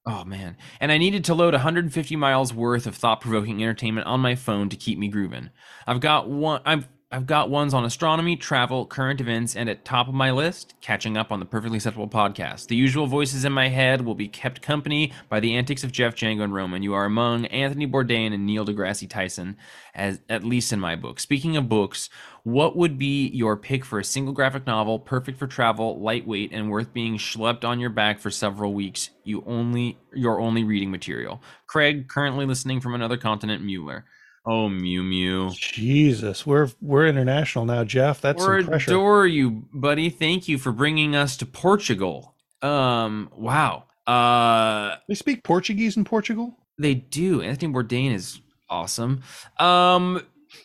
Oh 0.07 0.25
man. 0.25 0.57
And 0.81 0.93
I 0.93 0.99
needed 0.99 1.25
to 1.25 1.35
load 1.35 1.55
150 1.55 2.17
miles 2.17 2.53
worth 2.53 2.87
of 2.87 2.95
thought-provoking 2.95 3.63
entertainment 3.63 4.07
on 4.07 4.21
my 4.21 4.35
phone 4.35 4.69
to 4.69 4.77
keep 4.77 4.99
me 4.99 5.09
grooving. 5.09 5.51
I've 5.87 6.01
got 6.01 6.29
one 6.29 6.61
I've 6.67 6.89
I've 7.15 7.27
got 7.27 7.49
ones 7.49 7.73
on 7.75 7.85
astronomy, 7.85 8.35
travel, 8.35 8.87
current 8.87 9.21
events, 9.21 9.55
and 9.55 9.69
at 9.69 9.85
top 9.85 10.09
of 10.09 10.15
my 10.15 10.33
list, 10.33 10.75
catching 10.81 11.17
up 11.17 11.31
on 11.31 11.39
the 11.39 11.47
Perfectly 11.47 11.77
Acceptable 11.77 12.09
podcast. 12.09 12.67
The 12.67 12.75
usual 12.75 13.07
voices 13.07 13.45
in 13.45 13.53
my 13.53 13.69
head 13.69 14.01
will 14.01 14.17
be 14.17 14.27
kept 14.27 14.63
company 14.63 15.13
by 15.29 15.39
the 15.39 15.55
antics 15.55 15.85
of 15.85 15.93
Jeff 15.93 16.17
Django 16.17 16.43
and 16.43 16.53
Roman. 16.53 16.83
You 16.83 16.93
are 16.95 17.05
among 17.05 17.47
Anthony 17.47 17.87
Bourdain 17.87 18.35
and 18.35 18.45
Neil 18.45 18.67
deGrasse 18.67 19.09
Tyson, 19.09 19.57
as 19.95 20.23
at 20.29 20.43
least 20.43 20.73
in 20.73 20.81
my 20.81 20.97
book. 20.97 21.21
Speaking 21.21 21.57
of 21.57 21.69
books, 21.69 22.11
what 22.45 22.77
would 22.77 22.99
be 22.99 23.29
your 23.29 23.57
pick 23.57 23.85
for 23.85 23.99
a 23.99 24.05
single 24.05 24.33
graphic 24.33 24.67
novel, 24.67 24.99
perfect 24.99 25.39
for 25.39 25.47
travel, 25.47 26.01
lightweight, 26.01 26.53
and 26.53 26.71
worth 26.71 26.93
being 26.93 27.17
schlepped 27.17 27.65
on 27.65 27.81
your 27.81 27.91
back 27.91 28.19
for 28.21 28.31
several 28.31 28.73
weeks? 28.75 29.11
You 29.25 29.43
only 29.47 29.99
your 30.15 30.41
only 30.41 30.63
reading 30.63 30.91
material. 30.91 31.43
Craig, 31.67 32.07
currently 32.09 32.47
listening 32.47 32.81
from 32.81 32.95
another 32.95 33.17
continent, 33.17 33.65
Mueller. 33.65 34.05
Oh, 34.47 34.69
Mew 34.69 35.03
Mew. 35.03 35.51
Jesus, 35.55 36.45
we're 36.47 36.69
we're 36.83 37.07
international 37.07 37.65
now, 37.65 37.83
Jeff. 37.83 38.21
That's 38.21 38.47
We 38.47 38.59
adore 38.61 39.27
you, 39.27 39.65
buddy. 39.73 40.11
Thank 40.11 40.47
you 40.49 40.59
for 40.59 40.71
bringing 40.71 41.17
us 41.17 41.39
to 41.39 41.47
Portugal. 41.47 42.35
Um, 42.61 43.31
wow. 43.35 43.85
Uh, 44.07 44.97
They 45.09 45.15
speak 45.15 45.45
Portuguese 45.45 45.97
in 45.97 46.05
Portugal. 46.05 46.59
they 46.79 46.93
do. 46.95 47.41
Anthony 47.41 47.73
Bourdain 47.73 48.13
is 48.13 48.41
awesome. 48.69 49.23
Um, 49.59 50.21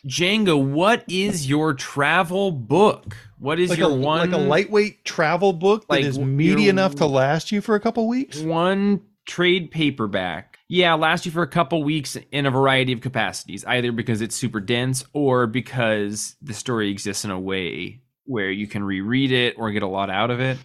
Django, 0.06 0.62
what 0.62 1.04
is 1.08 1.48
your 1.48 1.74
travel 1.74 2.50
book? 2.52 3.16
What 3.38 3.58
is 3.58 3.70
Like 3.70 3.78
a 3.78 3.82
your 3.82 3.96
one 3.96 4.30
like 4.30 4.38
a 4.38 4.42
lightweight 4.42 5.04
travel 5.04 5.52
book 5.52 5.82
that 5.88 5.90
Like 5.94 6.04
is 6.04 6.18
meaty 6.18 6.62
your- 6.64 6.70
enough 6.70 6.94
to 6.96 7.06
last 7.06 7.50
you 7.52 7.60
for 7.60 7.74
a 7.74 7.80
couple 7.80 8.06
weeks. 8.08 8.38
one 8.40 9.00
trade 9.26 9.70
paperback? 9.70 10.58
Yeah, 10.68 10.94
last 10.94 11.26
you 11.26 11.32
for 11.32 11.42
a 11.42 11.46
couple 11.48 11.82
weeks 11.82 12.16
in 12.30 12.46
a 12.46 12.50
variety 12.50 12.92
of 12.92 13.00
capacities, 13.00 13.64
either 13.64 13.90
because 13.92 14.20
it's 14.20 14.36
super 14.36 14.60
dense 14.60 15.04
or 15.12 15.46
because 15.46 16.36
the 16.40 16.54
story 16.54 16.90
exists 16.90 17.24
in 17.24 17.30
a 17.30 17.40
way 17.40 18.00
where 18.24 18.50
you 18.50 18.66
can 18.68 18.84
reread 18.84 19.32
it 19.32 19.54
or 19.58 19.70
get 19.72 19.82
a 19.82 19.88
lot 19.88 20.10
out 20.10 20.30
of 20.30 20.38
it. 20.38 20.58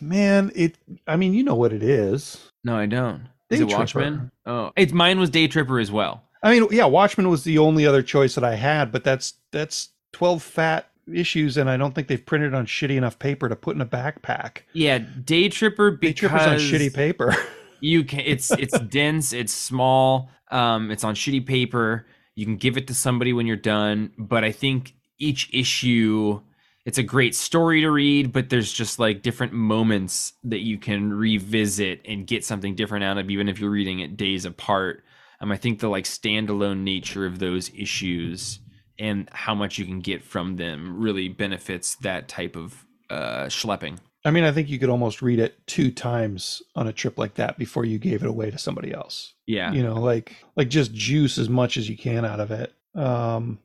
Man, 0.00 0.52
it. 0.54 0.76
I 1.06 1.16
mean, 1.16 1.34
you 1.34 1.42
know 1.42 1.56
what 1.56 1.72
it 1.72 1.82
is. 1.82 2.50
No, 2.64 2.76
I 2.76 2.86
don't. 2.86 3.22
Is 3.50 3.58
Day 3.58 3.66
it 3.66 3.72
Watchmen? 3.76 4.30
Oh, 4.46 4.70
it's 4.76 4.92
mine 4.92 5.18
was 5.18 5.30
Day 5.30 5.48
Tripper 5.48 5.80
as 5.80 5.90
well. 5.90 6.22
I 6.42 6.52
mean, 6.52 6.68
yeah, 6.70 6.86
Watchmen 6.86 7.28
was 7.28 7.44
the 7.44 7.58
only 7.58 7.86
other 7.86 8.02
choice 8.02 8.34
that 8.34 8.44
I 8.44 8.54
had, 8.54 8.92
but 8.92 9.04
that's 9.04 9.34
that's 9.52 9.90
twelve 10.12 10.42
fat 10.42 10.90
issues, 11.12 11.56
and 11.56 11.68
I 11.68 11.76
don't 11.76 11.94
think 11.94 12.08
they've 12.08 12.24
printed 12.24 12.54
on 12.54 12.66
shitty 12.66 12.96
enough 12.96 13.18
paper 13.18 13.48
to 13.48 13.56
put 13.56 13.74
in 13.76 13.82
a 13.82 13.86
backpack. 13.86 14.58
Yeah, 14.72 14.98
Day 14.98 15.48
Tripper 15.48 15.92
Day 15.92 16.08
because 16.08 16.30
Tripper's 16.30 16.46
on 16.46 16.56
shitty 16.56 16.94
paper. 16.94 17.36
you 17.80 18.04
can. 18.04 18.20
It's 18.20 18.50
it's 18.52 18.78
dense. 18.80 19.32
It's 19.32 19.52
small. 19.52 20.30
Um, 20.50 20.90
it's 20.90 21.04
on 21.04 21.14
shitty 21.14 21.46
paper. 21.46 22.06
You 22.34 22.46
can 22.46 22.56
give 22.56 22.76
it 22.76 22.86
to 22.88 22.94
somebody 22.94 23.32
when 23.32 23.46
you're 23.46 23.56
done, 23.56 24.12
but 24.18 24.44
I 24.44 24.52
think 24.52 24.94
each 25.18 25.50
issue. 25.52 26.40
It's 26.86 26.96
a 26.96 27.02
great 27.02 27.34
story 27.34 27.82
to 27.82 27.90
read, 27.90 28.32
but 28.32 28.48
there's 28.48 28.72
just 28.72 28.98
like 28.98 29.20
different 29.20 29.52
moments 29.52 30.32
that 30.44 30.60
you 30.60 30.78
can 30.78 31.12
revisit 31.12 32.00
and 32.06 32.26
get 32.26 32.42
something 32.42 32.74
different 32.74 33.04
out 33.04 33.18
of, 33.18 33.28
even 33.30 33.50
if 33.50 33.60
you're 33.60 33.70
reading 33.70 34.00
it 34.00 34.16
days 34.16 34.46
apart. 34.46 35.04
Um, 35.40 35.52
I 35.52 35.56
think 35.56 35.80
the 35.80 35.88
like 35.88 36.04
standalone 36.04 36.80
nature 36.80 37.26
of 37.26 37.38
those 37.38 37.70
issues 37.74 38.60
and 38.98 39.28
how 39.32 39.54
much 39.54 39.78
you 39.78 39.86
can 39.86 40.00
get 40.00 40.22
from 40.22 40.56
them 40.56 41.00
really 41.00 41.28
benefits 41.28 41.96
that 41.96 42.28
type 42.28 42.54
of 42.56 42.84
uh, 43.08 43.46
schlepping. 43.46 43.98
I 44.24 44.30
mean, 44.30 44.44
I 44.44 44.52
think 44.52 44.68
you 44.68 44.78
could 44.78 44.90
almost 44.90 45.22
read 45.22 45.38
it 45.38 45.66
two 45.66 45.90
times 45.90 46.62
on 46.76 46.86
a 46.86 46.92
trip 46.92 47.16
like 47.16 47.34
that 47.34 47.56
before 47.56 47.86
you 47.86 47.98
gave 47.98 48.22
it 48.22 48.28
away 48.28 48.50
to 48.50 48.58
somebody 48.58 48.92
else. 48.92 49.34
Yeah. 49.46 49.72
You 49.72 49.82
know, 49.82 49.94
like 49.94 50.36
like 50.56 50.68
just 50.68 50.92
juice 50.92 51.38
as 51.38 51.48
much 51.48 51.76
as 51.78 51.88
you 51.88 51.96
can 51.96 52.24
out 52.24 52.40
of 52.40 52.50
it. 52.50 52.74
Um 52.94 53.58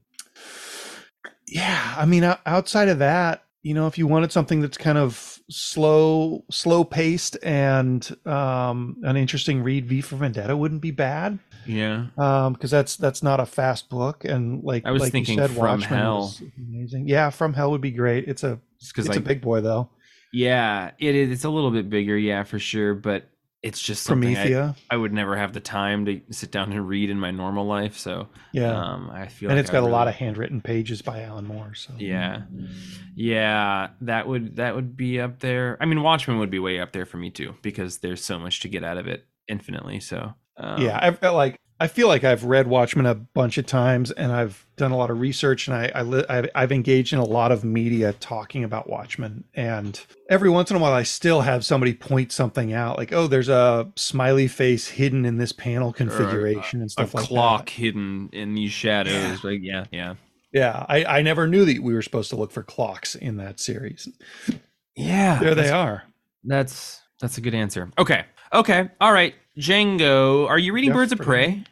yeah, 1.47 1.95
I 1.97 2.05
mean 2.05 2.23
outside 2.45 2.87
of 2.87 2.99
that, 2.99 3.43
you 3.63 3.73
know, 3.73 3.87
if 3.87 3.97
you 3.97 4.07
wanted 4.07 4.31
something 4.31 4.61
that's 4.61 4.77
kind 4.77 4.97
of 4.97 5.39
slow 5.49 6.45
slow 6.49 6.85
paced 6.85 7.37
and 7.43 8.15
um 8.25 8.95
an 9.03 9.17
interesting 9.17 9.61
read, 9.61 9.85
V 9.87 9.99
for 9.99 10.15
Vendetta 10.15 10.55
wouldn't 10.55 10.81
be 10.81 10.91
bad. 10.91 11.37
Yeah. 11.65 12.07
Um 12.17 12.53
because 12.53 12.71
that's 12.71 12.95
that's 12.97 13.21
not 13.23 13.39
a 13.39 13.45
fast 13.45 13.89
book 13.89 14.23
and 14.25 14.63
like 14.63 14.85
I 14.85 14.91
was 14.91 15.01
like 15.01 15.11
thinking 15.11 15.35
you 15.37 15.41
said 15.41 15.51
From 15.51 15.59
Watchmen 15.59 15.99
Hell. 15.99 16.33
amazing. 16.57 17.07
Yeah, 17.07 17.29
From 17.29 17.53
Hell 17.53 17.71
would 17.71 17.81
be 17.81 17.91
great. 17.91 18.27
It's 18.27 18.43
a 18.43 18.59
Because 18.79 19.05
it's 19.05 19.09
like 19.09 19.17
a 19.17 19.21
big 19.21 19.41
boy 19.41 19.61
though. 19.61 19.89
Yeah, 20.33 20.91
it 20.99 21.15
is. 21.15 21.31
It's 21.31 21.43
a 21.45 21.49
little 21.49 21.71
bit 21.71 21.89
bigger, 21.89 22.17
yeah, 22.17 22.43
for 22.43 22.59
sure. 22.59 22.93
But 22.93 23.29
it's 23.63 23.81
just 23.81 24.03
something 24.03 24.35
I, 24.37 24.75
I 24.91 24.95
would 24.97 25.11
never 25.13 25.35
have 25.35 25.53
the 25.53 25.59
time 25.59 26.05
to 26.05 26.21
sit 26.29 26.51
down 26.51 26.71
and 26.71 26.87
read 26.87 27.09
in 27.09 27.19
my 27.19 27.31
normal 27.31 27.65
life. 27.65 27.97
So 27.97 28.27
Yeah. 28.51 28.69
um, 28.79 29.09
I 29.09 29.27
feel 29.27 29.49
and 29.49 29.57
like 29.57 29.63
it's 29.63 29.71
got 29.71 29.81
a 29.81 29.87
lot 29.87 30.07
of 30.07 30.13
handwritten 30.13 30.61
pages 30.61 31.01
by 31.01 31.23
Alan 31.23 31.45
Moore. 31.47 31.73
So 31.73 31.93
yeah, 31.97 32.41
yeah. 33.15 33.89
That 34.01 34.27
would 34.27 34.57
that 34.57 34.75
would 34.75 34.95
be 34.97 35.19
up 35.19 35.39
there. 35.39 35.77
I 35.79 35.85
mean, 35.85 36.03
Watchmen 36.03 36.37
would 36.39 36.51
be 36.51 36.59
way 36.59 36.79
up 36.79 36.91
there 36.91 37.05
for 37.05 37.17
me 37.17 37.31
too 37.31 37.55
because 37.61 37.99
there's 37.99 38.23
so 38.23 38.37
much 38.37 38.59
to 38.61 38.67
get 38.69 38.83
out 38.83 38.97
of 38.97 39.07
it 39.07 39.25
infinitely. 39.47 39.99
So 39.99 40.33
um, 40.57 40.81
yeah, 40.81 40.99
I 41.01 41.11
felt 41.11 41.35
like 41.35 41.59
I 41.77 41.87
feel 41.87 42.07
like 42.07 42.23
I've 42.23 42.45
read 42.45 42.67
Watchmen 42.67 43.05
a 43.05 43.15
bunch 43.15 43.57
of 43.57 43.65
times, 43.65 44.09
and 44.11 44.31
I've 44.31 44.65
done 44.77 44.91
a 44.91 44.97
lot 44.97 45.11
of 45.11 45.19
research, 45.19 45.67
and 45.67 45.75
I, 45.75 45.91
I 45.93 46.01
li- 46.03 46.23
I've, 46.29 46.49
I've 46.55 46.71
engaged 46.71 47.11
in 47.11 47.19
a 47.19 47.25
lot 47.25 47.51
of 47.51 47.65
media 47.65 48.13
talking 48.13 48.63
about 48.63 48.89
Watchmen. 48.89 49.43
And 49.53 49.99
every 50.29 50.49
once 50.49 50.71
in 50.71 50.77
a 50.77 50.79
while, 50.79 50.93
I 50.93 51.03
still 51.03 51.41
have 51.41 51.65
somebody 51.65 51.93
point 51.93 52.31
something 52.31 52.71
out, 52.71 52.97
like, 52.97 53.11
"Oh, 53.11 53.27
there's 53.27 53.49
a 53.49 53.91
smiley 53.97 54.47
face 54.47 54.87
hidden 54.87 55.25
in 55.25 55.37
this 55.37 55.51
panel 55.51 55.91
configuration 55.91 56.79
and 56.79 56.87
a 56.87 56.91
stuff 56.91 57.13
like 57.13 57.25
clock 57.25 57.65
that." 57.65 57.71
hidden 57.71 58.29
in 58.31 58.53
these 58.53 58.71
shadows. 58.71 59.43
Like 59.43 59.59
yeah, 59.61 59.83
yeah, 59.91 60.15
Yeah, 60.53 60.85
I, 60.87 61.03
I 61.03 61.21
never 61.23 61.45
knew 61.45 61.65
that 61.65 61.83
we 61.83 61.93
were 61.93 62.01
supposed 62.01 62.29
to 62.29 62.37
look 62.37 62.51
for 62.53 62.63
clocks 62.63 63.15
in 63.15 63.35
that 63.37 63.59
series. 63.59 64.07
yeah. 64.95 65.39
There 65.39 65.55
they 65.55 65.69
are. 65.69 66.03
That's 66.45 67.01
that's 67.19 67.37
a 67.37 67.41
good 67.41 67.53
answer. 67.53 67.91
Okay, 67.97 68.23
okay, 68.53 68.89
all 69.01 69.11
right. 69.11 69.35
Django, 69.57 70.47
are 70.49 70.59
you 70.59 70.73
reading 70.73 70.91
Birds 70.93 71.11
of 71.11 71.19
Prey? 71.19 71.63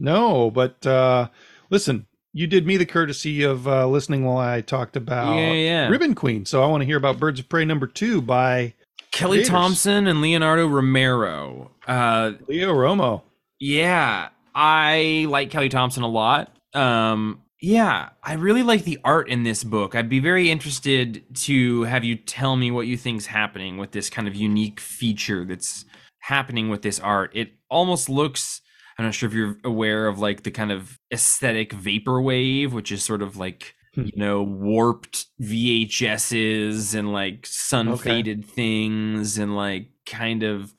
No, 0.00 0.50
but 0.50 0.86
uh, 0.86 1.28
listen, 1.70 2.06
you 2.32 2.46
did 2.46 2.66
me 2.66 2.76
the 2.76 2.86
courtesy 2.86 3.42
of 3.42 3.66
uh, 3.66 3.86
listening 3.88 4.24
while 4.24 4.38
I 4.38 4.60
talked 4.60 4.96
about 4.96 5.34
Yeah, 5.34 5.52
yeah. 5.52 5.88
Ribbon 5.88 6.14
Queen. 6.14 6.44
So 6.46 6.62
I 6.62 6.66
want 6.66 6.82
to 6.82 6.86
hear 6.86 6.96
about 6.96 7.18
Birds 7.18 7.40
of 7.40 7.48
Prey 7.48 7.64
number 7.64 7.86
two 7.86 8.22
by 8.22 8.74
Kelly 9.10 9.38
Creators. 9.38 9.48
Thompson 9.50 10.06
and 10.06 10.20
Leonardo 10.22 10.66
Romero. 10.68 11.70
Uh, 11.86 12.32
Leo 12.46 12.72
Romo. 12.74 13.22
yeah, 13.58 14.28
I 14.54 15.26
like 15.28 15.50
Kelly 15.50 15.68
Thompson 15.68 16.02
a 16.02 16.08
lot. 16.08 16.54
Um, 16.74 17.42
yeah, 17.60 18.10
I 18.22 18.34
really 18.34 18.62
like 18.62 18.84
the 18.84 18.98
art 19.04 19.28
in 19.28 19.42
this 19.42 19.64
book. 19.64 19.94
I'd 19.94 20.08
be 20.08 20.20
very 20.20 20.50
interested 20.50 21.24
to 21.42 21.82
have 21.84 22.04
you 22.04 22.14
tell 22.16 22.54
me 22.56 22.70
what 22.70 22.86
you 22.86 22.96
think's 22.96 23.26
happening 23.26 23.78
with 23.78 23.90
this 23.92 24.08
kind 24.10 24.28
of 24.28 24.34
unique 24.36 24.78
feature 24.78 25.44
that's 25.44 25.84
happening 26.28 26.68
with 26.68 26.82
this 26.82 27.00
art. 27.00 27.30
It 27.34 27.48
almost 27.70 28.08
looks 28.08 28.60
I'm 28.98 29.04
not 29.04 29.14
sure 29.14 29.28
if 29.28 29.34
you're 29.34 29.56
aware 29.64 30.08
of 30.08 30.18
like 30.18 30.42
the 30.42 30.50
kind 30.50 30.72
of 30.72 30.98
aesthetic 31.12 31.70
vaporwave, 31.72 32.72
which 32.72 32.90
is 32.92 33.02
sort 33.04 33.22
of 33.22 33.36
like 33.36 33.74
Hmm. 33.94 34.02
you 34.04 34.12
know 34.16 34.42
warped 34.42 35.26
VHSs 35.40 36.94
and 36.94 37.12
like 37.12 37.46
sun 37.46 37.88
Okay. 37.88 38.02
faded 38.10 38.44
things 38.44 39.38
and 39.38 39.56
like 39.56 39.88
kind 40.04 40.42
of 40.42 40.74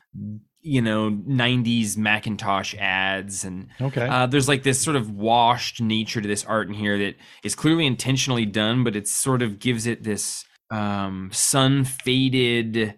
you 0.61 0.81
know 0.81 1.09
90s 1.11 1.97
macintosh 1.97 2.75
ads 2.75 3.43
and 3.45 3.67
Okay. 3.81 4.07
uh, 4.07 4.25
there's 4.27 4.47
like 4.47 4.63
this 4.63 4.79
sort 4.81 4.95
of 4.95 5.09
washed 5.11 5.81
nature 5.81 6.21
to 6.21 6.27
this 6.27 6.45
art 6.45 6.67
in 6.67 6.73
here 6.73 6.97
that 6.99 7.15
is 7.43 7.55
clearly 7.55 7.85
intentionally 7.87 8.45
done 8.45 8.83
but 8.83 8.95
it 8.95 9.07
sort 9.07 9.41
of 9.41 9.57
gives 9.59 9.87
it 9.87 10.03
this 10.03 10.45
um, 10.69 11.29
sun 11.33 11.83
faded 11.85 12.93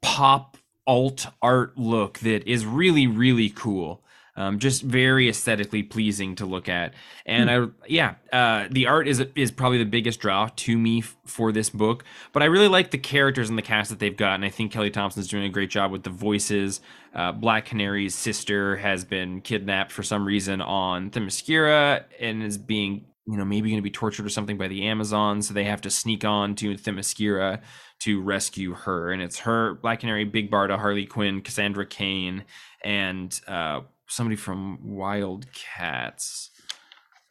pop 0.00 0.56
alt 0.90 1.28
art 1.40 1.78
look 1.78 2.18
that 2.18 2.44
is 2.50 2.66
really 2.66 3.06
really 3.06 3.48
cool 3.48 4.02
um, 4.36 4.58
just 4.58 4.82
very 4.82 5.28
aesthetically 5.28 5.82
pleasing 5.82 6.34
to 6.36 6.46
look 6.46 6.68
at. 6.68 6.94
And 7.26 7.50
i 7.50 7.66
yeah 7.86 8.14
uh, 8.32 8.66
the 8.70 8.86
art 8.86 9.06
is 9.06 9.24
is 9.36 9.52
probably 9.52 9.78
the 9.78 9.84
biggest 9.84 10.18
draw 10.18 10.48
to 10.56 10.76
me 10.76 10.98
f- 10.98 11.16
for 11.26 11.52
this 11.52 11.70
book 11.70 12.04
but 12.32 12.42
i 12.42 12.46
really 12.46 12.66
like 12.66 12.90
the 12.90 12.98
characters 12.98 13.48
and 13.48 13.56
the 13.56 13.62
cast 13.62 13.90
that 13.90 14.00
they've 14.00 14.16
got 14.16 14.34
and 14.34 14.44
i 14.44 14.48
think 14.48 14.72
kelly 14.72 14.90
thompson's 14.90 15.28
doing 15.28 15.44
a 15.44 15.48
great 15.48 15.70
job 15.70 15.92
with 15.92 16.02
the 16.02 16.10
voices. 16.10 16.80
Uh, 17.12 17.32
black 17.32 17.66
canary's 17.66 18.14
sister 18.14 18.76
has 18.76 19.04
been 19.04 19.40
kidnapped 19.40 19.90
for 19.92 20.02
some 20.02 20.24
reason 20.24 20.60
on 20.60 21.10
themyscira 21.10 22.04
and 22.20 22.42
is 22.42 22.56
being 22.56 23.04
you 23.30 23.36
know 23.36 23.44
maybe 23.44 23.68
going 23.70 23.78
to 23.78 23.82
be 23.82 23.90
tortured 23.90 24.26
or 24.26 24.30
something 24.30 24.56
by 24.58 24.66
the 24.68 24.86
amazon 24.86 25.40
so 25.42 25.54
they 25.54 25.64
have 25.64 25.80
to 25.80 25.90
sneak 25.90 26.24
on 26.24 26.54
to 26.54 26.74
themyscira 26.74 27.60
to 28.00 28.20
rescue 28.20 28.72
her 28.74 29.10
and 29.12 29.22
it's 29.22 29.40
her 29.40 29.74
black 29.74 30.00
canary 30.00 30.24
big 30.24 30.50
barda 30.50 30.76
harley 30.78 31.06
quinn 31.06 31.40
cassandra 31.40 31.86
cain 31.86 32.44
and 32.84 33.40
uh, 33.46 33.80
somebody 34.08 34.36
from 34.36 34.78
Wildcats 34.82 36.50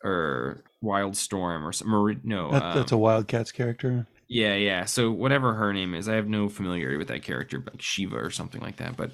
or 0.04 0.64
Wildstorm 0.84 1.64
or 1.64 1.74
some 1.74 1.90
no 2.24 2.52
That, 2.52 2.76
that's 2.76 2.92
a 2.92 2.96
um, 2.96 3.02
Wildcats 3.02 3.52
character. 3.52 4.08
yeah 4.28 4.56
yeah 4.56 4.86
so 4.86 5.12
whatever 5.12 5.54
her 5.56 5.74
name 5.74 5.94
is 5.94 6.08
i 6.08 6.16
have 6.16 6.28
no 6.28 6.48
familiarity 6.50 6.98
with 6.98 7.08
that 7.10 7.24
character 7.24 7.62
like 7.66 7.82
shiva 7.82 8.16
or 8.18 8.30
something 8.30 8.62
like 8.62 8.78
that 8.78 8.96
but 8.96 9.12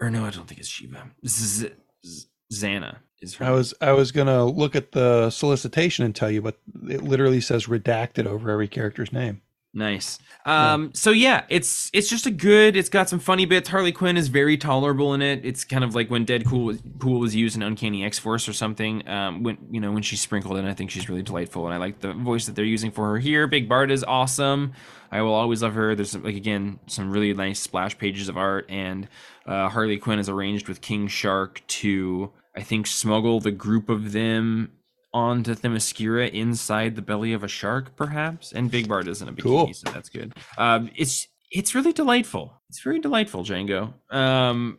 or 0.00 0.10
no 0.10 0.24
i 0.24 0.30
don't 0.30 0.46
think 0.46 0.60
it's 0.60 0.68
shiva 0.68 1.08
Z- 1.26 1.70
Z- 2.06 2.26
xana 2.62 2.98
is 3.20 3.34
her 3.36 3.46
I 3.46 3.50
was 3.50 3.74
I 3.80 3.92
was 3.92 4.12
gonna 4.12 4.44
look 4.44 4.76
at 4.76 4.92
the 4.92 5.30
solicitation 5.30 6.04
and 6.04 6.14
tell 6.14 6.30
you, 6.30 6.42
but 6.42 6.58
it 6.88 7.02
literally 7.02 7.40
says 7.40 7.66
redacted 7.66 8.26
over 8.26 8.50
every 8.50 8.68
character's 8.68 9.12
name. 9.12 9.40
Nice. 9.76 10.20
Um, 10.46 10.92
so 10.94 11.10
yeah, 11.10 11.44
it's 11.48 11.90
it's 11.92 12.08
just 12.08 12.26
a 12.26 12.30
good. 12.30 12.76
It's 12.76 12.88
got 12.88 13.08
some 13.08 13.18
funny 13.18 13.44
bits. 13.44 13.68
Harley 13.68 13.90
Quinn 13.90 14.16
is 14.16 14.28
very 14.28 14.56
tolerable 14.56 15.14
in 15.14 15.20
it. 15.22 15.44
It's 15.44 15.64
kind 15.64 15.82
of 15.82 15.96
like 15.96 16.10
when 16.10 16.24
Deadpool 16.24 16.64
was, 16.64 16.78
Pool 17.00 17.18
was 17.18 17.34
used 17.34 17.56
in 17.56 17.62
Uncanny 17.62 18.04
X 18.04 18.20
Force 18.20 18.48
or 18.48 18.52
something. 18.52 19.06
Um, 19.08 19.42
when 19.42 19.58
you 19.72 19.80
know 19.80 19.90
when 19.90 20.04
she's 20.04 20.20
sprinkled 20.20 20.58
in, 20.58 20.64
I 20.64 20.74
think 20.74 20.92
she's 20.92 21.08
really 21.08 21.22
delightful, 21.22 21.64
and 21.64 21.74
I 21.74 21.78
like 21.78 21.98
the 21.98 22.12
voice 22.12 22.46
that 22.46 22.54
they're 22.54 22.64
using 22.64 22.92
for 22.92 23.08
her 23.08 23.18
here. 23.18 23.48
Big 23.48 23.68
Barda 23.68 23.90
is 23.90 24.04
awesome. 24.04 24.74
I 25.10 25.22
will 25.22 25.34
always 25.34 25.60
love 25.60 25.74
her. 25.74 25.96
There's 25.96 26.14
like 26.14 26.36
again 26.36 26.78
some 26.86 27.10
really 27.10 27.34
nice 27.34 27.58
splash 27.58 27.98
pages 27.98 28.28
of 28.28 28.36
art, 28.36 28.66
and 28.68 29.08
uh, 29.44 29.70
Harley 29.70 29.98
Quinn 29.98 30.20
is 30.20 30.28
arranged 30.28 30.68
with 30.68 30.82
King 30.82 31.08
Shark 31.08 31.62
to 31.66 32.30
I 32.56 32.62
think 32.62 32.86
smuggle 32.86 33.40
the 33.40 33.50
group 33.50 33.88
of 33.88 34.12
them 34.12 34.72
onto 35.12 35.54
Themyscira 35.54 36.30
inside 36.30 36.96
the 36.96 37.02
belly 37.02 37.32
of 37.32 37.44
a 37.44 37.48
shark, 37.48 37.94
perhaps. 37.96 38.52
And 38.52 38.70
Big 38.70 38.88
Barda 38.88 39.08
is 39.08 39.22
in 39.22 39.28
a 39.28 39.32
bikini, 39.32 39.42
Cool. 39.42 39.72
so 39.74 39.90
that's 39.90 40.08
good. 40.08 40.34
Um, 40.58 40.90
it's 40.96 41.28
it's 41.50 41.74
really 41.74 41.92
delightful. 41.92 42.52
It's 42.68 42.82
very 42.82 42.98
delightful, 43.00 43.44
Django. 43.44 43.94
Um, 44.10 44.78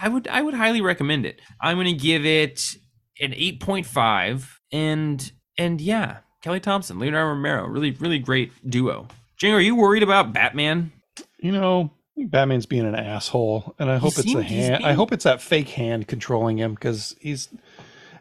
I 0.00 0.08
would 0.08 0.26
I 0.28 0.42
would 0.42 0.54
highly 0.54 0.80
recommend 0.80 1.26
it. 1.26 1.40
I'm 1.60 1.76
gonna 1.76 1.92
give 1.92 2.24
it 2.26 2.74
an 3.20 3.32
8.5, 3.32 4.48
and 4.72 5.32
and 5.58 5.80
yeah, 5.80 6.18
Kelly 6.42 6.58
Thompson, 6.60 6.98
Leonardo 6.98 7.28
Romero, 7.30 7.66
really 7.66 7.92
really 7.92 8.18
great 8.18 8.50
duo. 8.68 9.06
Django, 9.40 9.54
are 9.54 9.60
you 9.60 9.76
worried 9.76 10.02
about 10.02 10.32
Batman? 10.32 10.90
You 11.38 11.52
know, 11.52 11.68
I 11.80 11.86
think 11.86 11.99
Batman's 12.26 12.66
being 12.66 12.86
an 12.86 12.94
asshole, 12.94 13.74
and 13.78 13.90
I 13.90 13.96
hope 13.98 14.08
it's 14.08 14.16
the 14.18 14.22
seemed- 14.22 14.44
he's 14.44 14.66
hand. 14.68 14.84
I 14.84 14.92
hope 14.92 15.12
it's 15.12 15.24
that 15.24 15.40
fake 15.42 15.70
hand 15.70 16.06
controlling 16.08 16.58
him 16.58 16.74
because 16.74 17.16
he's 17.20 17.48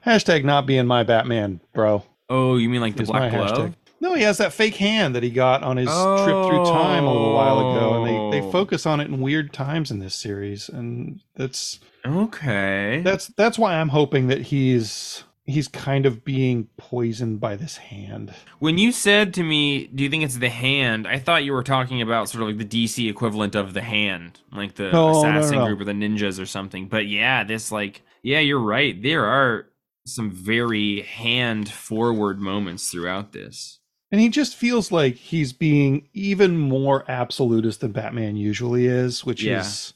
hashtag 0.05 0.43
not 0.43 0.65
being 0.65 0.85
my 0.87 1.03
Batman, 1.03 1.61
bro. 1.73 2.03
Oh, 2.29 2.57
you 2.57 2.69
mean 2.69 2.81
like 2.81 2.95
the 2.95 3.03
Is 3.03 3.09
black 3.09 3.31
glove? 3.31 3.51
hashtag. 3.57 3.73
No, 4.01 4.13
he 4.13 4.21
has 4.23 4.37
that 4.37 4.53
fake 4.53 4.75
hand 4.75 5.13
that 5.15 5.23
he 5.23 5.29
got 5.29 5.61
on 5.61 5.75
his 5.75 5.89
trip 5.89 6.45
through 6.45 6.63
time 6.65 7.03
a 7.03 7.11
little 7.11 7.33
while 7.33 7.59
ago, 7.59 8.03
and 8.03 8.07
they, 8.33 8.39
they 8.39 8.45
Oh. 8.47 8.51
focus 8.51 8.85
on 8.85 9.01
it 9.01 9.07
in 9.09 9.19
weird 9.19 9.51
times 9.51 9.91
in 9.91 9.99
this 9.99 10.15
series, 10.15 10.69
and 10.69 11.19
that's 11.35 11.79
Okay. 12.05 13.01
that's 13.03 13.27
that's 13.27 13.59
why 13.59 13.75
I'm 13.75 13.89
hoping 13.89 14.27
that 14.27 14.43
he's 14.43 15.23
he's 15.49 15.67
kind 15.67 16.05
of 16.05 16.23
being 16.23 16.67
poisoned 16.77 17.39
by 17.39 17.55
this 17.55 17.77
hand. 17.77 18.33
When 18.59 18.77
you 18.77 18.91
said 18.91 19.33
to 19.35 19.43
me, 19.43 19.87
"Do 19.87 20.03
you 20.03 20.09
think 20.09 20.23
it's 20.23 20.37
the 20.37 20.49
hand?" 20.49 21.07
I 21.07 21.19
thought 21.19 21.43
you 21.43 21.53
were 21.53 21.63
talking 21.63 22.01
about 22.01 22.29
sort 22.29 22.41
of 22.43 22.49
like 22.49 22.57
the 22.69 22.87
DC 22.87 23.09
equivalent 23.09 23.55
of 23.55 23.73
the 23.73 23.81
hand, 23.81 24.39
like 24.51 24.75
the 24.75 24.91
No, 24.91 25.11
no, 25.11 25.19
assassin 25.19 25.59
no. 25.59 25.65
group 25.65 25.81
or 25.81 25.85
the 25.85 25.91
ninjas 25.93 26.41
or 26.41 26.45
something. 26.45 26.87
But 26.87 27.07
yeah, 27.07 27.43
this 27.43 27.71
like, 27.71 28.01
yeah, 28.23 28.39
you're 28.39 28.59
right. 28.59 29.01
There 29.01 29.25
are 29.25 29.65
some 30.05 30.31
very 30.31 31.01
hand 31.01 31.69
forward 31.69 32.39
moments 32.39 32.89
throughout 32.89 33.31
this. 33.31 33.79
And 34.11 34.19
he 34.19 34.29
just 34.29 34.55
feels 34.55 34.91
like 34.91 35.15
he's 35.15 35.53
being 35.53 36.07
even 36.13 36.57
more 36.57 37.05
absolutist 37.11 37.81
than 37.81 37.91
Batman 37.91 38.35
usually 38.35 38.87
is, 38.87 39.23
which 39.23 39.43
Yeah. 39.43 39.59
is 39.61 39.93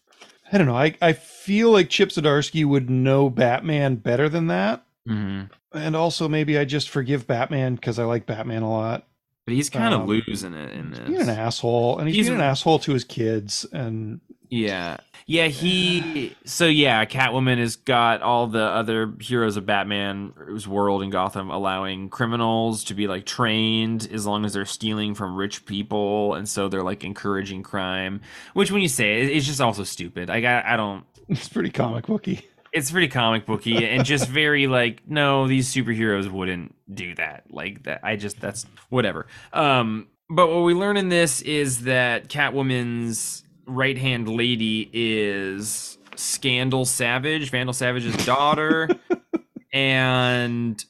I 0.52 0.60
don't 0.60 0.68
know. 0.68 0.78
I, 0.78 0.94
I 1.02 1.14
feel 1.14 1.72
like 1.72 1.90
Chip 1.90 2.10
Zdarsky 2.10 2.64
would 2.64 2.88
know 2.88 3.28
Batman 3.28 3.96
better 3.96 4.30
than 4.30 4.48
that. 4.48 4.86
Hmm 5.08 5.44
And 5.74 5.96
also 5.96 6.28
maybe 6.28 6.58
I 6.58 6.66
just 6.66 6.90
forgive 6.90 7.28
Batman 7.28 7.76
because 7.76 8.00
I 8.00 8.06
like 8.06 8.26
Batman 8.26 8.62
a 8.64 8.70
lot. 8.72 9.08
But 9.46 9.56
he's 9.56 9.70
kind 9.70 9.94
of 9.94 10.02
Um, 10.02 10.08
losing 10.08 10.54
it 10.54 10.72
in 10.72 10.92
this. 10.92 11.08
He's 11.08 11.28
an 11.28 11.38
asshole. 11.38 12.00
And 12.00 12.08
he's, 12.08 12.16
He's 12.16 12.30
an 12.30 12.40
asshole 12.40 12.80
to 12.80 12.94
his 12.94 13.04
kids. 13.04 13.66
And 13.74 14.22
Yeah. 14.50 14.98
Yeah, 15.26 15.48
he 15.48 16.34
so 16.46 16.66
yeah, 16.68 17.04
Catwoman 17.04 17.58
has 17.58 17.76
got 17.76 18.22
all 18.22 18.48
the 18.48 18.64
other 18.64 19.14
heroes 19.20 19.58
of 19.58 19.66
Batman's 19.66 20.66
world 20.66 21.04
in 21.04 21.10
Gotham 21.10 21.50
allowing 21.50 22.08
criminals 22.10 22.86
to 22.86 22.94
be 22.94 23.08
like 23.08 23.26
trained 23.26 24.08
as 24.14 24.26
long 24.26 24.46
as 24.46 24.54
they're 24.54 24.64
stealing 24.66 25.14
from 25.14 25.36
rich 25.36 25.66
people 25.66 26.36
and 26.36 26.48
so 26.48 26.70
they're 26.70 26.84
like 26.84 27.04
encouraging 27.04 27.64
crime, 27.64 28.22
which 28.54 28.72
when 28.72 28.82
you 28.82 28.88
say 28.88 29.22
it, 29.24 29.30
it's 29.36 29.46
just 29.46 29.60
also 29.60 29.84
stupid. 29.84 30.30
Like 30.30 30.46
I, 30.46 30.64
I 30.74 30.78
don't 30.78 31.04
it's 31.28 31.50
pretty 31.50 31.70
comic 31.70 32.06
booky. 32.08 32.48
It's 32.74 32.90
pretty 32.92 33.08
comic 33.08 33.46
booky 33.46 33.86
and 33.88 34.04
just 34.04 34.28
very 34.28 34.68
like 34.68 35.02
no 35.08 35.48
these 35.48 35.72
superheroes 35.74 36.30
wouldn't 36.30 36.74
do 36.94 37.14
that 37.16 37.44
like 37.52 37.84
that 37.84 38.00
i 38.04 38.16
just 38.16 38.40
that's 38.42 38.66
whatever 38.90 39.28
um 39.54 40.08
but 40.30 40.48
what 40.48 40.62
we 40.64 40.74
learn 40.74 40.98
in 40.98 41.10
this 41.10 41.42
is 41.44 41.84
that 41.84 42.28
catwoman's 42.30 43.44
right 43.68 43.98
hand 43.98 44.28
lady 44.28 44.90
is 44.92 45.98
scandal 46.16 46.86
savage 46.86 47.50
vandal 47.52 47.74
savage's 47.74 48.16
daughter 48.26 48.90
and 49.74 50.84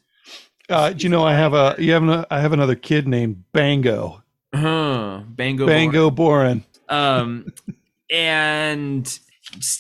Uh, 0.70 0.92
do 0.92 1.04
you 1.04 1.10
know 1.10 1.24
I 1.24 1.34
have 1.34 1.54
a 1.54 1.76
you 1.78 1.92
have 1.94 2.04
an, 2.04 2.26
I 2.32 2.40
have 2.40 2.54
another 2.54 2.76
kid 2.76 3.08
named 3.08 3.44
Bango. 3.52 4.24
huh 4.54 5.22
bango 5.28 5.66
Bango 5.66 6.10
Boren. 6.12 6.64
um 6.90 7.52
and 8.10 9.20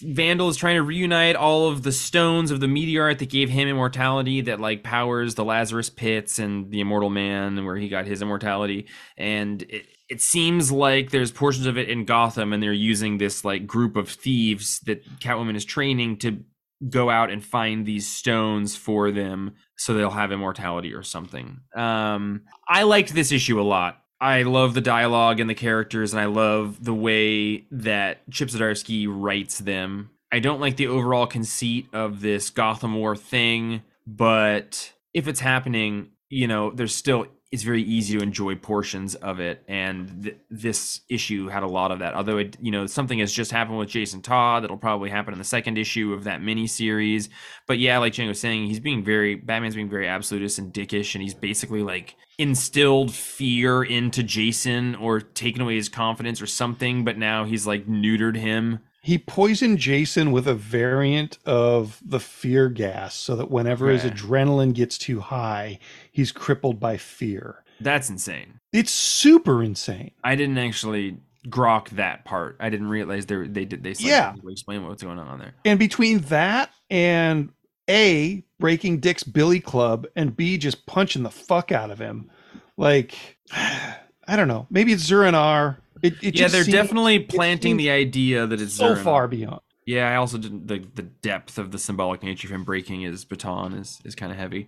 vandal 0.02 0.50
is 0.50 0.58
trying 0.58 0.76
to 0.76 0.84
reunite 0.84 1.36
all 1.36 1.70
of 1.70 1.84
the 1.84 1.92
stones 1.92 2.52
of 2.52 2.60
the 2.60 2.68
meteorite 2.68 3.20
that 3.20 3.30
gave 3.30 3.50
him 3.50 3.68
immortality 3.68 4.42
that 4.42 4.60
like 4.60 4.84
powers 4.84 5.36
the 5.36 5.46
lazarus 5.46 5.90
pits 5.90 6.38
and 6.38 6.70
the 6.70 6.82
immortal 6.82 7.10
man 7.10 7.64
where 7.66 7.78
he 7.78 7.88
got 7.88 8.06
his 8.06 8.22
immortality. 8.22 8.88
And 9.18 9.62
it, 9.64 9.88
it 10.10 10.22
seems 10.22 10.72
like 10.72 11.12
there's 11.12 11.32
portions 11.32 11.66
of 11.66 11.78
it 11.78 11.90
in 11.90 12.06
gotham 12.06 12.52
and 12.52 12.62
they're 12.62 12.74
using 12.74 13.18
this 13.18 13.46
like 13.46 13.66
group 13.66 13.96
of 13.96 14.10
thieves 14.10 14.80
that 14.82 15.06
catwoman 15.20 15.56
is 15.56 15.66
training 15.66 16.18
to 16.18 16.44
go 16.90 17.10
out 17.10 17.32
and 17.32 17.44
find 17.44 17.86
these 17.86 18.08
stones 18.08 18.76
for 18.76 19.12
them 19.12 19.54
so 19.78 19.94
they'll 19.94 20.10
have 20.10 20.34
immortality 20.34 20.94
or 20.94 21.04
something. 21.04 21.62
Um 21.74 22.42
i 22.68 22.84
liked 22.84 23.14
this 23.14 23.32
issue 23.32 23.62
a 23.62 23.64
lot 23.64 24.03
I 24.24 24.44
love 24.44 24.74
the 24.74 24.80
dialogue 24.80 25.42
and 25.42 25.50
the 25.50 25.54
characters, 25.54 26.14
and 26.14 26.22
I 26.22 26.28
love 26.28 26.82
the 26.82 26.94
way 26.94 27.66
that 27.72 28.22
Chip 28.32 28.48
Zdarsky 28.48 29.06
writes 29.06 29.60
them. 29.60 30.12
I 30.32 30.40
don't 30.40 30.62
like 30.62 30.78
the 30.78 30.88
overall 30.88 31.28
conceit 31.28 31.88
of 31.92 32.22
this 32.22 32.50
Gotham 32.50 32.96
War 32.96 33.18
thing, 33.18 33.82
but 34.08 34.94
if 35.14 35.28
it's 35.28 35.42
happening, 35.42 36.12
you 36.30 36.48
know, 36.48 36.72
there's 36.72 36.96
still 36.96 37.26
it's 37.54 37.62
very 37.62 37.84
easy 37.84 38.18
to 38.18 38.24
enjoy 38.24 38.56
portions 38.56 39.14
of 39.14 39.40
it, 39.40 39.64
and 39.68 40.24
th- 40.24 40.38
this 40.50 41.02
issue 41.08 41.50
had 41.50 41.62
a 41.62 41.68
lot 41.68 41.92
of 41.92 42.00
that. 42.00 42.16
Although 42.16 42.40
it, 42.40 42.58
you 42.60 42.72
know, 42.72 42.88
something 42.88 43.20
has 43.20 43.32
just 43.32 43.52
happened 43.52 43.78
with 43.78 43.90
Jason 43.90 44.24
Todd 44.24 44.64
that'll 44.64 44.76
probably 44.76 45.12
happen 45.12 45.34
in 45.34 45.38
the 45.38 45.46
second 45.46 45.78
issue 45.78 46.14
of 46.14 46.24
that 46.24 46.42
mini 46.42 46.66
series. 46.66 47.30
But 47.68 47.78
yeah, 47.78 48.00
like 48.00 48.14
Jen 48.14 48.28
was 48.28 48.40
saying, 48.40 48.66
he's 48.66 48.80
being 48.80 49.04
very 49.04 49.36
Batman's 49.36 49.76
being 49.76 49.88
very 49.88 50.08
absolutist 50.08 50.58
and 50.58 50.74
dickish, 50.74 51.14
and 51.14 51.22
he's 51.22 51.36
basically 51.36 51.84
like 51.84 52.16
instilled 52.40 53.14
fear 53.14 53.84
into 53.84 54.24
Jason 54.24 54.96
or 54.96 55.22
taken 55.22 55.62
away 55.62 55.76
his 55.76 55.90
confidence 55.90 56.42
or 56.42 56.48
something, 56.48 57.06
but 57.06 57.20
now 57.20 57.46
he's 57.46 57.68
like 57.68 57.86
neutered 57.86 58.36
him. 58.36 58.80
He 59.04 59.18
poisoned 59.18 59.80
Jason 59.80 60.32
with 60.32 60.48
a 60.48 60.54
variant 60.56 61.38
of 61.46 62.00
the 62.06 62.22
fear 62.22 62.70
gas 62.70 63.14
so 63.14 63.36
that 63.36 63.52
whenever 63.52 63.90
his 63.90 64.04
adrenaline 64.04 64.74
gets 64.74 64.98
too 64.98 65.20
high, 65.20 65.80
he's 66.10 66.32
crippled 66.32 66.80
by 66.80 66.96
fear. 66.96 67.64
That's 67.82 68.10
insane. 68.10 68.62
It's 68.72 68.92
super 68.92 69.62
insane. 69.62 70.12
I 70.24 70.36
didn't 70.36 70.58
actually 70.58 71.18
grok 71.50 71.90
that 71.90 72.24
part. 72.24 72.56
I 72.62 72.70
didn't 72.70 72.88
realize 72.88 73.26
they 73.26 73.46
they 73.46 73.66
did 73.66 73.84
they 73.84 73.94
Yeah. 74.00 74.36
explain 74.48 74.88
what's 74.88 75.04
going 75.04 75.20
on 75.20 75.38
there. 75.38 75.54
And 75.66 75.78
between 75.78 76.20
that 76.20 76.72
and 76.90 77.50
A, 77.90 78.42
breaking 78.58 79.02
Dick's 79.02 79.24
Billy 79.24 79.60
Club, 79.60 80.08
and 80.16 80.34
B, 80.38 80.58
just 80.58 80.86
punching 80.86 81.24
the 81.24 81.30
fuck 81.30 81.74
out 81.74 81.92
of 81.92 82.00
him, 82.00 82.30
like, 82.78 83.38
I 83.52 84.38
don't 84.38 84.48
know. 84.48 84.66
Maybe 84.70 84.94
it's 84.94 85.04
Zur-En-Arrh. 85.04 85.76
It, 86.04 86.14
it 86.22 86.36
yeah, 86.40 86.48
they're 86.50 86.64
definitely 86.64 87.20
planting 87.20 87.78
the 87.78 87.90
idea 87.90 88.46
that 88.46 88.62
it's 88.62 88.74
so 88.76 88.94
Zerna. 88.96 89.04
far 89.04 89.28
beyond. 89.28 89.62
Yeah, 89.86 90.10
I 90.12 90.16
also 90.18 90.38
didn't 90.38 90.68
the 90.68 90.80
the 90.96 91.02
depth 91.02 91.58
of 91.58 91.72
the 91.72 91.78
symbolic 91.80 92.22
nature 92.24 92.48
of 92.48 92.52
him 92.54 92.64
breaking 92.64 93.02
his 93.02 93.26
baton 93.26 93.74
is 93.74 94.00
is 94.06 94.14
kind 94.16 94.32
of 94.32 94.38
heavy. 94.38 94.68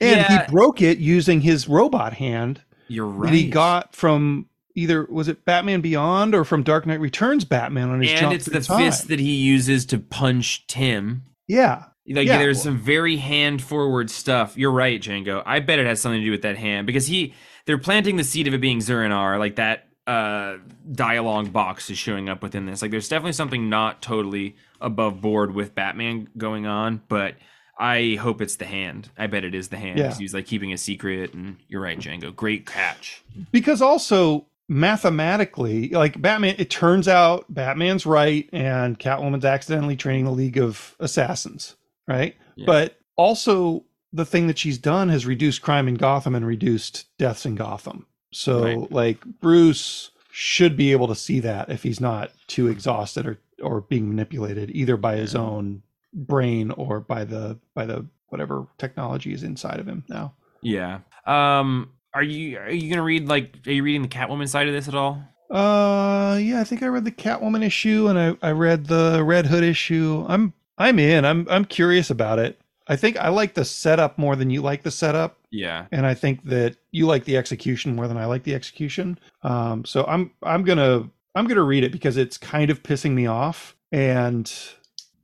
And 0.00 0.20
Yeah. 0.20 0.46
he 0.46 0.50
broke 0.50 0.80
it 0.80 0.98
using 0.98 1.40
his 1.42 1.68
robot 1.68 2.14
hand 2.14 2.62
You're 2.88 3.06
right. 3.06 3.30
that 3.30 3.36
he 3.36 3.48
got 3.50 3.94
from 3.94 4.46
either 4.74 5.04
was 5.10 5.28
it 5.28 5.44
Batman 5.44 5.80
Beyond 5.80 6.34
or 6.34 6.44
from 6.44 6.62
Dark 6.62 6.86
Knight 6.86 7.00
Returns 7.00 7.44
Batman 7.44 7.90
on 7.90 8.00
his 8.00 8.12
and 8.20 8.32
it's 8.32 8.46
the 8.46 8.60
time. 8.60 8.78
fist 8.84 9.08
that 9.08 9.18
he 9.20 9.34
uses 9.34 9.84
to 9.86 9.98
punch 9.98 10.66
Tim. 10.68 11.22
Yeah, 11.48 11.84
Like 12.08 12.26
Yeah. 12.26 12.38
there's 12.38 12.62
some 12.62 12.78
very 12.78 13.16
hand 13.16 13.62
forward 13.62 14.10
stuff. 14.10 14.56
You're 14.56 14.72
right, 14.72 15.00
Django. 15.00 15.42
I 15.46 15.60
bet 15.60 15.78
it 15.78 15.86
has 15.86 16.00
something 16.00 16.20
to 16.20 16.24
do 16.24 16.30
with 16.32 16.42
that 16.42 16.56
hand 16.56 16.86
because 16.86 17.06
he 17.06 17.34
they're 17.66 17.78
planting 17.78 18.16
the 18.16 18.24
seed 18.24 18.46
of 18.48 18.54
it 18.54 18.60
being 18.60 18.80
Zur-En-Arrh, 18.80 19.38
like 19.38 19.56
that 19.56 19.87
uh 20.08 20.58
dialogue 20.90 21.52
box 21.52 21.90
is 21.90 21.98
showing 21.98 22.28
up 22.28 22.42
within 22.42 22.66
this. 22.66 22.80
Like 22.82 22.90
there's 22.90 23.08
definitely 23.08 23.32
something 23.32 23.68
not 23.68 24.00
totally 24.00 24.56
above 24.80 25.20
board 25.20 25.54
with 25.54 25.74
Batman 25.74 26.28
going 26.36 26.66
on, 26.66 27.02
but 27.08 27.34
I 27.78 28.16
hope 28.20 28.40
it's 28.40 28.56
the 28.56 28.64
hand. 28.64 29.10
I 29.18 29.26
bet 29.28 29.44
it 29.44 29.54
is 29.54 29.68
the 29.68 29.76
hand. 29.76 29.98
Yeah. 29.98 30.14
He's 30.14 30.34
like 30.34 30.46
keeping 30.46 30.72
a 30.72 30.78
secret 30.78 31.34
and 31.34 31.58
you're 31.68 31.82
right, 31.82 31.98
Django. 31.98 32.34
Great 32.34 32.66
catch. 32.66 33.22
because 33.52 33.82
also 33.82 34.46
mathematically, 34.68 35.90
like 35.90 36.20
Batman, 36.20 36.56
it 36.58 36.70
turns 36.70 37.06
out 37.06 37.44
Batman's 37.48 38.04
right 38.06 38.48
and 38.52 38.98
Catwoman's 38.98 39.44
accidentally 39.44 39.96
training 39.96 40.24
the 40.24 40.30
League 40.32 40.58
of 40.58 40.96
Assassins, 41.00 41.76
right? 42.06 42.34
Yeah. 42.56 42.66
But 42.66 42.98
also, 43.16 43.84
the 44.12 44.24
thing 44.24 44.46
that 44.46 44.58
she's 44.58 44.78
done 44.78 45.10
has 45.10 45.26
reduced 45.26 45.60
crime 45.62 45.86
in 45.86 45.94
Gotham 45.94 46.34
and 46.34 46.46
reduced 46.46 47.06
deaths 47.18 47.44
in 47.44 47.54
Gotham. 47.54 48.06
So, 48.30 48.62
Right. 48.62 48.92
like, 48.92 49.24
Bruce 49.40 50.10
should 50.30 50.76
be 50.76 50.92
able 50.92 51.08
to 51.08 51.14
see 51.14 51.40
that 51.40 51.68
if 51.70 51.82
he's 51.82 52.00
not 52.00 52.30
too 52.46 52.68
exhausted 52.68 53.26
or 53.26 53.38
or 53.62 53.80
being 53.80 54.08
manipulated 54.08 54.70
either 54.72 54.96
by 54.96 55.16
his 55.16 55.34
own 55.34 55.82
brain 56.14 56.70
or 56.72 57.00
by 57.00 57.24
the 57.24 57.58
by 57.74 57.84
the 57.84 58.06
whatever 58.28 58.66
technology 58.78 59.32
is 59.32 59.42
inside 59.42 59.80
of 59.80 59.88
him 59.88 60.04
now. 60.08 60.32
Yeah. 60.62 61.00
Um 61.26 61.90
are 62.14 62.22
you 62.22 62.58
are 62.58 62.70
you 62.70 62.88
gonna 62.88 63.02
read 63.02 63.26
like 63.26 63.56
are 63.66 63.72
you 63.72 63.82
reading 63.82 64.02
the 64.02 64.08
Catwoman 64.08 64.48
side 64.48 64.68
of 64.68 64.74
this 64.74 64.86
at 64.86 64.94
all? 64.94 65.22
Uh, 65.50 66.36
yeah, 66.40 66.60
I 66.60 66.64
think 66.64 66.82
I 66.82 66.86
read 66.88 67.04
the 67.04 67.10
Catwoman 67.10 67.64
issue 67.64 68.06
and 68.08 68.18
I, 68.18 68.48
I 68.48 68.52
read 68.52 68.86
the 68.86 69.24
Red 69.24 69.46
Hood 69.46 69.64
issue. 69.64 70.24
I'm 70.28 70.52
I'm 70.76 70.98
in. 70.98 71.24
I'm 71.24 71.46
I'm 71.50 71.64
curious 71.64 72.10
about 72.10 72.38
it. 72.38 72.60
I 72.86 72.94
think 72.96 73.16
I 73.16 73.28
like 73.30 73.54
the 73.54 73.64
setup 73.64 74.18
more 74.18 74.36
than 74.36 74.50
you 74.50 74.62
like 74.62 74.82
the 74.82 74.90
setup, 74.90 75.37
Yeah. 75.50 75.86
and 75.92 76.06
I 76.06 76.14
think 76.14 76.44
that 76.44 76.76
you 76.90 77.06
like 77.06 77.24
the 77.24 77.36
execution 77.36 77.96
more 77.96 78.08
than 78.08 78.16
I 78.16 78.26
like 78.26 78.44
the 78.44 78.54
execution. 78.54 79.18
Um, 79.42 79.84
so 79.84 80.04
I'm 80.04 80.30
I'm 80.42 80.64
gonna 80.64 81.08
I'm 81.34 81.46
gonna 81.46 81.62
read 81.62 81.84
it 81.84 81.92
because 81.92 82.16
it's 82.16 82.38
kind 82.38 82.70
of 82.70 82.82
pissing 82.82 83.12
me 83.12 83.26
off, 83.26 83.76
and 83.92 84.52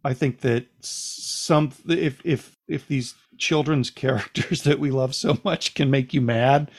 I 0.05 0.14
think 0.14 0.41
that 0.41 0.66
some 0.81 1.72
if 1.89 2.20
if 2.25 2.57
if 2.68 2.87
these 2.89 3.14
children's 3.39 3.91
characters 4.05 4.62
that 4.62 4.79
we 4.79 4.91
love 4.91 5.14
so 5.14 5.39
much 5.45 5.75
can 5.75 5.91
make 5.91 6.14
you 6.14 6.20
mad, 6.20 6.70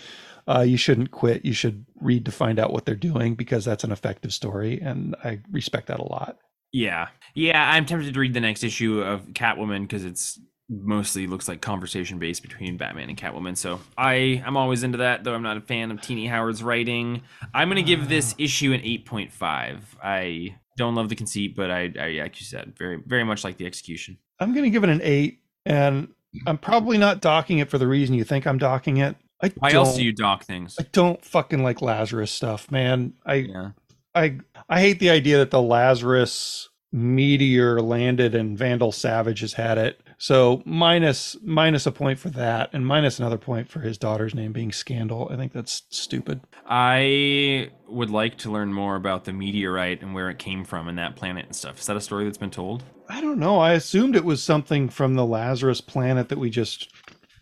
uh, 0.48 0.62
you 0.62 0.78
shouldn't 0.78 1.12
quit. 1.12 1.46
You 1.46 1.54
should 1.54 1.86
read 2.02 2.26
to 2.26 2.32
find 2.32 2.60
out 2.60 2.72
what 2.74 2.86
they're 2.86 2.96
doing 2.96 3.36
because 3.36 3.66
that's 3.66 3.84
an 3.84 3.92
effective 3.92 4.34
story, 4.34 4.80
and 4.82 5.16
I 5.24 5.40
respect 5.52 5.88
that 5.88 6.00
a 6.00 6.04
lot. 6.04 6.38
Yeah. 6.72 7.08
Yeah, 7.36 7.72
I'm 7.72 7.86
tempted 7.86 8.14
to 8.14 8.20
read 8.20 8.34
the 8.34 8.42
next 8.42 8.64
issue 8.64 9.02
of 9.02 9.28
Catwoman 9.28 9.84
because 9.84 10.04
it's 10.04 10.38
mostly 10.70 11.28
looks 11.28 11.48
like 11.48 11.62
conversation 11.62 12.18
based 12.18 12.42
between 12.42 12.78
Batman 12.78 13.10
and 13.10 13.18
Catwoman. 13.18 13.56
So 13.58 13.80
I 13.98 14.44
I'm 14.46 14.58
always 14.58 14.84
into 14.84 15.00
that, 15.00 15.24
though 15.24 15.34
I'm 15.34 15.44
not 15.44 15.58
a 15.58 15.62
fan 15.62 15.92
of 15.92 16.02
Tini 16.02 16.28
Howard's 16.28 16.64
writing. 16.64 17.22
I'm 17.54 17.70
gonna 17.70 17.82
give 17.84 18.10
this 18.10 18.34
ah. 18.34 18.44
issue 18.44 18.74
an 18.74 18.82
8.5. 18.82 19.80
I 20.04 20.56
don't 20.78 20.96
love 20.96 21.10
the 21.10 21.16
conceit, 21.16 21.56
but 21.56 21.72
I, 21.72 21.92
I 22.00 22.10
like 22.22 22.40
you 22.40 22.46
said, 22.46 22.74
very 22.78 23.02
very 23.06 23.24
much 23.24 23.44
like 23.44 23.58
the 23.58 23.66
execution. 23.66 24.18
I'm 24.40 24.54
going 24.54 24.64
to 24.64 24.70
give 24.70 24.84
it 24.84 24.90
an 24.90 25.02
eight, 25.04 25.40
and 25.66 26.10
I'm 26.46 26.58
probably 26.58 26.98
not 26.98 27.22
docking 27.22 27.60
it 27.60 27.70
for 27.70 27.78
the 27.78 27.88
reason 27.88 28.16
you 28.16 28.24
think 28.24 28.46
I'm 28.46 28.58
docking 28.58 28.98
it. 28.98 29.16
I 29.42 29.52
Why 29.58 29.72
don't, 29.72 29.88
else 29.88 29.98
do 29.98 30.04
you 30.04 30.14
dock 30.14 30.44
things? 30.44 30.76
I 30.80 30.86
don't 30.92 31.24
fucking 31.24 31.64
like 31.64 31.82
Lazarus 31.82 32.32
stuff, 32.32 32.72
man. 32.72 33.14
I 33.26 33.34
Yeah. 33.36 33.70
I 34.14 34.40
I 34.70 34.80
hate 34.80 35.00
the 35.00 35.10
idea 35.10 35.38
that 35.38 35.52
the 35.52 35.62
Lazarus 35.62 36.70
meteor 36.92 37.82
landed 37.82 38.36
and 38.36 38.58
Vandal 38.58 38.92
Savage 38.92 39.42
has 39.42 39.54
had 39.54 39.78
it. 39.78 40.02
So 40.18 40.62
minus 40.66 41.36
minus 41.44 41.86
a 41.86 41.92
point 41.92 42.20
for 42.20 42.30
that, 42.32 42.70
and 42.74 42.86
minus 42.86 43.20
another 43.20 43.38
point 43.38 43.70
for 43.70 43.82
his 43.82 43.98
daughter's 43.98 44.34
name 44.34 44.54
being 44.54 44.72
Scandal. 44.72 45.30
I 45.32 45.36
think 45.36 45.54
that's 45.54 45.84
stupid. 45.90 46.42
I 46.66 47.72
would 47.88 48.10
like 48.10 48.38
to 48.40 48.52
learn 48.52 48.74
more 48.74 48.96
about 48.96 49.26
the 49.26 49.34
meteorite 49.34 50.02
and 50.02 50.14
where 50.14 50.30
it 50.30 50.40
came 50.40 50.64
from 50.64 50.88
and 50.88 50.98
that 50.98 51.16
planet 51.16 51.46
and 51.46 51.56
stuff. 51.56 51.80
Is 51.80 51.86
that 51.86 51.98
a 51.98 52.02
story 52.02 52.26
that's 52.26 52.38
been 52.38 52.52
told? 52.52 52.84
I 53.10 53.22
don't 53.22 53.40
know. 53.40 53.60
I 53.60 53.74
assumed 53.74 54.16
it 54.16 54.26
was 54.26 54.42
something 54.42 54.90
from 54.90 55.16
the 55.16 55.26
Lazarus 55.26 55.82
planet 55.82 56.30
that 56.30 56.40
we 56.40 56.50
just 56.50 56.92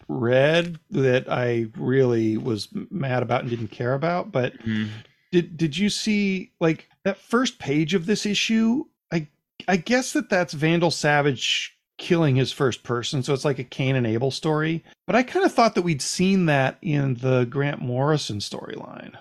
read 0.07 0.79
that 0.91 1.31
I 1.31 1.67
really 1.77 2.37
was 2.37 2.67
mad 2.89 3.23
about 3.23 3.41
and 3.41 3.49
didn't 3.49 3.69
care 3.69 3.93
about. 3.93 4.31
But 4.31 4.57
mm-hmm. 4.59 4.87
did 5.31 5.57
did 5.57 5.77
you 5.77 5.89
see 5.89 6.51
like 6.59 6.89
that 7.03 7.17
first 7.17 7.59
page 7.59 7.93
of 7.93 8.05
this 8.05 8.25
issue? 8.25 8.85
I 9.11 9.27
I 9.67 9.77
guess 9.77 10.13
that 10.13 10.29
that's 10.29 10.53
Vandal 10.53 10.91
Savage 10.91 11.77
killing 12.03 12.35
his 12.35 12.51
first 12.51 12.83
person, 12.83 13.23
so 13.23 13.33
it's 13.33 13.45
like 13.45 13.59
a 13.59 13.63
Cain 13.63 13.95
and 13.95 14.05
Abel 14.05 14.29
story. 14.29 14.83
But 15.07 15.15
I 15.15 15.23
kind 15.23 15.45
of 15.45 15.53
thought 15.53 15.73
that 15.75 15.83
we'd 15.83 16.01
seen 16.01 16.47
that 16.47 16.77
in 16.81 17.15
the 17.15 17.45
Grant 17.45 17.81
Morrison 17.81 18.39
storyline. 18.39 19.15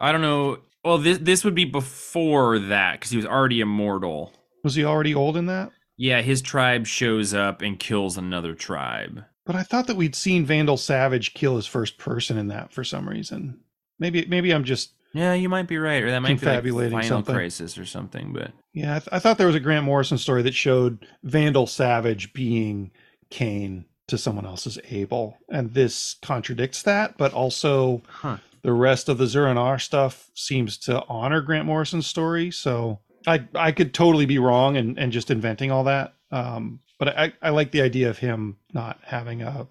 I 0.00 0.12
don't 0.12 0.22
know. 0.22 0.60
Well, 0.82 0.96
this 0.96 1.18
this 1.18 1.44
would 1.44 1.54
be 1.54 1.66
before 1.66 2.58
that 2.58 2.92
because 2.94 3.10
he 3.10 3.18
was 3.18 3.26
already 3.26 3.60
immortal. 3.60 4.32
Was 4.64 4.74
he 4.74 4.84
already 4.84 5.14
old 5.14 5.36
in 5.36 5.44
that? 5.46 5.72
Yeah, 5.98 6.22
his 6.22 6.40
tribe 6.40 6.86
shows 6.86 7.34
up 7.34 7.60
and 7.60 7.78
kills 7.78 8.16
another 8.16 8.54
tribe. 8.54 9.24
But 9.44 9.56
I 9.56 9.62
thought 9.62 9.86
that 9.86 9.96
we'd 9.96 10.16
seen 10.16 10.46
Vandal 10.46 10.78
Savage 10.78 11.34
kill 11.34 11.56
his 11.56 11.66
first 11.66 11.98
person 11.98 12.38
in 12.38 12.48
that 12.48 12.72
for 12.72 12.82
some 12.82 13.08
reason. 13.08 13.60
Maybe 13.98 14.24
maybe 14.24 14.52
I'm 14.52 14.64
just 14.64 14.92
Yeah, 15.16 15.32
you 15.32 15.48
might 15.48 15.66
be 15.66 15.78
right, 15.78 16.02
or 16.02 16.10
that 16.10 16.20
might 16.20 16.38
be 16.38 16.70
like 16.70 16.90
Final 16.90 17.08
something. 17.08 17.34
Crisis 17.34 17.78
or 17.78 17.86
something. 17.86 18.34
But 18.34 18.52
yeah. 18.74 18.96
I, 18.96 18.98
th- 18.98 19.08
I 19.12 19.18
thought 19.18 19.38
there 19.38 19.46
was 19.46 19.56
a 19.56 19.60
Grant 19.60 19.86
Morrison 19.86 20.18
story 20.18 20.42
that 20.42 20.54
showed 20.54 21.06
Vandal 21.22 21.66
Savage 21.66 22.34
being 22.34 22.90
Cain 23.30 23.86
to 24.08 24.18
someone 24.18 24.44
else's 24.44 24.78
Abel, 24.90 25.38
and 25.48 25.72
this 25.72 26.16
contradicts 26.20 26.82
that. 26.82 27.16
But 27.16 27.32
also, 27.32 28.02
huh. 28.06 28.36
the 28.60 28.74
rest 28.74 29.08
of 29.08 29.16
the 29.16 29.26
Zur-En-Arrh 29.26 29.80
stuff 29.80 30.30
seems 30.34 30.76
to 30.78 31.02
honor 31.08 31.40
Grant 31.40 31.64
Morrison's 31.64 32.06
story. 32.06 32.50
So 32.50 32.98
I 33.26 33.48
I 33.54 33.72
could 33.72 33.94
totally 33.94 34.26
be 34.26 34.38
wrong 34.38 34.76
and 34.76 34.98
and 34.98 35.12
just 35.12 35.30
inventing 35.30 35.70
all 35.70 35.84
that. 35.84 36.12
Um, 36.30 36.80
but 36.98 37.16
I 37.16 37.32
I 37.40 37.50
like 37.50 37.70
the 37.70 37.80
idea 37.80 38.10
of 38.10 38.18
him 38.18 38.58
not 38.74 38.98
having 39.02 39.42
a. 39.42 39.66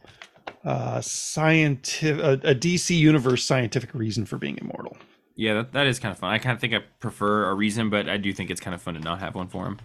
Uh, 0.64 1.00
scientific, 1.00 2.24
a, 2.24 2.32
a 2.50 2.56
DC 2.56 2.98
universe 2.98 3.46
scientific 3.46 3.94
reason 3.94 4.26
for 4.26 4.40
being 4.40 4.58
immortal. 4.58 4.98
Yeah, 5.36 5.56
that, 5.56 5.74
that 5.74 5.88
is 5.88 6.00
kind 6.00 6.12
of 6.12 6.20
fun. 6.20 6.32
I 6.32 6.38
kind 6.40 6.54
of 6.54 6.62
think 6.62 6.74
I 6.74 6.80
prefer 7.00 7.50
a 7.50 7.54
reason, 7.54 7.90
but 7.90 8.08
I 8.08 8.18
do 8.18 8.32
think 8.34 8.50
it's 8.50 8.62
kind 8.62 8.74
of 8.74 8.82
fun 8.82 8.94
to 8.94 9.00
not 9.02 9.20
have 9.20 9.36
one 9.36 9.48
for 9.48 9.66
him. 9.66 9.80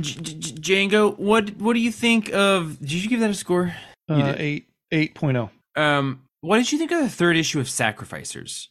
J- 0.00 0.20
J- 0.20 0.86
Django, 0.88 1.16
what 1.18 1.56
what 1.58 1.74
do 1.74 1.80
you 1.80 1.92
think 1.92 2.32
of? 2.32 2.78
Did 2.80 2.92
you 2.92 3.08
give 3.08 3.20
that 3.20 3.30
a 3.30 3.34
score? 3.34 3.74
You 4.08 4.14
Uh, 4.16 4.32
did. 4.32 4.40
eight 4.40 4.66
eight 4.90 5.16
oh. 5.22 5.50
Um, 5.76 6.22
what 6.40 6.56
did 6.58 6.72
you 6.72 6.78
think 6.78 6.90
of 6.90 7.00
the 7.00 7.08
third 7.08 7.36
issue 7.36 7.60
of 7.60 7.68
Sacrificers? 7.68 8.68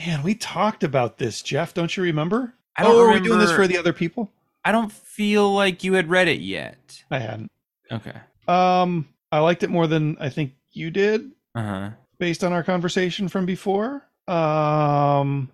Man, 0.00 0.22
we 0.22 0.34
talked 0.34 0.82
about 0.84 1.18
this, 1.18 1.42
Jeff. 1.42 1.74
Don't 1.74 1.94
you 1.96 2.02
remember? 2.02 2.54
I 2.76 2.82
don't 2.84 2.94
oh, 2.94 3.00
are 3.00 3.12
we 3.12 3.20
doing 3.20 3.38
this 3.38 3.52
for 3.52 3.66
the 3.66 3.76
other 3.76 3.92
people? 3.92 4.32
I 4.64 4.72
don't 4.72 4.90
feel 4.90 5.52
like 5.52 5.84
you 5.84 5.94
had 5.94 6.08
read 6.08 6.28
it 6.28 6.40
yet. 6.40 7.02
I 7.10 7.18
hadn't. 7.18 7.48
Okay. 7.90 8.14
Um, 8.48 9.08
I 9.30 9.40
liked 9.40 9.62
it 9.62 9.70
more 9.70 9.86
than 9.86 10.16
I 10.18 10.28
think 10.30 10.52
you 10.70 10.90
did, 10.90 11.32
Uh 11.54 11.62
huh. 11.62 11.90
based 12.18 12.42
on 12.44 12.52
our 12.52 12.62
conversation 12.62 13.28
from 13.28 13.44
before. 13.44 14.08
Um, 14.28 15.50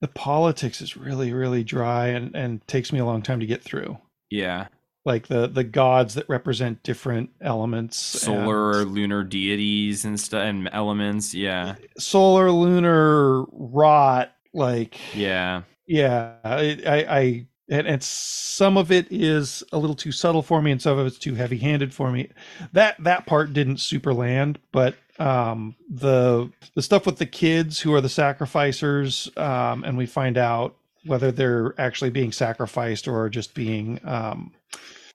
the 0.00 0.08
politics 0.08 0.80
is 0.80 0.96
really, 0.96 1.32
really 1.32 1.64
dry 1.64 2.08
and 2.08 2.34
and 2.34 2.66
takes 2.66 2.92
me 2.92 2.98
a 2.98 3.04
long 3.04 3.22
time 3.22 3.40
to 3.40 3.46
get 3.46 3.62
through. 3.62 3.98
Yeah. 4.30 4.68
Like 5.04 5.28
the 5.28 5.46
the 5.46 5.64
gods 5.64 6.14
that 6.14 6.28
represent 6.28 6.82
different 6.82 7.30
elements, 7.40 7.96
Solar 7.96 8.70
or 8.70 8.82
and 8.82 8.92
lunar 8.92 9.24
deities 9.24 10.04
and 10.04 10.18
stuff 10.20 10.42
and 10.42 10.68
elements. 10.72 11.34
Yeah. 11.34 11.76
solar, 11.98 12.50
lunar, 12.50 13.44
rot. 13.52 14.32
Like 14.52 14.98
Yeah. 15.14 15.62
Yeah, 15.86 16.34
I, 16.44 16.78
I, 16.86 17.18
I 17.18 17.46
and, 17.70 17.86
and 17.86 18.02
some 18.02 18.76
of 18.76 18.92
it 18.92 19.06
is 19.10 19.62
a 19.72 19.78
little 19.78 19.96
too 19.96 20.12
subtle 20.12 20.42
for 20.42 20.60
me, 20.60 20.70
and 20.70 20.80
some 20.80 20.98
of 20.98 21.06
it's 21.06 21.18
too 21.18 21.34
heavy-handed 21.34 21.94
for 21.94 22.10
me. 22.10 22.30
That 22.72 23.02
that 23.04 23.26
part 23.26 23.52
didn't 23.52 23.78
super 23.78 24.12
land, 24.12 24.58
but 24.72 24.94
um, 25.18 25.74
the 25.90 26.50
the 26.74 26.82
stuff 26.82 27.06
with 27.06 27.18
the 27.18 27.26
kids 27.26 27.80
who 27.80 27.94
are 27.94 28.00
the 28.00 28.08
sacrificers, 28.08 29.30
um, 29.36 29.84
and 29.84 29.98
we 29.98 30.06
find 30.06 30.38
out 30.38 30.76
whether 31.04 31.32
they're 31.32 31.74
actually 31.78 32.10
being 32.10 32.32
sacrificed 32.32 33.08
or 33.08 33.28
just 33.28 33.54
being, 33.54 34.00
um, 34.04 34.52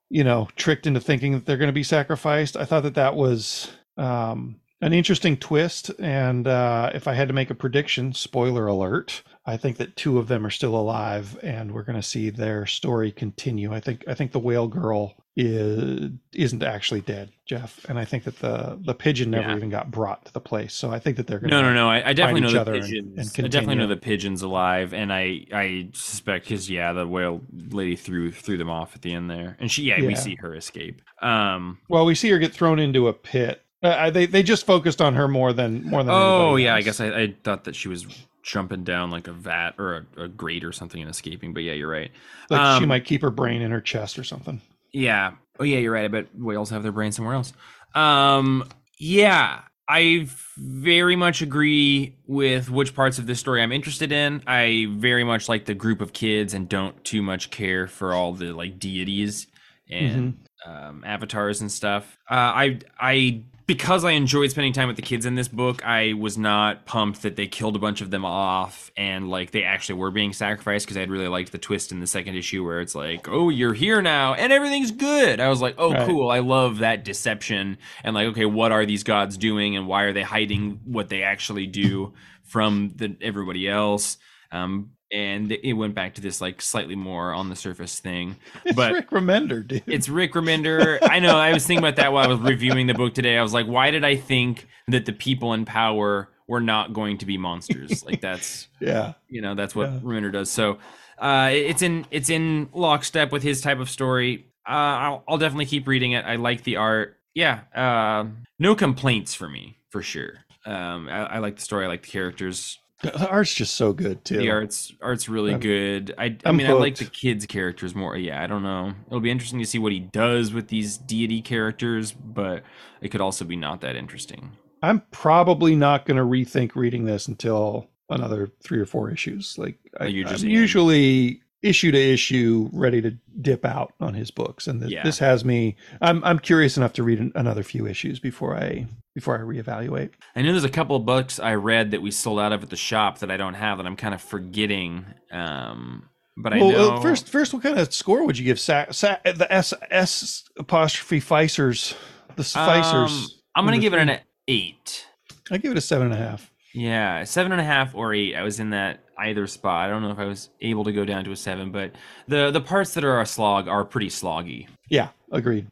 you 0.09 0.23
know, 0.23 0.47
tricked 0.55 0.87
into 0.87 0.99
thinking 0.99 1.33
that 1.33 1.45
they're 1.45 1.57
going 1.57 1.67
to 1.67 1.73
be 1.73 1.83
sacrificed. 1.83 2.57
I 2.57 2.65
thought 2.65 2.83
that 2.83 2.95
that 2.95 3.15
was 3.15 3.71
um, 3.97 4.55
an 4.81 4.93
interesting 4.93 5.37
twist. 5.37 5.91
And 5.99 6.47
uh, 6.47 6.91
if 6.93 7.07
I 7.07 7.13
had 7.13 7.27
to 7.29 7.33
make 7.33 7.49
a 7.49 7.55
prediction, 7.55 8.13
spoiler 8.13 8.67
alert, 8.67 9.23
I 9.45 9.57
think 9.57 9.77
that 9.77 9.95
two 9.95 10.19
of 10.19 10.27
them 10.27 10.45
are 10.45 10.51
still 10.51 10.75
alive, 10.75 11.37
and 11.43 11.71
we're 11.71 11.83
going 11.83 11.99
to 11.99 12.07
see 12.07 12.29
their 12.29 12.65
story 12.65 13.11
continue. 13.11 13.73
I 13.73 13.79
think 13.79 14.03
I 14.07 14.13
think 14.13 14.31
the 14.31 14.39
whale 14.39 14.67
girl 14.67 15.15
is 15.35 16.11
isn't 16.33 16.61
actually 16.61 17.01
dead, 17.01 17.31
Jeff, 17.45 17.83
and 17.89 17.97
I 17.97 18.05
think 18.05 18.23
that 18.25 18.37
the 18.39 18.77
the 18.83 18.93
pigeon 18.93 19.31
never 19.31 19.49
Yeah. 19.49 19.55
even 19.55 19.69
got 19.69 19.89
brought 19.89 20.25
to 20.25 20.33
the 20.33 20.39
place. 20.39 20.73
So 20.73 20.91
I 20.91 20.99
think 20.99 21.17
that 21.17 21.25
they're 21.27 21.39
going 21.39 21.49
to 21.49 21.55
No, 21.55 21.61
no, 21.63 21.73
no. 21.73 21.89
I, 21.89 22.09
I 22.09 22.13
definitely 22.13 22.41
know 22.41 22.51
the 22.51 22.61
other 22.61 22.73
and- 22.75 22.83
pigeons. 22.83 23.37
and 23.37 23.45
I 23.45 23.49
definitely 23.49 23.75
know 23.75 23.87
the 23.87 23.95
pigeons 23.97 24.41
alive, 24.43 24.93
and 24.93 25.11
I 25.11 25.45
I 25.51 25.89
suspect 25.93 26.45
because 26.45 26.69
yeah, 26.69 26.93
the 26.93 27.07
whale 27.07 27.41
lady 27.71 27.95
threw 27.95 28.31
threw 28.31 28.57
them 28.57 28.69
off 28.69 28.95
at 28.95 29.01
the 29.01 29.13
end 29.13 29.29
there, 29.29 29.57
and 29.59 29.71
she 29.71 29.83
yeah, 29.83 29.99
we 30.01 30.15
see 30.15 30.35
her 30.35 30.53
escape. 30.55 31.01
Um. 31.21 31.79
Well, 31.89 32.05
we 32.05 32.13
see 32.15 32.29
her 32.29 32.37
get 32.39 32.53
thrown 32.53 32.77
into 32.79 33.07
a 33.07 33.13
pit. 33.13 33.61
Uh, 33.81 34.09
they 34.11 34.25
they 34.27 34.43
just 34.43 34.65
focused 34.65 35.01
on 35.01 35.15
her 35.15 35.27
more 35.27 35.51
than 35.51 35.83
more 35.83 36.03
than. 36.03 36.13
Oh 36.13 36.55
yeah, 36.57 36.75
I 36.75 36.81
guess 36.81 36.99
I, 36.99 37.07
I 37.07 37.35
thought 37.43 37.63
that 37.63 37.75
she 37.75 37.87
was 37.87 38.05
jumping 38.43 38.83
down 38.83 39.09
like 39.09 39.27
a 39.27 39.33
vat 39.33 39.71
or 39.79 40.05
a, 40.17 40.23
a 40.23 40.27
grate 40.27 40.63
or 40.63 40.71
something 40.71 41.01
and 41.01 41.09
escaping. 41.09 41.53
But 41.53 41.63
yeah, 41.63 41.73
you're 41.73 41.89
right. 41.89 42.11
like 42.49 42.77
she 42.77 42.83
um, 42.83 42.87
might 42.89 43.03
keep 43.05 43.21
her 43.23 43.29
brain 43.31 43.61
in 43.61 43.71
her 43.71 43.81
chest 43.81 44.19
or 44.19 44.23
something. 44.23 44.61
Yeah. 44.93 45.33
Oh 45.59 45.63
yeah, 45.63 45.79
you're 45.79 45.91
right. 45.93 46.05
I 46.05 46.07
bet 46.07 46.27
whales 46.35 46.69
have 46.69 46.83
their 46.83 46.91
brain 46.91 47.11
somewhere 47.11 47.35
else. 47.35 47.53
Um 47.95 48.63
yeah, 48.97 49.61
I 49.87 50.27
very 50.57 51.15
much 51.15 51.41
agree 51.41 52.15
with 52.25 52.69
which 52.69 52.95
parts 52.95 53.19
of 53.19 53.27
this 53.27 53.39
story 53.39 53.61
I'm 53.61 53.71
interested 53.71 54.11
in. 54.11 54.41
I 54.47 54.87
very 54.91 55.23
much 55.23 55.49
like 55.49 55.65
the 55.65 55.73
group 55.73 55.99
of 55.99 56.13
kids 56.13 56.53
and 56.53 56.69
don't 56.69 57.03
too 57.03 57.21
much 57.21 57.49
care 57.49 57.87
for 57.87 58.13
all 58.13 58.33
the 58.33 58.53
like 58.53 58.79
deities 58.79 59.47
and 59.89 60.37
um, 60.65 61.03
avatars 61.05 61.59
and 61.61 61.71
stuff. 61.71 62.17
Uh, 62.29 62.33
I 62.33 62.79
I 62.99 63.43
because 63.65 64.03
I 64.03 64.11
enjoyed 64.11 64.51
spending 64.51 64.73
time 64.73 64.87
with 64.87 64.97
the 64.97 65.01
kids 65.01 65.25
in 65.25 65.35
this 65.35 65.47
book, 65.47 65.85
I 65.85 66.13
was 66.13 66.37
not 66.37 66.85
pumped 66.85 67.21
that 67.21 67.35
they 67.35 67.47
killed 67.47 67.75
a 67.75 67.79
bunch 67.79 68.01
of 68.01 68.11
them 68.11 68.25
off 68.25 68.91
and 68.97 69.29
like 69.29 69.51
they 69.51 69.63
actually 69.63 69.99
were 69.99 70.11
being 70.11 70.33
sacrificed 70.33 70.85
because 70.85 70.97
I'd 70.97 71.09
really 71.09 71.27
liked 71.27 71.51
the 71.51 71.57
twist 71.57 71.91
in 71.91 71.99
the 71.99 72.07
second 72.07 72.35
issue 72.35 72.63
where 72.65 72.81
it's 72.81 72.95
like, 72.95 73.27
oh, 73.29 73.49
you're 73.49 73.73
here 73.73 74.01
now 74.01 74.33
and 74.33 74.51
everything's 74.51 74.91
good. 74.91 75.39
I 75.39 75.47
was 75.49 75.61
like, 75.61 75.75
oh, 75.77 75.93
Right. 75.93 76.07
cool. 76.07 76.29
I 76.29 76.39
love 76.39 76.79
that 76.79 77.05
deception 77.05 77.77
and 78.03 78.13
like, 78.15 78.27
okay, 78.27 78.45
what 78.45 78.71
are 78.71 78.85
these 78.85 79.03
gods 79.03 79.37
doing 79.37 79.77
and 79.77 79.87
why 79.87 80.03
are 80.03 80.13
they 80.13 80.23
hiding 80.23 80.81
what 80.83 81.09
they 81.09 81.23
actually 81.23 81.67
do 81.67 82.13
from 82.43 82.91
the 82.95 83.15
everybody 83.21 83.69
else? 83.69 84.17
Um, 84.51 84.91
and 85.13 85.51
it 85.51 85.73
went 85.73 85.93
back 85.95 86.15
to 86.15 86.21
this 86.21 86.41
like 86.41 86.61
slightly 86.61 86.95
more 86.95 87.33
on 87.33 87.49
the 87.49 87.55
surface 87.55 87.99
thing, 87.99 88.35
It's 88.65 88.75
but 88.75 88.91
Rick 88.93 89.09
Remender, 89.11 89.65
dude. 89.65 89.83
it's 89.85 90.09
Rick 90.09 90.33
Remender. 90.33 90.97
I 91.03 91.19
know. 91.19 91.37
I 91.37 91.53
was 91.53 91.65
thinking 91.65 91.83
about 91.83 91.97
that 91.97 92.11
while 92.11 92.23
I 92.25 92.27
was 92.27 92.39
reviewing 92.39 92.87
the 92.87 92.93
book 92.93 93.13
today. 93.13 93.37
I 93.37 93.43
was 93.43 93.53
like, 93.53 93.67
why 93.67 93.91
did 93.91 94.03
I 94.03 94.15
think 94.15 94.67
that 94.87 95.05
the 95.05 95.13
people 95.13 95.53
in 95.53 95.65
power 95.65 96.29
were 96.47 96.59
not 96.61 96.93
going 96.93 97.19
to 97.19 97.25
be 97.25 97.37
monsters? 97.37 98.03
Like 98.03 98.19
that's 98.21 98.67
yeah, 98.81 99.13
you 99.29 99.41
know 99.41 99.55
that's 99.55 99.75
what 99.75 99.91
Yeah. 99.91 99.99
Remender 99.99 100.31
does. 100.31 100.49
So 100.49 100.79
uh, 101.19 101.49
it's 101.53 101.81
in 101.81 102.05
it's 102.11 102.29
in 102.29 102.69
lockstep 102.73 103.31
with 103.31 103.43
his 103.43 103.61
type 103.61 103.79
of 103.79 103.89
story. 103.89 104.47
Uh, 104.67 104.71
I'll, 104.71 105.23
I'll 105.27 105.37
definitely 105.37 105.65
keep 105.67 105.87
reading 105.87 106.13
it. 106.13 106.25
I 106.25 106.37
like 106.37 106.63
the 106.63 106.77
art. 106.77 107.17
Yeah, 107.35 107.61
uh, 107.75 108.25
no 108.59 108.75
complaints 108.75 109.33
for 109.35 109.47
me 109.49 109.77
for 109.89 110.01
sure. 110.01 110.33
Um, 110.65 111.09
I, 111.09 111.25
I 111.35 111.37
like 111.39 111.55
the 111.57 111.61
story. 111.61 111.85
I 111.85 111.87
like 111.89 112.03
the 112.03 112.09
characters. 112.11 112.79
The 113.03 113.29
art's 113.29 113.53
just 113.53 113.75
so 113.75 113.93
good 113.93 114.23
too. 114.25 114.37
The 114.37 114.49
art's 114.49 114.93
art's 115.01 115.29
really 115.29 115.51
I'm- 115.51 115.59
good. 115.59 116.13
I, 116.17 116.37
I 116.45 116.51
mean, 116.51 116.67
I 116.67 116.73
like 116.73 116.95
the 116.95 117.05
kids' 117.05 117.45
characters 117.45 117.93
more. 117.93 118.17
Yeah, 118.17 118.41
I 118.41 118.47
don't 118.47 118.63
know. 118.63 118.93
It'll 119.07 119.19
be 119.19 119.31
interesting 119.31 119.59
to 119.59 119.65
see 119.65 119.79
what 119.79 119.91
he 119.91 119.99
does 119.99 120.53
with 120.53 120.69
these 120.69 120.97
deity 120.97 121.41
characters, 121.41 122.11
but 122.11 122.63
it 123.01 123.09
could 123.09 123.21
also 123.21 123.45
be 123.45 123.55
not 123.55 123.81
that 123.81 123.95
interesting. 123.95 124.51
I'm 124.81 125.01
probably 125.11 125.75
not 125.75 126.05
going 126.05 126.17
to 126.17 126.23
rethink 126.23 126.75
reading 126.75 127.05
this 127.05 127.27
until 127.27 127.89
another 128.09 128.51
three 128.61 128.79
or 128.79 128.85
four 128.85 129.09
issues. 129.11 129.57
Like 129.57 129.77
I, 129.99 130.05
I'm 130.05 130.37
usually 130.45 131.41
issue 131.63 131.91
to 131.91 131.97
issue 131.97 132.69
ready 132.71 133.01
to 133.01 133.11
dip 133.41 133.65
out 133.65 133.93
on 133.99 134.13
his 134.13 134.29
books, 134.29 134.67
and 134.67 134.87
Yeah. 134.89 135.01
this 135.03 135.17
has 135.19 135.43
me. 135.43 135.75
I'm 136.01 136.23
I'm 136.23 136.37
curious 136.39 136.77
enough 136.77 136.93
to 136.93 137.03
read 137.03 137.19
an, 137.19 137.31
another 137.35 137.63
few 137.63 137.87
issues 137.87 138.19
before 138.19 138.55
I 138.55 138.85
before 139.15 139.35
I 139.37 139.41
reevaluate. 139.41 140.11
I 140.35 140.41
know 140.41 140.51
there's 140.51 140.63
a 140.63 140.69
couple 140.69 140.95
of 140.95 141.05
books 141.05 141.39
I 141.39 141.55
read 141.55 141.91
that 141.91 142.01
we 142.01 142.11
sold 142.11 142.39
out 142.39 142.51
of 142.51 142.61
at 142.63 142.69
the 142.69 142.75
shop 142.75 143.19
that 143.19 143.31
I 143.31 143.37
don't 143.37 143.53
have 143.55 143.77
that 143.77 143.87
I'm 143.87 143.95
kind 143.95 144.13
of 144.13 144.21
forgetting. 144.21 145.05
Um, 145.31 146.09
but 146.35 146.53
I 146.53 146.57
well, 146.57 146.71
know 146.71 146.91
uh, 146.95 147.01
first, 147.01 147.29
first, 147.29 147.53
what 147.53 147.61
kind 147.63 147.77
of 147.79 147.93
score 147.93 148.25
would 148.25 148.37
you 148.37 148.43
give 148.45 148.59
Sa- 148.59 148.91
Sa- 148.91 149.17
the 149.23 149.47
S 149.51 149.73
S 149.89 150.43
apostrophe 150.57 151.19
Ficers? 151.21 151.95
The 152.35 152.43
Ficers. 152.43 153.23
Um, 153.23 153.27
I'm 153.55 153.65
gonna 153.65 153.77
give 153.79 153.93
it 153.93 153.99
an 153.99 154.19
eight. 154.47 155.05
I 155.51 155.57
give 155.57 155.71
it 155.71 155.77
a 155.77 155.81
seven 155.81 156.11
and 156.11 156.15
a 156.15 156.17
half. 156.17 156.51
Yeah, 156.73 157.23
seven 157.25 157.51
and 157.51 157.61
a 157.61 157.63
half 157.63 157.93
or 157.93 158.15
eight. 158.15 158.35
I 158.35 158.41
was 158.41 158.59
in 158.59 158.71
that 158.71 159.02
either 159.17 159.47
spot. 159.47 159.85
I 159.87 159.89
don't 159.89 160.01
know 160.01 160.11
if 160.11 160.19
I 160.19 160.25
was 160.25 160.49
able 160.61 160.83
to 160.85 160.91
go 160.91 161.05
down 161.05 161.23
to 161.25 161.31
a 161.31 161.35
seven, 161.35 161.71
but 161.71 161.91
the 162.27 162.51
the 162.51 162.61
parts 162.61 162.93
that 162.95 163.03
are 163.03 163.21
a 163.21 163.25
slog 163.25 163.67
are 163.67 163.85
pretty 163.85 164.09
sloggy. 164.09 164.67
Yeah, 164.89 165.09
agreed, 165.31 165.67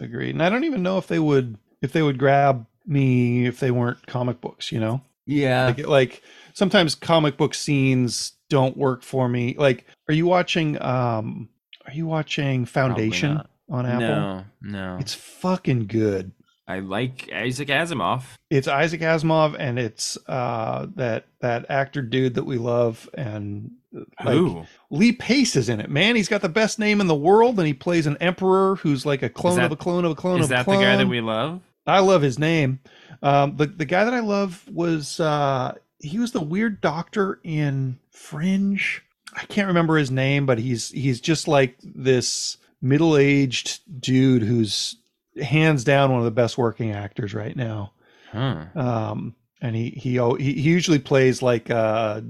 agreed. 0.00 0.30
And 0.34 0.42
I 0.42 0.50
don't 0.50 0.64
even 0.64 0.82
know 0.82 0.98
if 0.98 1.06
they 1.06 1.18
would 1.18 1.56
if 1.82 1.92
they 1.92 2.02
would 2.02 2.18
grab 2.18 2.66
me 2.86 3.46
if 3.46 3.60
they 3.60 3.70
weren't 3.70 4.06
comic 4.06 4.40
books. 4.40 4.70
You 4.72 4.80
know, 4.80 5.00
Yeah. 5.26 5.66
like, 5.76 5.86
like 5.86 6.22
sometimes 6.52 6.94
comic 6.94 7.36
book 7.36 7.54
scenes 7.54 8.32
don't 8.50 8.76
work 8.76 9.02
for 9.02 9.28
me. 9.28 9.54
Like, 9.58 9.86
are 10.08 10.14
you 10.14 10.26
watching? 10.26 10.80
Um, 10.82 11.48
are 11.86 11.92
you 11.92 12.06
watching 12.06 12.64
Foundation 12.66 13.40
on 13.70 13.86
Apple? 13.86 14.00
No, 14.00 14.44
no. 14.62 14.96
It's 15.00 15.14
fucking 15.14 15.86
good. 15.86 16.32
I 16.66 16.78
like 16.78 17.30
Isaac 17.32 17.68
Asimov. 17.68 18.22
It's 18.50 18.66
Isaac 18.68 19.00
Asimov 19.02 19.54
and 19.58 19.78
it's 19.78 20.16
uh 20.26 20.86
that 20.96 21.26
that 21.40 21.66
actor 21.70 22.00
dude 22.02 22.34
that 22.34 22.44
we 22.44 22.56
love 22.56 23.08
and 23.14 23.70
like, 23.92 24.34
Who? 24.34 24.64
Lee 24.90 25.12
Pace 25.12 25.56
is 25.56 25.68
in 25.68 25.80
it. 25.80 25.90
Man, 25.90 26.16
he's 26.16 26.28
got 26.28 26.40
the 26.42 26.48
best 26.48 26.78
name 26.78 27.00
in 27.00 27.06
the 27.06 27.14
world 27.14 27.58
and 27.58 27.66
he 27.66 27.74
plays 27.74 28.06
an 28.06 28.16
emperor 28.18 28.76
who's 28.76 29.04
like 29.04 29.22
a 29.22 29.28
clone 29.28 29.56
that- 29.56 29.66
of 29.66 29.72
a 29.72 29.76
clone 29.76 30.04
of 30.04 30.12
a 30.12 30.14
clone 30.14 30.40
Is 30.40 30.46
of 30.46 30.52
a 30.52 30.54
Is 30.60 30.64
that 30.66 30.70
the 30.72 30.78
guy 30.78 30.96
that 30.96 31.06
we 31.06 31.20
love? 31.20 31.60
I 31.86 31.98
love 32.00 32.22
his 32.22 32.38
name. 32.38 32.80
Um 33.22 33.56
the 33.56 33.66
the 33.66 33.84
guy 33.84 34.04
that 34.04 34.14
I 34.14 34.20
love 34.20 34.64
was 34.72 35.20
uh 35.20 35.74
he 35.98 36.18
was 36.18 36.32
the 36.32 36.40
weird 36.40 36.80
doctor 36.80 37.40
in 37.44 37.98
Fringe. 38.10 39.02
I 39.36 39.44
can't 39.46 39.68
remember 39.68 39.96
his 39.96 40.10
name, 40.10 40.46
but 40.46 40.58
he's 40.58 40.90
he's 40.90 41.20
just 41.20 41.46
like 41.48 41.76
this 41.82 42.56
middle-aged 42.80 43.80
dude 44.00 44.42
who's 44.42 44.96
hands 45.42 45.84
down 45.84 46.10
one 46.10 46.18
of 46.20 46.24
the 46.24 46.30
best 46.30 46.56
working 46.58 46.92
actors 46.92 47.34
right 47.34 47.56
now 47.56 47.92
Huh. 48.32 48.66
um 48.74 49.34
and 49.60 49.74
he 49.76 49.90
he 49.90 50.18
he, 50.38 50.60
usually 50.60 50.98
plays 50.98 51.40
like 51.42 51.70
a 51.70 52.24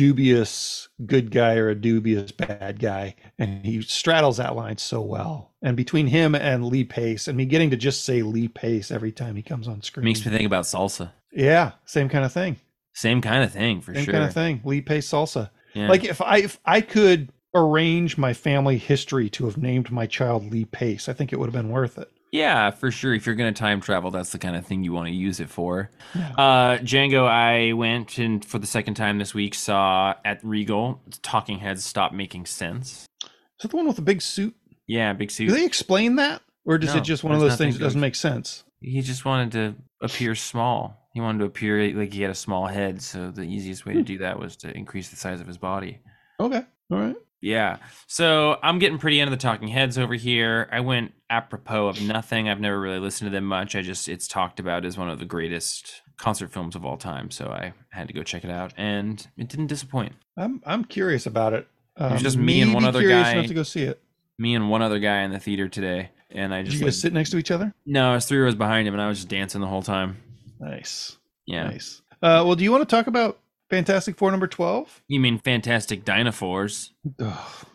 dubious 0.00 0.88
good 1.06 1.30
guy 1.30 1.54
or 1.56 1.68
a 1.70 1.74
dubious 1.74 2.30
bad 2.30 2.78
guy 2.78 3.14
and 3.38 3.64
he 3.64 3.80
straddles 3.82 4.36
that 4.36 4.54
line 4.54 4.76
so 4.78 5.00
well 5.00 5.52
and 5.62 5.76
between 5.76 6.06
him 6.06 6.34
and 6.34 6.66
lee 6.66 6.84
pace 6.84 7.26
and 7.28 7.36
me 7.36 7.44
getting 7.46 7.70
to 7.70 7.76
just 7.76 8.04
say 8.04 8.22
lee 8.22 8.46
pace 8.48 8.90
every 8.90 9.10
time 9.10 9.34
he 9.36 9.42
comes 9.42 9.66
on 9.66 9.80
screen 9.82 10.04
Makes 10.04 10.24
me 10.24 10.32
think 10.32 10.46
about 10.46 10.64
salsa. 10.64 11.10
yeah 11.32 11.72
same 11.86 12.08
kind 12.08 12.24
of 12.24 12.32
thing 12.32 12.56
Same 12.94 13.20
kind 13.22 13.42
of 13.42 13.52
thing 13.52 13.80
for 13.80 13.94
same 13.94 14.04
sure. 14.04 14.12
kind 14.12 14.24
of 14.24 14.34
thing 14.34 14.60
lee 14.64 14.82
pace 14.82 15.08
salsa 15.10 15.50
Yeah. 15.74 15.88
like 15.88 16.04
if 16.04 16.20
i 16.20 16.38
if 16.38 16.60
i 16.66 16.80
could 16.82 17.32
arrange 17.54 18.18
my 18.18 18.34
family 18.34 18.76
history 18.76 19.30
to 19.30 19.46
have 19.46 19.56
named 19.56 19.90
my 19.90 20.06
child 20.06 20.50
lee 20.52 20.66
pace 20.66 21.08
i 21.08 21.12
think 21.14 21.32
it 21.32 21.38
would 21.38 21.46
have 21.46 21.54
been 21.62 21.70
worth 21.70 21.96
it 21.98 22.10
Yeah, 22.32 22.70
for 22.70 22.90
sure. 22.90 23.14
If 23.14 23.24
you're 23.26 23.34
gonna 23.34 23.52
time 23.52 23.80
travel, 23.80 24.10
that's 24.10 24.30
the 24.30 24.38
kind 24.38 24.56
of 24.56 24.66
thing 24.66 24.82
you 24.84 24.92
want 24.92 25.06
to 25.08 25.14
use 25.14 25.40
it 25.40 25.48
for. 25.48 25.90
Yeah. 26.14 26.30
Uh, 26.36 26.78
Django, 26.78 27.26
I 27.26 27.72
went 27.72 28.18
and 28.18 28.44
for 28.44 28.58
the 28.58 28.66
second 28.66 28.94
time 28.94 29.18
this 29.18 29.32
week 29.34 29.54
saw 29.54 30.14
at 30.24 30.44
Regal. 30.44 31.00
Talking 31.22 31.58
Heads 31.60 31.84
stop 31.84 32.12
making 32.12 32.46
sense. 32.46 33.06
is 33.22 33.28
that 33.62 33.70
the 33.70 33.76
one 33.76 33.86
with 33.86 33.96
the 33.96 34.02
big 34.02 34.20
suit 34.22 34.54
Yeah, 34.86 35.12
big 35.12 35.30
suit. 35.30 35.48
do 35.48 35.54
they 35.54 35.64
explain 35.64 36.16
that 36.16 36.42
or 36.64 36.76
is 36.76 36.92
No, 36.92 37.00
it 37.00 37.04
just 37.04 37.24
one 37.24 37.34
of 37.34 37.40
those 37.40 37.56
things 37.56 37.78
that 37.78 37.84
doesn't 37.84 38.00
make 38.00 38.14
sense 38.16 38.64
He 38.80 39.00
just 39.00 39.24
wanted 39.24 39.52
to 39.52 39.74
appear 40.02 40.34
small. 40.34 41.08
He 41.14 41.20
wanted 41.20 41.38
to 41.38 41.44
appear 41.46 41.90
like 41.94 42.12
he 42.12 42.20
had 42.22 42.30
a 42.30 42.34
small 42.34 42.66
head. 42.66 43.00
So 43.00 43.30
the 43.30 43.42
easiest 43.42 43.86
way 43.86 43.94
to 43.94 44.02
do 44.02 44.18
that 44.18 44.38
was 44.38 44.56
to 44.58 44.76
increase 44.76 45.08
the 45.08 45.16
size 45.16 45.40
of 45.40 45.46
his 45.46 45.56
body. 45.58 46.00
Okay. 46.38 46.62
All 46.90 46.98
right. 46.98 47.16
Yeah. 47.40 47.78
So 48.06 48.58
I'm 48.62 48.78
getting 48.78 48.98
pretty 48.98 49.20
into 49.20 49.30
the 49.30 49.36
Talking 49.36 49.68
Heads 49.68 49.98
over 49.98 50.14
here. 50.14 50.68
I 50.72 50.80
went 50.80 51.12
apropos 51.30 51.88
of 51.88 52.00
nothing. 52.00 52.48
I've 52.48 52.60
never 52.60 52.80
really 52.80 52.98
listened 52.98 53.30
to 53.30 53.34
them 53.34 53.44
much. 53.44 53.76
I 53.76 53.82
just 53.82 54.08
it's 54.08 54.26
talked 54.26 54.58
about 54.60 54.84
as 54.84 54.96
one 54.98 55.08
of 55.10 55.18
the 55.18 55.24
greatest 55.26 56.02
concert 56.16 56.50
films 56.50 56.74
of 56.74 56.84
all 56.84 56.96
time. 56.96 57.30
So 57.30 57.48
I 57.48 57.72
had 57.90 58.08
to 58.08 58.14
go 58.14 58.22
check 58.22 58.44
it 58.44 58.50
out, 58.50 58.72
and 58.76 59.26
it 59.36 59.48
didn't 59.48 59.66
disappoint. 59.68 60.14
I'm 60.36 60.62
I'm 60.64 60.84
curious 60.84 61.26
about 61.26 61.52
it. 61.52 61.68
Um, 61.96 62.12
was 62.12 62.22
just 62.22 62.36
me 62.36 62.60
and 62.60 62.74
one 62.74 62.84
other 62.84 63.06
guy. 63.06 63.32
enough 63.32 63.46
to 63.46 63.54
go 63.54 63.62
see 63.62 63.82
it. 63.84 64.02
Me 64.38 64.54
and 64.54 64.68
one 64.70 64.82
other 64.82 64.98
guy 64.98 65.22
in 65.22 65.30
the 65.30 65.38
theater 65.38 65.68
today, 65.68 66.10
and 66.30 66.52
I 66.52 66.58
Did 66.58 66.66
just 66.66 66.78
you 66.78 66.84
guys 66.84 66.96
like, 66.96 67.00
sit 67.00 67.12
next 67.12 67.30
to 67.30 67.38
each 67.38 67.50
other? 67.50 67.72
no, 67.86 68.10
I 68.10 68.14
was 68.14 68.26
three 68.26 68.38
rows 68.38 68.54
behind 68.54 68.86
him, 68.86 68.94
and 68.94 69.02
I 69.02 69.08
was 69.08 69.18
just 69.18 69.28
dancing 69.28 69.60
the 69.60 69.66
whole 69.66 69.82
time. 69.82 70.18
Nice. 70.60 71.16
Yeah. 71.46 71.64
Nice. 71.64 72.02
Uh, 72.22 72.42
well, 72.46 72.54
do 72.54 72.64
you 72.64 72.70
want 72.72 72.86
to 72.86 72.96
talk 72.96 73.06
about 73.06 73.38
Fantastic 73.70 74.16
Four 74.16 74.30
number 74.30 74.46
12? 74.46 75.02
You 75.08 75.20
mean 75.20 75.38
Fantastic 75.38 76.04
Dinosaurs? 76.04 76.92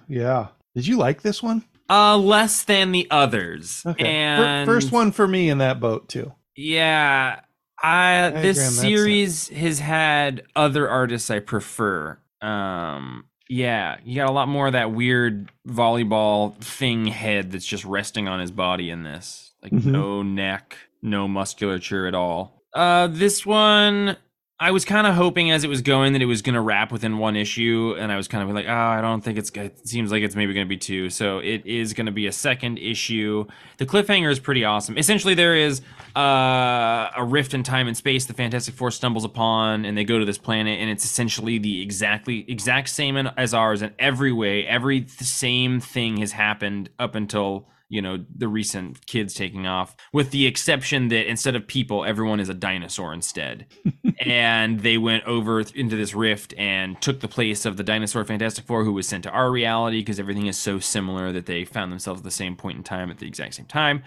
yeah. 0.08 0.48
Did 0.76 0.88
you 0.88 0.98
like 0.98 1.22
this 1.22 1.44
one? 1.44 1.64
Uh, 1.90 2.18
less 2.18 2.64
than 2.64 2.92
the 2.94 3.08
others. 3.12 3.84
Okay. 3.86 4.06
And 4.06 4.66
First 4.66 4.92
one 4.92 5.12
for 5.12 5.28
me 5.28 5.50
in 5.50 5.58
that 5.58 5.80
boat, 5.82 6.08
too. 6.08 6.32
Yeah, 6.56 7.42
I 7.82 8.30
this 8.42 8.80
series 8.80 9.50
has 9.50 9.80
had 9.80 10.44
other 10.56 10.88
artists 10.90 11.30
I 11.30 11.40
prefer. 11.40 12.18
Um, 12.42 13.26
yeah, 13.50 13.98
you 14.06 14.16
got 14.16 14.30
a 14.30 14.32
lot 14.34 14.48
more 14.48 14.68
of 14.68 14.74
that 14.74 14.92
weird 14.94 15.52
volleyball 15.68 16.56
thing 16.58 17.08
head 17.08 17.52
that's 17.52 17.66
just 17.66 17.84
resting 17.84 18.28
on 18.28 18.40
his 18.40 18.52
body 18.52 18.90
in 18.90 19.04
this. 19.04 19.54
Like 19.62 19.72
Mhm. 19.74 19.86
no 19.86 20.22
neck, 20.24 20.78
no 21.02 21.28
musculature 21.28 22.08
at 22.08 22.16
all. 22.16 22.62
Uh, 22.74 23.08
this 23.08 23.46
one. 23.46 24.16
I 24.62 24.70
was 24.70 24.86
kind 24.86 25.08
of 25.08 25.16
hoping 25.16 25.50
as 25.50 25.64
it 25.64 25.70
was 25.70 25.82
going 25.82 26.14
that 26.14 26.22
it 26.22 26.28
was 26.28 26.44
going 26.44 26.54
to 26.54 26.62
wrap 26.62 26.92
within 26.92 27.18
one 27.18 27.36
issue, 27.36 27.96
and 27.98 28.12
I 28.12 28.16
was 28.16 28.28
kind 28.28 28.48
of 28.48 28.54
like, 28.54 28.68
oh, 28.68 28.72
I 28.72 29.02
don't 29.02 29.22
think 29.22 29.40
it's. 29.40 29.50
It 29.50 29.88
seems 29.88 30.12
like 30.12 30.22
it's 30.22 30.36
maybe 30.36 30.54
going 30.54 30.68
to 30.68 30.70
be 30.70 30.78
two, 30.78 31.10
so 31.10 31.40
it 31.40 31.66
is 31.66 31.94
going 31.94 32.06
to 32.06 32.12
be 32.12 32.28
a 32.28 32.32
second 32.32 32.78
issue. 32.78 33.46
The 33.78 33.88
cliffhanger 33.88 34.30
is 34.30 34.40
pretty 34.40 34.64
awesome. 34.64 35.00
Essentially, 35.00 35.34
there 35.34 35.56
is 35.56 35.82
uh, 36.16 37.10
a 37.18 37.26
rift 37.26 37.56
in 37.56 37.64
time 37.64 37.88
and 37.88 37.98
space 37.98 38.28
the 38.28 38.36
Fantastic 38.36 38.76
Four 38.76 38.92
stumbles 38.92 39.26
upon, 39.26 39.84
and 39.84 39.98
they 39.98 40.04
go 40.04 40.20
to 40.20 40.26
this 40.26 40.38
planet, 40.38 40.80
and 40.80 40.92
it's 40.92 41.06
essentially 41.06 41.58
the 41.58 41.82
exactly 41.82 42.46
exact 42.48 42.90
same 42.90 43.18
as 43.18 43.56
ours 43.56 43.82
in 43.82 43.92
every 43.98 44.32
way. 44.32 44.68
Every 44.68 45.08
same 45.08 45.80
thing 45.80 46.18
has 46.18 46.34
happened 46.34 46.92
up 47.00 47.16
until 47.16 47.66
you 47.92 48.02
know 48.02 48.24
the 48.36 48.48
recent 48.48 49.06
kids 49.06 49.34
taking 49.34 49.68
off, 49.68 49.96
with 50.14 50.32
the 50.32 50.48
exception 50.48 51.10
that 51.10 51.30
instead 51.30 51.56
of 51.56 51.68
people, 51.68 52.06
everyone 52.06 52.40
is 52.40 52.50
a 52.50 52.54
dinosaur 52.54 53.14
instead. 53.14 53.68
and 54.22 54.80
they 54.80 54.98
went 54.98 55.24
over 55.26 55.64
th- 55.64 55.76
into 55.76 55.96
this 55.96 56.16
rift 56.16 56.54
and 56.58 57.00
took 57.02 57.20
the 57.20 57.28
place 57.28 57.66
of 57.66 57.78
the 57.78 57.84
dinosaur 57.84 58.24
Fantastic 58.24 58.66
Four, 58.66 58.84
who 58.84 58.94
was 58.94 59.08
sent 59.08 59.24
to 59.24 59.30
our 59.30 59.52
reality 59.52 60.00
because 60.00 60.20
everything 60.20 60.48
is 60.48 60.58
so 60.58 60.80
similar 60.80 61.32
that 61.32 61.46
they 61.46 61.66
found 61.66 61.92
themselves 61.92 62.22
at 62.22 62.24
the 62.24 62.32
same 62.32 62.56
point 62.56 62.78
in 62.78 62.84
time 62.84 63.12
at 63.12 63.20
the 63.20 63.28
exact 63.28 63.56
same 63.56 63.66
time. 63.66 64.04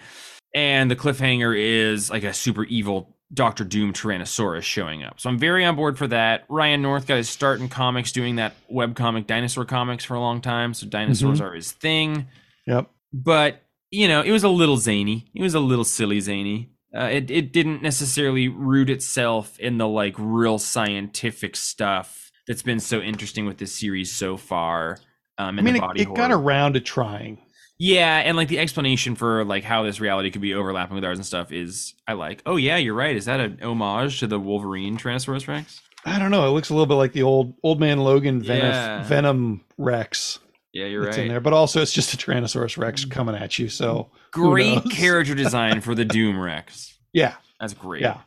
And 0.53 0.89
the 0.89 0.95
cliffhanger 0.95 1.55
is 1.57 2.09
like 2.09 2.23
a 2.23 2.33
super 2.33 2.63
evil 2.63 3.15
Doctor 3.33 3.63
Doom 3.63 3.91
Tyrannosaurus 3.91 4.63
showing 4.63 5.03
up. 5.03 5.19
So 5.19 5.29
I'm 5.29 5.37
very 5.37 5.65
on 5.65 5.75
board 5.75 5.97
for 5.97 6.07
that. 6.07 6.45
Ryan 6.47 6.81
North 6.81 7.07
got 7.07 7.17
his 7.17 7.29
start 7.29 7.59
in 7.59 7.69
comics 7.69 8.11
doing 8.11 8.37
that 8.37 8.55
webcomic 8.71 9.27
dinosaur 9.27 9.65
comics 9.65 10.05
for 10.05 10.13
a 10.13 10.19
long 10.19 10.41
time. 10.41 10.73
So 10.73 10.87
dinosaurs 10.87 11.39
mm-hmm. 11.39 11.47
are 11.47 11.53
his 11.53 11.71
thing 11.71 12.27
Yep. 12.65 12.89
but 13.13 13.61
you 13.95 14.07
know, 14.07 14.21
it 14.21 14.31
was 14.31 14.43
a 14.43 14.49
little 14.49 14.77
zany. 14.77 15.29
It 15.33 15.41
was 15.41 15.53
a 15.55 15.59
little 15.59 15.85
silly 15.85 16.19
zany. 16.19 16.71
Uh, 16.95 17.09
it 17.11 17.29
it 17.29 17.51
didn't 17.51 17.81
necessarily 17.81 18.47
root 18.47 18.89
itself 18.89 19.59
in 19.59 19.77
the 19.77 19.87
like 19.87 20.15
real 20.17 20.57
scientific 20.59 21.55
stuff 21.55 22.31
that's 22.47 22.61
been 22.61 22.79
so 22.79 22.99
interesting 23.01 23.45
with 23.45 23.57
this 23.57 23.73
series 23.73 24.11
so 24.13 24.37
far. 24.37 24.97
Um, 25.37 25.45
I 25.45 25.49
and 25.59 25.63
mean, 25.65 25.73
the 25.73 25.79
it, 25.79 25.81
body 25.81 26.01
it 26.03 26.13
got 26.13 26.31
around 26.31 26.73
to 26.73 26.79
trying. 26.79 27.39
yeah, 27.77 28.19
and 28.19 28.37
like 28.37 28.47
the 28.47 28.59
explanation 28.59 29.15
for 29.15 29.43
like 29.43 29.63
how 29.65 29.83
this 29.83 29.99
reality 29.99 30.31
could 30.31 30.41
be 30.41 30.53
overlapping 30.53 30.95
with 30.95 31.03
ours 31.03 31.17
and 31.17 31.25
stuff 31.25 31.51
is 31.51 31.93
I 32.07 32.13
like. 32.13 32.41
Oh 32.45 32.55
yeah, 32.55 32.77
you're 32.77 32.93
right. 32.93 33.15
Is 33.15 33.25
that 33.25 33.39
an 33.41 33.59
homage 33.61 34.19
to 34.21 34.27
the 34.27 34.39
Wolverine 34.39 34.97
Tyrannosaurus 34.97 35.47
Rex? 35.49 35.81
I 36.05 36.19
don't 36.19 36.31
know. 36.31 36.47
It 36.47 36.51
looks 36.51 36.69
a 36.69 36.73
little 36.73 36.85
bit 36.85 36.93
like 36.95 37.11
the 37.13 37.23
old 37.23 37.55
old 37.63 37.79
man 37.81 37.99
Logan 37.99 38.41
Venom, 38.41 38.67
Yeah. 38.67 39.03
Venom 39.03 39.65
Rex 39.77 40.39
Yeah, 40.75 40.87
you're 40.87 41.05
right. 41.05 41.17
in 41.17 41.29
there, 41.29 41.39
but 41.39 41.53
also 41.53 41.81
it's 41.81 41.93
just 41.93 42.13
a 42.13 42.17
Tyrannosaurus 42.17 42.77
Rex 42.77 43.05
coming 43.05 43.33
at 43.33 43.57
you. 43.57 43.69
So 43.69 44.11
Great 44.31 44.83
character 44.91 45.33
design 45.43 45.79
for 45.79 45.95
the 45.95 46.03
Doom 46.03 46.37
Rex. 46.37 46.99
yeah, 47.13 47.35
That's 47.61 47.73
great. 47.73 48.01
yeah, 48.01 48.19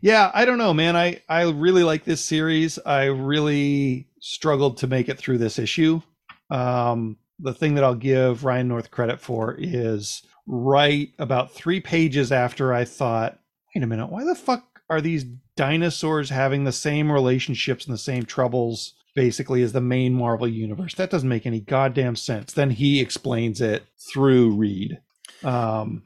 yeah. 0.00 0.32
I 0.34 0.44
don't 0.44 0.58
know, 0.58 0.74
man. 0.74 0.96
I 0.96 1.22
I 1.28 1.42
really 1.48 1.84
like 1.84 2.04
this 2.04 2.20
series. 2.20 2.80
I 2.84 3.04
really 3.04 4.08
struggled 4.18 4.78
to 4.78 4.88
make 4.88 5.08
it 5.08 5.18
through 5.18 5.38
this 5.38 5.56
issue. 5.56 6.02
Um, 6.50 7.16
the 7.38 7.54
thing 7.54 7.76
that 7.76 7.84
I'll 7.84 7.94
give 7.94 8.44
Ryan 8.44 8.66
North 8.66 8.90
credit 8.90 9.20
for 9.20 9.54
is 9.56 10.22
right 10.48 11.10
about 11.20 11.52
three 11.52 11.80
pages 11.80 12.32
after 12.32 12.74
I 12.74 12.84
thought, 12.84 13.38
wait 13.72 13.84
a 13.84 13.86
minute, 13.86 14.10
why 14.10 14.24
the 14.24 14.34
fuck 14.34 14.80
are 14.90 15.00
these 15.00 15.24
dinosaurs 15.56 16.28
having 16.30 16.64
the 16.64 16.72
same 16.72 17.10
relationships 17.12 17.86
and 17.86 17.94
the 17.94 17.98
same 17.98 18.24
troubles 18.24 18.94
basically 19.14 19.62
is 19.62 19.72
the 19.72 19.80
main 19.80 20.14
Marvel 20.14 20.48
universe? 20.48 20.94
That 20.94 21.10
doesn't 21.10 21.28
make 21.28 21.46
any 21.46 21.60
goddamn 21.60 22.16
sense. 22.16 22.52
Then 22.52 22.70
he 22.70 23.00
explains 23.00 23.60
it 23.60 23.84
through 23.98 24.50
Reed. 24.50 24.98
Um, 25.42 26.02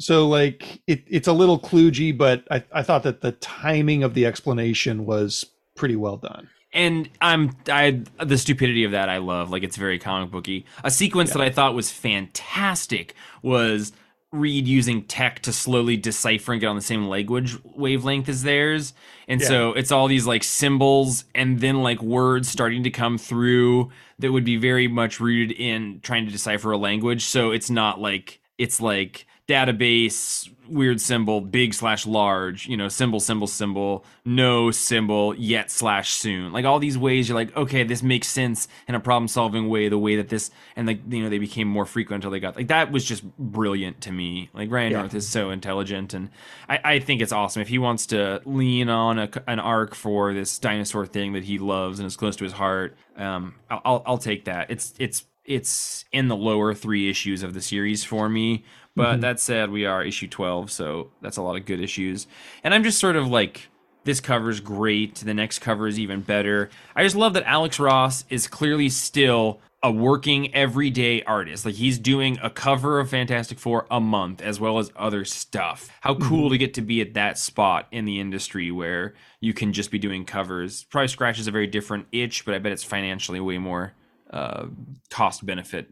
so 0.00 0.28
like 0.28 0.82
it, 0.86 1.04
it's 1.06 1.28
a 1.28 1.32
little 1.32 1.58
kludgy, 1.58 2.16
but 2.16 2.44
I, 2.50 2.64
I 2.72 2.82
thought 2.82 3.02
that 3.04 3.20
the 3.20 3.32
timing 3.32 4.02
of 4.02 4.14
the 4.14 4.26
explanation 4.26 5.06
was 5.06 5.44
pretty 5.76 5.96
well 5.96 6.16
done. 6.16 6.48
and 6.72 7.08
I'm 7.20 7.56
I 7.68 8.02
the 8.24 8.38
stupidity 8.38 8.84
of 8.84 8.92
that 8.92 9.08
I 9.08 9.18
love. 9.18 9.50
Like 9.50 9.62
it's 9.62 9.76
very 9.76 9.98
comic 9.98 10.30
booky. 10.30 10.64
A 10.84 10.90
sequence 10.90 11.32
that 11.32 11.42
I 11.42 11.50
thought 11.50 11.74
was 11.74 11.90
fantastic 11.90 13.14
was 13.42 13.92
Reed 14.32 14.66
using 14.66 15.02
tech 15.02 15.40
to 15.40 15.52
slowly 15.52 15.96
decipher 15.96 16.52
and 16.52 16.60
get 16.60 16.68
on 16.68 16.76
the 16.76 16.82
same 16.82 17.06
language 17.06 17.56
wavelength 17.64 18.28
as 18.30 18.42
theirs. 18.42 18.94
And 19.28 19.40
Yeah. 19.40 19.46
so 19.46 19.72
it's 19.74 19.92
all 19.92 20.08
these 20.08 20.26
like 20.26 20.42
symbols 20.42 21.24
and 21.34 21.60
then 21.60 21.82
like 21.82 22.02
words 22.02 22.48
starting 22.48 22.82
to 22.84 22.90
come 22.90 23.18
through 23.18 23.90
that 24.18 24.32
would 24.32 24.44
be 24.44 24.56
very 24.56 24.88
much 24.88 25.20
rooted 25.20 25.52
in 25.52 26.00
trying 26.02 26.24
to 26.24 26.32
decipher 26.32 26.72
a 26.72 26.78
language. 26.78 27.24
So 27.24 27.50
it's 27.50 27.68
not 27.70 28.00
like 28.00 28.40
it's 28.56 28.80
like 28.80 29.26
database 29.52 30.48
weird 30.68 31.00
symbol 31.00 31.40
big 31.40 31.74
slash 31.74 32.06
large 32.06 32.66
you 32.66 32.76
know 32.76 32.88
symbol 32.88 33.20
symbol 33.20 33.46
symbol 33.46 34.04
no 34.24 34.70
symbol 34.70 35.34
yet 35.34 35.70
slash 35.70 36.10
soon. 36.10 36.52
Like 36.52 36.64
all 36.64 36.78
these 36.78 36.96
ways 36.96 37.28
you're 37.28 37.34
like 37.36 37.54
okay 37.56 37.82
this 37.82 38.02
makes 38.02 38.28
sense 38.28 38.68
in 38.88 38.94
a 38.94 39.00
problem 39.00 39.28
solving 39.28 39.68
way 39.68 39.88
the 39.88 39.98
way 39.98 40.16
that 40.16 40.28
this 40.28 40.50
and 40.76 40.86
like 40.86 41.00
you 41.10 41.22
know 41.22 41.28
they 41.28 41.38
became 41.38 41.68
more 41.68 41.84
frequent 41.84 42.18
until 42.22 42.30
they 42.30 42.40
got 42.40 42.56
like 42.56 42.68
that 42.68 42.90
was 42.92 43.04
just 43.04 43.22
brilliant 43.38 44.00
to 44.02 44.12
me. 44.12 44.48
Like 44.54 44.70
ryan 44.70 44.92
Yeah. 44.92 44.98
north 45.00 45.14
is 45.14 45.28
so 45.28 45.50
intelligent 45.50 46.14
and 46.14 46.30
I, 46.68 46.80
I 46.84 46.98
think 47.00 47.20
it's 47.20 47.32
awesome. 47.32 47.60
If 47.60 47.68
he 47.68 47.78
wants 47.78 48.06
to 48.06 48.40
lean 48.44 48.88
on 48.88 49.18
a, 49.18 49.28
an 49.46 49.58
arc 49.58 49.94
for 49.94 50.32
this 50.32 50.58
dinosaur 50.58 51.06
thing 51.06 51.32
that 51.34 51.44
he 51.44 51.58
loves 51.58 51.98
and 51.98 52.06
is 52.06 52.16
close 52.16 52.36
to 52.36 52.44
his 52.44 52.52
heart 52.54 52.96
um 53.16 53.54
I'll, 53.68 53.82
I'll, 53.84 54.02
I'll 54.06 54.18
take 54.18 54.44
that. 54.46 54.70
It's 54.70 54.94
it's 54.98 55.24
it's 55.44 56.04
in 56.12 56.28
the 56.28 56.36
lower 56.36 56.72
three 56.74 57.10
issues 57.10 57.42
of 57.42 57.54
the 57.54 57.60
series 57.60 58.04
for 58.04 58.28
me 58.28 58.64
but 58.94 59.16
Mhm. 59.16 59.20
that 59.22 59.40
said 59.40 59.70
we 59.70 59.86
are 59.86 60.04
issue 60.04 60.28
12 60.28 60.70
so 60.70 61.10
that's 61.22 61.36
a 61.38 61.42
lot 61.42 61.56
of 61.56 61.64
good 61.66 61.80
issues. 61.80 62.26
And 62.62 62.74
i'm 62.74 62.84
just 62.84 62.98
sort 62.98 63.16
of 63.16 63.26
like 63.26 63.68
this 64.04 64.20
cover's 64.20 64.60
great 64.60 65.16
the 65.16 65.32
next 65.34 65.60
cover 65.60 65.86
is 65.86 65.98
even 65.98 66.20
better. 66.20 66.68
I 66.94 67.02
just 67.04 67.16
love 67.16 67.32
that 67.34 67.44
alex 67.46 67.78
ross 67.80 68.24
is 68.28 68.46
clearly 68.48 68.88
still 68.88 69.60
a 69.84 69.90
working 69.90 70.54
everyday 70.54 71.22
artist. 71.24 71.64
Like 71.64 71.74
he's 71.74 71.98
doing 71.98 72.38
a 72.42 72.50
cover 72.50 73.00
of 73.00 73.10
fantastic 73.10 73.58
four 73.58 73.86
a 73.90 73.98
month 74.00 74.40
as 74.42 74.60
well 74.60 74.78
as 74.78 74.92
other 74.94 75.24
stuff. 75.24 75.88
How 76.02 76.14
cool 76.14 76.50
to 76.50 76.58
get 76.58 76.74
to 76.74 76.82
be 76.82 77.00
at 77.00 77.14
that 77.14 77.36
spot 77.38 77.88
in 77.90 78.04
the 78.04 78.20
industry 78.20 78.70
where 78.70 79.14
you 79.40 79.52
can 79.54 79.72
just 79.72 79.90
be 79.90 79.98
doing 79.98 80.24
covers. 80.24 80.84
Probably 80.84 81.08
scratches 81.08 81.46
a 81.48 81.50
very 81.50 81.66
different 81.66 82.06
itch 82.12 82.44
but 82.44 82.54
i 82.54 82.58
bet 82.58 82.72
it's 82.72 82.84
financially 82.84 83.40
way 83.40 83.58
more 83.58 83.94
uh, 84.32 84.66
cost 85.10 85.44
benefit 85.46 85.88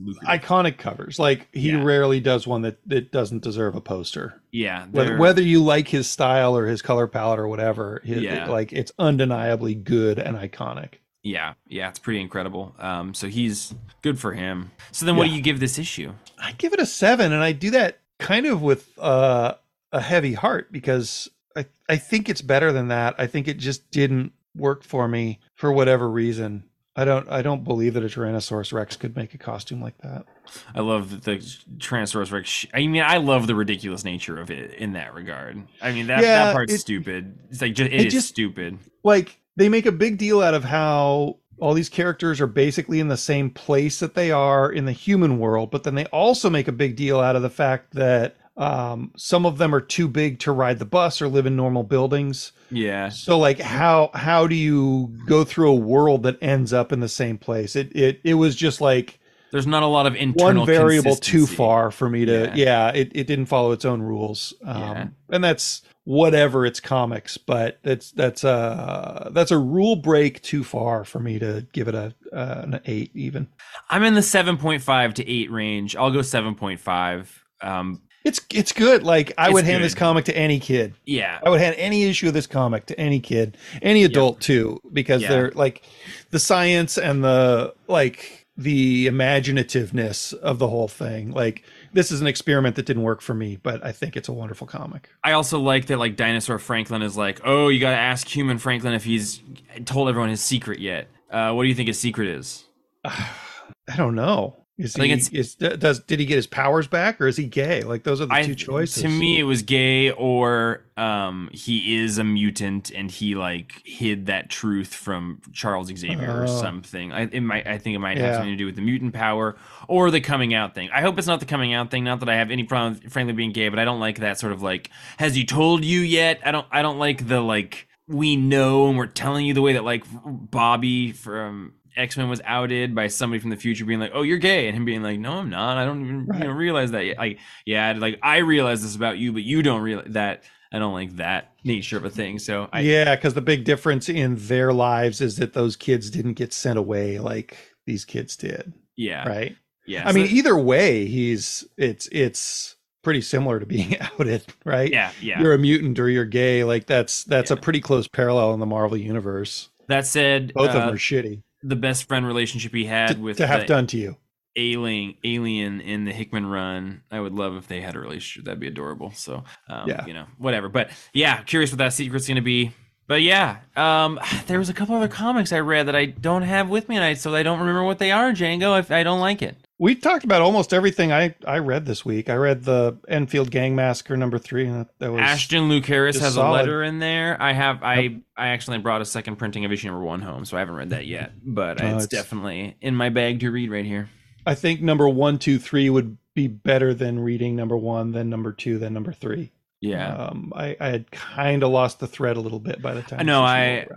lucrative. 0.00 0.42
Iconic 0.42 0.78
covers. 0.78 1.18
Like 1.18 1.48
he 1.52 1.70
Yeah. 1.70 1.82
rarely 1.82 2.20
does 2.20 2.46
one 2.46 2.62
that, 2.62 2.78
that 2.86 3.10
doesn't 3.12 3.42
deserve 3.42 3.74
a 3.74 3.80
poster. 3.80 4.40
yeah 4.52 4.86
Whether, 4.92 5.16
whether 5.18 5.42
you 5.42 5.62
like 5.62 5.88
his 5.88 6.08
style 6.08 6.56
or 6.56 6.66
his 6.66 6.82
color 6.82 7.06
palette 7.08 7.38
or 7.40 7.48
whatever, 7.48 8.00
it- 8.04 8.18
it- 8.18 8.22
Yeah. 8.22 8.48
like 8.48 8.72
it's 8.72 8.92
undeniably 8.98 9.74
good 9.74 10.18
and 10.18 10.36
iconic. 10.36 10.94
Yeah, 11.24 11.54
yeah, 11.68 11.88
it's 11.88 11.98
pretty 12.00 12.20
incredible. 12.20 12.74
Um, 12.80 13.14
so 13.14 13.28
he's 13.28 13.74
good 14.02 14.18
for 14.18 14.32
him. 14.32 14.72
So 14.90 15.06
then, 15.06 15.14
what 15.16 15.28
do 15.28 15.30
you 15.34 15.40
give 15.40 15.60
this 15.60 15.78
issue? 15.78 16.14
I 16.36 16.50
give 16.58 16.72
it 16.72 16.80
a 16.80 16.86
seven, 16.86 17.32
and 17.32 17.40
I 17.44 17.52
do 17.52 17.70
that 17.70 18.00
kind 18.18 18.44
of 18.44 18.60
with 18.60 18.90
uh, 18.98 19.54
a 19.92 20.00
heavy 20.00 20.32
heart 20.34 20.72
because 20.72 21.28
I, 21.56 21.66
I 21.88 21.96
think 21.96 22.28
it's 22.28 22.42
better 22.42 22.72
than 22.72 22.88
that. 22.88 23.14
I 23.18 23.28
think 23.28 23.46
it 23.46 23.58
just 23.58 23.88
didn't 23.92 24.32
work 24.56 24.82
for 24.82 25.06
me 25.06 25.38
for 25.54 25.72
whatever 25.72 26.10
reason. 26.10 26.64
I 26.94 27.04
don't 27.06 27.28
I 27.30 27.40
don't 27.42 27.64
believe 27.64 27.94
that 27.94 28.02
a 28.04 28.06
Tyrannosaurus 28.06 28.72
Rex 28.72 28.96
could 28.96 29.16
make 29.16 29.32
a 29.32 29.38
costume 29.38 29.80
like 29.80 29.96
that. 29.98 30.26
I 30.74 30.80
love 30.80 31.22
the 31.22 31.36
Tyrannosaurus 31.78 32.30
Rex. 32.32 32.66
I 32.74 32.86
mean, 32.86 33.02
I 33.02 33.16
love 33.16 33.46
the 33.46 33.54
ridiculous 33.54 34.04
nature 34.04 34.38
of 34.38 34.50
it 34.50 34.74
in 34.74 34.92
that 34.92 35.14
regard. 35.14 35.62
I 35.80 35.92
mean, 35.92 36.08
that 36.08 36.20
Yeah, 36.22 36.46
that 36.46 36.52
part's 36.52 36.74
it- 36.74 36.78
stupid. 36.80 37.38
It's 37.50 37.62
like 37.62 37.74
just, 37.74 37.90
it 37.90 38.00
it 38.00 38.06
is 38.08 38.12
just- 38.12 38.28
stupid. 38.28 38.78
Like 39.02 39.38
they 39.56 39.68
make 39.68 39.86
a 39.86 39.92
big 39.92 40.18
deal 40.18 40.42
out 40.42 40.54
of 40.54 40.64
how 40.64 41.38
all 41.60 41.74
these 41.74 41.88
characters 41.88 42.40
are 42.40 42.46
basically 42.46 42.98
in 43.00 43.08
the 43.08 43.16
same 43.16 43.48
place 43.48 44.00
that 44.00 44.14
they 44.14 44.30
are 44.30 44.70
in 44.70 44.84
the 44.84 44.92
human 44.92 45.38
world, 45.38 45.70
but 45.70 45.84
then 45.84 45.94
they 45.94 46.06
also 46.06 46.50
make 46.50 46.66
a 46.68 46.72
big 46.72 46.96
deal 46.96 47.20
out 47.20 47.36
of 47.36 47.42
the 47.42 47.50
fact 47.50 47.92
that 47.94 48.36
um, 48.56 49.12
some 49.16 49.46
of 49.46 49.58
them 49.58 49.74
are 49.74 49.80
too 49.80 50.08
big 50.08 50.38
to 50.40 50.52
ride 50.52 50.78
the 50.78 50.84
bus 50.84 51.22
or 51.22 51.28
live 51.28 51.46
in 51.46 51.56
normal 51.56 51.82
buildings. 51.82 52.52
Yeah, 52.70 53.08
So 53.10 53.38
like 53.38 53.58
how 53.60 54.10
how 54.14 54.46
do 54.46 54.54
you 54.54 55.14
go 55.26 55.44
through 55.44 55.70
a 55.70 55.74
world 55.74 56.22
that 56.24 56.38
ends 56.42 56.72
up 56.72 56.92
in 56.92 57.00
the 57.00 57.08
same 57.08 57.38
place? 57.38 57.76
It 57.76 57.94
it 57.96 58.20
it 58.24 58.34
was 58.34 58.56
just 58.56 58.80
like 58.80 59.18
there's 59.50 59.66
not 59.66 59.82
a 59.82 59.86
lot 59.86 60.06
of 60.06 60.14
internal 60.16 60.64
one 60.64 60.66
variable 60.66 61.14
too 61.16 61.46
far 61.46 61.90
for 61.90 62.08
me 62.08 62.24
to 62.24 62.46
Yeah. 62.46 62.54
yeah, 62.54 62.88
it, 62.88 63.12
it 63.14 63.26
didn't 63.26 63.46
follow 63.46 63.72
its 63.72 63.84
own 63.84 64.00
rules 64.02 64.54
um 64.64 64.80
Yeah. 64.80 65.06
and 65.30 65.44
that's 65.44 65.82
whatever 66.04 66.64
it's 66.66 66.80
comics 66.80 67.36
but 67.36 67.78
that's 67.84 68.10
that's 68.12 68.42
a 68.42 69.30
that's 69.32 69.50
a 69.52 69.58
rule 69.58 69.94
break 69.96 70.42
too 70.42 70.64
far 70.64 71.04
for 71.04 71.20
me 71.20 71.38
to 71.38 71.64
give 71.72 71.86
it 71.88 71.94
a 71.94 72.12
uh, 72.32 72.60
an 72.64 72.80
eight 72.86 73.10
even 73.14 73.46
I'm 73.90 74.02
in 74.02 74.14
the 74.14 74.20
7.5 74.20 75.14
to 75.14 75.28
8 75.30 75.50
range. 75.50 75.94
I'll 75.96 76.10
go 76.10 76.20
7.5. 76.20 77.26
Um, 77.60 78.00
it's 78.24 78.40
it's 78.52 78.72
good 78.72 79.02
like 79.02 79.32
i 79.38 79.46
It's 79.46 79.54
would 79.54 79.64
hand 79.64 79.82
this 79.82 79.94
comic 79.94 80.24
to 80.26 80.36
any 80.36 80.60
kid 80.60 80.94
yeah, 81.06 81.38
i 81.44 81.50
would 81.50 81.60
hand 81.60 81.74
any 81.78 82.04
issue 82.04 82.28
of 82.28 82.34
this 82.34 82.46
comic 82.46 82.86
to 82.86 82.98
any 83.00 83.20
kid 83.20 83.56
any 83.82 84.04
adult 84.04 84.40
too 84.40 84.80
because 84.92 85.22
Yeah. 85.22 85.28
they're 85.28 85.50
like 85.52 85.82
the 86.30 86.38
science 86.38 86.98
and 86.98 87.24
the 87.24 87.74
like 87.88 88.46
the 88.56 89.06
imaginativeness 89.06 90.34
of 90.34 90.58
the 90.58 90.68
whole 90.68 90.88
thing 90.88 91.30
like 91.32 91.64
this 91.94 92.10
is 92.10 92.20
an 92.20 92.26
experiment 92.26 92.76
that 92.76 92.86
didn't 92.86 93.02
work 93.02 93.20
for 93.20 93.34
me 93.34 93.56
but 93.62 93.84
i 93.84 93.92
think 93.92 94.16
it's 94.16 94.28
a 94.28 94.32
wonderful 94.32 94.66
comic 94.66 95.08
I 95.24 95.32
also 95.32 95.58
like 95.58 95.86
that 95.86 95.98
like 95.98 96.16
Dinosaur 96.16 96.58
Franklin 96.58 97.00
is 97.02 97.16
like, 97.16 97.40
oh, 97.44 97.68
you 97.68 97.78
got 97.78 97.90
to 97.92 97.96
ask 97.96 98.26
Human 98.26 98.58
Franklin 98.58 98.92
if 98.92 99.04
he's 99.04 99.40
told 99.84 100.08
everyone 100.08 100.30
his 100.30 100.40
secret 100.40 100.80
yet. 100.80 101.06
Uh, 101.30 101.52
what 101.52 101.62
do 101.62 101.68
you 101.68 101.74
think 101.76 101.86
his 101.86 101.98
secret 102.00 102.26
is? 102.28 102.64
I 103.04 103.96
don't 103.96 104.16
know. 104.16 104.56
Is 104.82 104.96
I 104.96 105.00
think 105.00 105.28
he 105.30 105.38
is 105.38 105.54
does 105.54 106.00
did 106.00 106.18
he 106.18 106.26
get 106.26 106.36
his 106.36 106.46
powers 106.46 106.86
back 106.86 107.20
or 107.20 107.26
is 107.28 107.36
he 107.36 107.44
gay? 107.44 107.82
Like 107.82 108.02
those 108.02 108.20
are 108.20 108.26
the 108.26 108.34
I, 108.34 108.42
two 108.42 108.54
choices. 108.54 109.02
To 109.02 109.08
me, 109.08 109.38
it 109.38 109.44
was 109.44 109.62
gay 109.62 110.10
or 110.10 110.82
um, 110.96 111.48
he 111.52 111.96
is 112.02 112.18
a 112.18 112.24
mutant 112.24 112.90
and 112.90 113.10
he 113.10 113.34
like 113.34 113.80
hid 113.84 114.26
that 114.26 114.50
truth 114.50 114.92
from 114.94 115.40
Charles 115.52 115.86
Xavier 115.88 116.40
or 116.40 116.44
Oh. 116.44 116.46
something. 116.60 117.12
I, 117.12 117.22
it 117.22 117.40
might, 117.40 117.66
I 117.66 117.78
think 117.78 117.94
it 117.94 118.00
might 118.00 118.18
have 118.18 118.34
something 118.34 118.50
to 118.52 118.56
do 118.56 118.66
with 118.66 118.76
the 118.76 118.82
mutant 118.82 119.14
power 119.14 119.56
or 119.88 120.10
the 120.10 120.20
coming 120.20 120.52
out 120.52 120.74
thing. 120.74 120.90
I 120.92 121.00
hope 121.00 121.16
it's 121.18 121.26
not 121.28 121.40
the 121.40 121.46
coming 121.46 121.72
out 121.72 121.90
thing. 121.90 122.04
Not 122.04 122.20
that 122.20 122.28
I 122.28 122.34
have 122.34 122.50
any 122.50 122.64
problem 122.64 123.00
with 123.02 123.12
Franklin 123.12 123.36
being 123.36 123.52
gay, 123.52 123.68
but 123.68 123.78
I 123.78 123.84
don't 123.84 124.00
like 124.00 124.18
that 124.18 124.38
sort 124.38 124.52
of 124.52 124.62
like, 124.62 124.90
has 125.18 125.34
he 125.34 125.44
told 125.44 125.84
you 125.84 126.00
yet? 126.00 126.40
I 126.44 126.50
don't, 126.50 126.66
I 126.70 126.82
don't 126.82 126.98
like 126.98 127.28
the 127.28 127.40
like 127.40 127.88
we 128.08 128.36
know 128.36 128.88
and 128.88 128.98
we're 128.98 129.06
telling 129.06 129.46
you 129.46 129.54
the 129.54 129.62
way 129.62 129.74
that 129.74 129.84
like 129.84 130.04
Bobby 130.26 131.12
from 131.12 131.74
X 131.96 132.16
Men 132.16 132.28
was 132.28 132.40
outed 132.44 132.94
by 132.94 133.06
somebody 133.08 133.40
from 133.40 133.50
the 133.50 133.56
future 133.56 133.84
being 133.84 134.00
like, 134.00 134.12
"Oh, 134.14 134.22
you're 134.22 134.38
gay," 134.38 134.66
and 134.68 134.76
him 134.76 134.84
being 134.84 135.02
like, 135.02 135.18
"No, 135.18 135.34
I'm 135.34 135.50
not. 135.50 135.76
I 135.78 135.84
don't 135.84 136.02
even 136.04 136.26
Right. 136.26 136.40
you 136.40 136.46
know 136.48 136.52
realize 136.52 136.90
that 136.92 137.04
yet." 137.06 137.18
Like, 137.18 137.38
yeah, 137.66 137.94
like 137.96 138.18
I 138.22 138.38
realize 138.38 138.82
this 138.82 138.96
about 138.96 139.18
you, 139.18 139.32
but 139.32 139.42
you 139.42 139.62
don't 139.62 139.82
realize 139.82 140.06
that. 140.10 140.44
I 140.74 140.78
don't 140.78 140.94
like 140.94 141.16
that 141.16 141.52
nature 141.64 141.98
of 141.98 142.04
a 142.06 142.10
thing. 142.10 142.38
So 142.38 142.68
I, 142.72 142.80
yeah, 142.80 143.14
because 143.14 143.34
the 143.34 143.42
big 143.42 143.64
difference 143.64 144.08
in 144.08 144.36
their 144.36 144.72
lives 144.72 145.20
is 145.20 145.36
that 145.36 145.52
those 145.52 145.76
kids 145.76 146.08
didn't 146.08 146.34
get 146.34 146.52
sent 146.54 146.78
away 146.78 147.18
like 147.18 147.58
these 147.84 148.06
kids 148.06 148.36
did, 148.36 148.72
yeah, 148.96 149.28
right? 149.28 149.54
yeah. 149.86 150.08
I 150.08 150.12
so- 150.12 150.18
mean, 150.18 150.28
either 150.30 150.56
way, 150.56 151.04
he's 151.06 151.66
it's 151.76 152.08
it's 152.10 152.76
pretty 153.02 153.20
similar 153.20 153.60
to 153.60 153.66
being 153.66 153.98
outed, 154.18 154.44
right? 154.64 154.90
yeah, 154.90 155.10
yeah. 155.20 155.42
You're 155.42 155.52
a 155.52 155.58
mutant 155.58 155.98
or 155.98 156.08
you're 156.08 156.24
gay. 156.24 156.64
Like 156.64 156.86
that's 156.86 157.24
that's 157.24 157.50
a 157.50 157.56
pretty 157.56 157.80
close 157.82 158.08
parallel 158.08 158.54
in 158.54 158.60
the 158.60 158.64
Marvel 158.66 158.96
universe. 158.96 159.68
that 159.88 160.06
said, 160.06 160.52
Both 160.54 160.70
of 160.70 160.76
uh, 160.76 160.86
them 160.86 160.94
are 160.94 160.98
shitty 160.98 161.42
the 161.62 161.76
best 161.76 162.08
friend 162.08 162.26
relationship 162.26 162.74
he 162.74 162.82
to, 162.84 162.88
had 162.88 163.20
with 163.20 163.36
to 163.38 163.46
have 163.46 163.66
done 163.66 163.86
to 163.88 163.96
you. 163.98 164.16
alien 164.56 165.14
alien 165.24 165.80
in 165.80 166.04
the 166.04 166.12
Hickman 166.12 166.46
run. 166.46 167.02
I 167.10 167.20
would 167.20 167.32
love 167.32 167.56
if 167.56 167.68
they 167.68 167.80
had 167.80 167.96
a 167.96 168.00
relationship. 168.00 168.44
That'd 168.46 168.60
be 168.60 168.66
adorable. 168.68 169.12
So 169.12 169.44
um, 169.68 169.88
Yeah. 169.88 170.04
you 170.06 170.14
know, 170.14 170.26
whatever. 170.38 170.68
But 170.68 170.90
yeah, 171.12 171.42
curious 171.42 171.70
what 171.70 171.78
that 171.78 171.92
secret's 171.92 172.28
gonna 172.28 172.42
be. 172.42 172.72
But 173.08 173.22
yeah, 173.22 173.58
um, 173.76 174.20
there 174.46 174.58
was 174.58 174.68
a 174.68 174.74
couple 174.74 174.94
other 174.94 175.08
comics 175.08 175.52
I 175.52 175.60
read 175.60 175.86
that 175.88 175.96
I 175.96 176.06
don't 176.06 176.42
have 176.42 176.68
with 176.68 176.88
me 176.88 176.96
tonight, 176.96 177.14
so 177.18 177.34
I 177.34 177.42
don't 177.42 177.58
remember 177.60 177.84
what 177.84 177.98
they 177.98 178.10
are. 178.12 178.32
Django, 178.32 178.78
if 178.78 178.90
I 178.90 179.02
don't 179.02 179.20
like 179.20 179.42
it. 179.42 179.56
We 179.82 179.96
talked 179.96 180.22
about 180.22 180.42
almost 180.42 180.72
everything 180.72 181.10
I 181.10 181.34
I 181.44 181.58
read 181.58 181.86
this 181.86 182.04
week. 182.04 182.30
I 182.30 182.36
read 182.36 182.62
the 182.62 182.98
Enfield 183.08 183.50
Gang 183.50 183.74
Massacre 183.74 184.16
number 184.16 184.38
three, 184.38 184.64
and 184.66 184.86
that, 185.00 185.10
was 185.10 185.20
Ashton 185.20 185.68
Luke 185.68 185.84
Harris 185.86 186.20
has 186.20 186.34
solid. 186.34 186.50
a 186.50 186.52
letter 186.52 186.84
in 186.84 187.00
there. 187.00 187.36
I 187.42 187.52
have 187.52 187.82
I 187.82 188.20
I 188.36 188.50
actually 188.50 188.78
brought 188.78 189.00
a 189.00 189.04
second 189.04 189.36
printing 189.36 189.64
of 189.64 189.72
issue 189.72 189.88
number 189.88 190.04
one 190.04 190.20
home, 190.22 190.44
so 190.44 190.56
I 190.56 190.60
haven't 190.60 190.76
read 190.76 190.90
that 190.90 191.08
yet. 191.08 191.32
But 191.44 191.82
Oh, 191.82 191.96
it's, 191.96 192.04
it's- 192.04 192.22
definitely 192.22 192.76
in 192.80 192.94
my 192.94 193.08
bag 193.08 193.40
to 193.40 193.50
read 193.50 193.72
right 193.72 193.84
here. 193.84 194.08
I 194.46 194.54
think 194.54 194.82
number 194.82 195.08
one, 195.08 195.40
two, 195.40 195.58
three 195.58 195.90
would 195.90 196.16
be 196.32 196.46
better 196.46 196.94
than 196.94 197.18
reading 197.18 197.56
number 197.56 197.76
one, 197.76 198.12
then 198.12 198.30
number 198.30 198.52
two, 198.52 198.78
then 198.78 198.94
number 198.94 199.12
three. 199.12 199.50
Yeah. 199.80 200.14
Um, 200.14 200.52
I, 200.54 200.76
I 200.78 200.88
had 200.90 201.10
kind 201.10 201.64
of 201.64 201.70
lost 201.70 201.98
the 201.98 202.06
thread 202.06 202.36
a 202.36 202.40
little 202.40 202.60
bit 202.60 202.80
by 202.80 202.94
the 202.94 203.02
time. 203.02 203.18
I 203.18 203.22
know, 203.24 203.42
I-. 203.42 203.88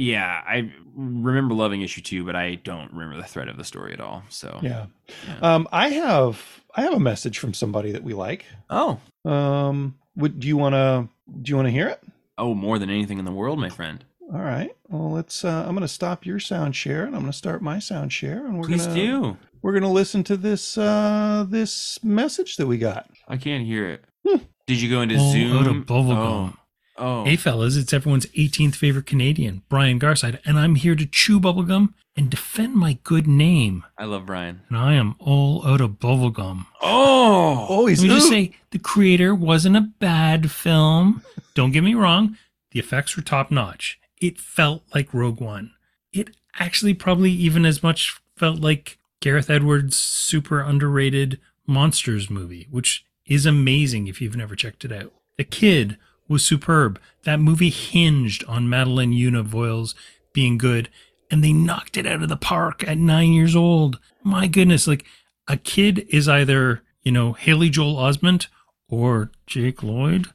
Yeah, 0.00 0.42
I 0.46 0.70
remember 0.94 1.54
loving 1.54 1.82
issue 1.82 2.00
two, 2.00 2.24
but 2.24 2.36
I 2.36 2.54
don't 2.54 2.90
remember 2.92 3.16
the 3.16 3.26
thread 3.28 3.48
of 3.48 3.56
the 3.56 3.64
story 3.64 3.92
at 3.92 4.00
all. 4.00 4.22
So 4.30 4.58
Yeah. 4.62 4.86
Yeah. 5.26 5.38
Um, 5.54 5.68
I 5.72 5.88
have 5.90 6.40
I 6.74 6.82
have 6.82 6.94
a 6.94 7.00
message 7.00 7.38
from 7.38 7.52
somebody 7.52 7.90
that 7.92 8.04
we 8.04 8.14
like. 8.14 8.46
Oh. 8.70 9.00
Um, 9.24 9.96
would 10.16 10.38
do 10.38 10.46
you 10.46 10.56
want 10.56 10.74
to 10.74 11.08
do 11.42 11.50
you 11.50 11.56
want 11.56 11.66
to 11.66 11.72
hear 11.72 11.88
it? 11.88 12.00
Oh, 12.38 12.54
more 12.54 12.78
than 12.78 12.88
anything 12.90 13.18
in 13.18 13.24
the 13.24 13.32
world, 13.32 13.58
my 13.58 13.68
friend. 13.68 14.04
All 14.32 14.38
right. 14.40 14.70
Well, 14.88 15.10
let's. 15.10 15.44
Uh, 15.44 15.64
I'm 15.66 15.70
going 15.74 15.80
to 15.80 15.88
stop 15.88 16.24
your 16.26 16.38
sound 16.38 16.76
share, 16.76 17.04
and 17.04 17.14
I'm 17.16 17.22
going 17.22 17.32
to 17.32 17.36
start 17.38 17.62
my 17.62 17.78
sound 17.80 18.12
share, 18.12 18.44
and 18.46 18.58
we're 18.58 18.66
Please 18.68 18.86
gonna 18.86 18.94
do. 19.00 19.36
we're 19.62 19.72
going 19.72 19.82
to 19.82 19.88
listen 19.88 20.22
to 20.24 20.36
this 20.36 20.78
uh, 20.78 21.44
this 21.48 21.98
message 22.04 22.56
that 22.58 22.66
we 22.68 22.78
got. 22.78 23.10
I 23.26 23.38
can't 23.38 23.64
hear 23.64 23.88
it. 23.88 24.04
Hmm. 24.26 24.44
Did 24.66 24.80
you 24.80 24.90
go 24.90 25.00
into 25.00 25.16
Oh, 25.18 25.32
Zoom? 25.32 25.56
out 25.58 25.66
of 25.66 25.76
bubblegum. 25.86 26.16
Oh. 26.16 26.56
Oh. 26.98 27.24
Hey, 27.24 27.36
fellas, 27.36 27.76
it's 27.76 27.92
everyone's 27.92 28.26
18th 28.26 28.74
favorite 28.74 29.06
Canadian, 29.06 29.62
Brian 29.68 29.98
Garside, 29.98 30.40
and 30.44 30.58
I'm 30.58 30.74
here 30.74 30.94
to 30.94 31.06
chew 31.06 31.40
bubblegum 31.40 31.94
and 32.16 32.30
defend 32.30 32.74
my 32.74 32.98
good 33.04 33.26
name. 33.26 33.84
I 33.96 34.04
love 34.04 34.26
Brian. 34.26 34.62
And 34.68 34.78
I 34.78 34.94
am 34.94 35.14
all 35.18 35.66
out 35.66 35.80
of 35.80 35.92
bubblegum. 35.92 36.66
Oh. 36.82 37.66
Oh, 37.68 37.86
he's 37.86 38.02
Let 38.02 38.08
me 38.08 38.14
just 38.14 38.28
say, 38.28 38.52
the 38.70 38.78
creator 38.78 39.34
wasn't 39.34 39.76
a 39.76 39.92
bad 39.98 40.50
film. 40.50 41.22
Don't 41.54 41.72
get 41.72 41.84
me 41.84 41.94
wrong, 41.94 42.36
the 42.72 42.80
effects 42.80 43.16
were 43.16 43.22
top 43.22 43.50
notch. 43.50 43.98
It 44.20 44.38
felt 44.38 44.82
like 44.94 45.14
Rogue 45.14 45.40
One. 45.40 45.72
It 46.12 46.36
actually 46.58 46.94
probably 46.94 47.30
even 47.30 47.64
as 47.64 47.82
much 47.82 48.20
felt 48.36 48.60
like 48.60 48.98
Gareth 49.20 49.50
Edwards' 49.50 49.96
super 49.96 50.60
underrated 50.60 51.40
Monsters 51.66 52.30
movie, 52.30 52.66
which 52.70 53.04
is 53.26 53.46
amazing 53.46 54.08
if 54.08 54.20
you've 54.20 54.36
never 54.36 54.56
checked 54.56 54.84
it 54.84 54.92
out. 54.92 55.12
The 55.36 55.44
Kid 55.44 55.98
was 56.28 56.44
superb. 56.44 57.00
That 57.24 57.40
movie 57.40 57.70
hinged 57.70 58.44
on 58.44 58.68
Madeleine 58.68 59.12
Yuna 59.12 59.46
Voyles 59.46 59.94
being 60.32 60.58
good, 60.58 60.88
and 61.30 61.42
they 61.42 61.52
knocked 61.52 61.96
it 61.96 62.06
out 62.06 62.22
of 62.22 62.28
the 62.28 62.36
park 62.36 62.86
at 62.86 62.98
nine 62.98 63.32
years 63.32 63.56
old. 63.56 63.98
My 64.22 64.46
goodness, 64.46 64.86
like 64.86 65.04
a 65.46 65.56
kid 65.56 66.06
is 66.10 66.28
either, 66.28 66.82
you 67.02 67.12
know, 67.12 67.32
Haley 67.32 67.70
Joel 67.70 67.96
Osment 67.96 68.48
or 68.88 69.30
Jake 69.46 69.82
Lloyd. 69.82 70.26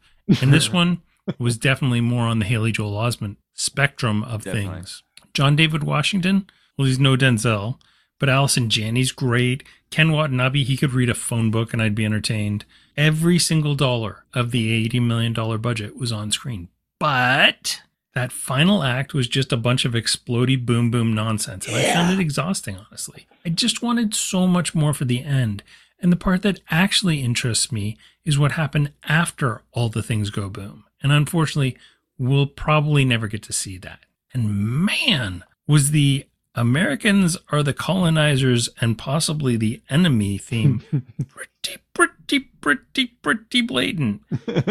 And 0.42 0.52
this 0.54 0.72
one 0.74 1.02
was 1.38 1.58
definitely 1.58 2.02
more 2.02 2.26
on 2.26 2.40
the 2.40 2.46
Haley 2.46 2.72
Joel 2.72 2.94
Osment 2.94 3.38
spectrum 3.54 4.24
of 4.24 4.44
Definitely. 4.44 4.74
things. 4.76 5.04
John 5.34 5.56
David 5.56 5.84
Washington, 5.84 6.48
well, 6.78 6.88
he's 6.88 7.00
no 7.00 7.16
Denzel, 7.16 7.80
but 8.24 8.30
Allison 8.30 8.70
Janney's 8.70 9.12
great. 9.12 9.64
Ken 9.90 10.14
Watanabe, 10.14 10.64
he 10.64 10.78
could 10.78 10.94
read 10.94 11.10
a 11.10 11.14
phone 11.14 11.52
book 11.52 11.74
and 11.74 11.82
I'd 11.82 11.94
be 11.94 12.06
entertained. 12.06 12.64
Every 12.96 13.38
single 13.38 13.76
dollar 13.76 14.24
of 14.34 14.52
the 14.52 14.88
$80 14.88 15.06
million 15.06 15.34
budget 15.60 15.98
was 15.98 16.14
on 16.14 16.32
screen. 16.32 16.70
But 17.00 17.82
that 18.14 18.32
final 18.32 18.82
act 18.82 19.14
was 19.14 19.28
just 19.28 19.52
a 19.52 19.58
bunch 19.58 19.84
of 19.84 19.92
explody 19.92 20.66
boom 20.66 20.90
boom 20.90 21.12
nonsense. 21.12 21.68
And 21.68 21.76
I 21.76 21.84
found 21.92 22.14
it 22.14 22.22
exhausting, 22.22 22.78
honestly. 22.78 23.28
I 23.46 23.50
just 23.50 23.82
wanted 23.82 24.16
so 24.16 24.48
much 24.48 24.74
more 24.74 24.94
for 24.94 25.04
the 25.04 25.22
end. 25.22 25.62
And 26.00 26.10
the 26.10 26.16
part 26.16 26.44
that 26.44 26.62
actually 26.72 27.22
interests 27.22 27.74
me 27.74 27.98
is 28.24 28.40
what 28.40 28.54
happened 28.54 28.94
after 29.04 29.64
all 29.74 29.90
the 29.90 30.02
things 30.02 30.30
go 30.30 30.48
boom. 30.48 30.86
And 31.02 31.12
unfortunately, 31.12 31.78
we'll 32.18 32.48
probably 32.48 33.04
never 33.04 33.28
get 33.28 33.44
to 33.44 33.52
see 33.52 33.78
that. 33.80 34.00
And 34.34 34.86
man, 34.86 35.44
was 35.68 35.92
the 35.92 36.26
Americans 36.56 37.38
are 37.52 37.64
the 37.64 37.74
colonizers 37.74 38.70
and 38.80 38.98
possibly 38.98 39.58
the 39.58 39.82
enemy 39.90 40.38
theme 40.38 40.84
pretty, 41.28 41.82
pretty, 41.94 42.40
pretty, 42.62 43.06
pretty 43.22 43.62
blatant. 43.62 44.22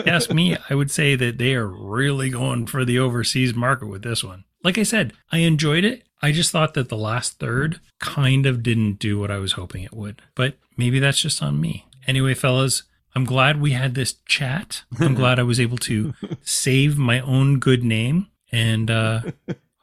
Ask 0.07 0.33
me, 0.33 0.57
I 0.71 0.75
would 0.75 0.91
say 0.91 1.17
that 1.17 1.39
they 1.39 1.55
are 1.55 1.67
really 1.67 2.31
going 2.31 2.67
for 2.67 2.85
the 2.85 2.99
overseas 2.99 3.55
market 3.55 3.87
with 3.87 4.03
this 4.03 4.23
one. 4.23 4.45
Like 4.63 4.79
I 4.79 4.85
said, 4.85 5.13
I 5.33 5.39
enjoyed 5.39 5.85
it. 5.85 6.05
I 6.21 6.31
just 6.31 6.53
thought 6.53 6.75
that 6.75 6.89
the 6.89 6.97
last 6.97 7.41
third 7.41 7.81
kind 7.99 8.47
of 8.47 8.63
didn't 8.63 9.01
do 9.01 9.19
what 9.19 9.33
I 9.33 9.39
was 9.39 9.53
hoping 9.53 9.83
it 9.83 9.93
would. 9.93 10.23
But 10.37 10.55
maybe 10.77 11.01
that's 11.01 11.21
just 11.21 11.43
on 11.43 11.61
me. 11.61 11.87
Anyway, 12.07 12.35
fellas, 12.35 12.85
I'm 13.15 13.25
glad 13.25 13.61
we 13.61 13.73
had 13.73 13.95
this 13.95 14.15
chat. 14.27 14.85
I'm 15.01 15.15
glad 15.15 15.41
I 15.41 15.43
was 15.43 15.59
able 15.59 15.79
to 15.79 16.15
save 16.43 16.97
my 16.97 17.21
own 17.21 17.59
good 17.59 17.83
name. 17.83 18.29
And 18.53 18.91
uh, 18.91 19.23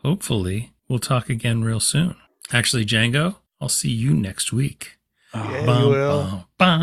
hopefully 0.03 0.71
we'll 0.89 0.99
talk 0.99 1.29
again 1.29 1.63
real 1.63 1.79
soon. 1.79 2.15
Actually, 2.51 2.85
Django, 2.85 3.37
I'll 3.61 3.69
see 3.69 3.91
you 3.91 4.13
next 4.13 4.51
week. 4.51 4.97
Yeah, 5.33 5.65
Bum, 5.65 5.83
you 5.83 5.89
will. 5.89 6.47
bum, 6.57 6.57
bum. 6.57 6.79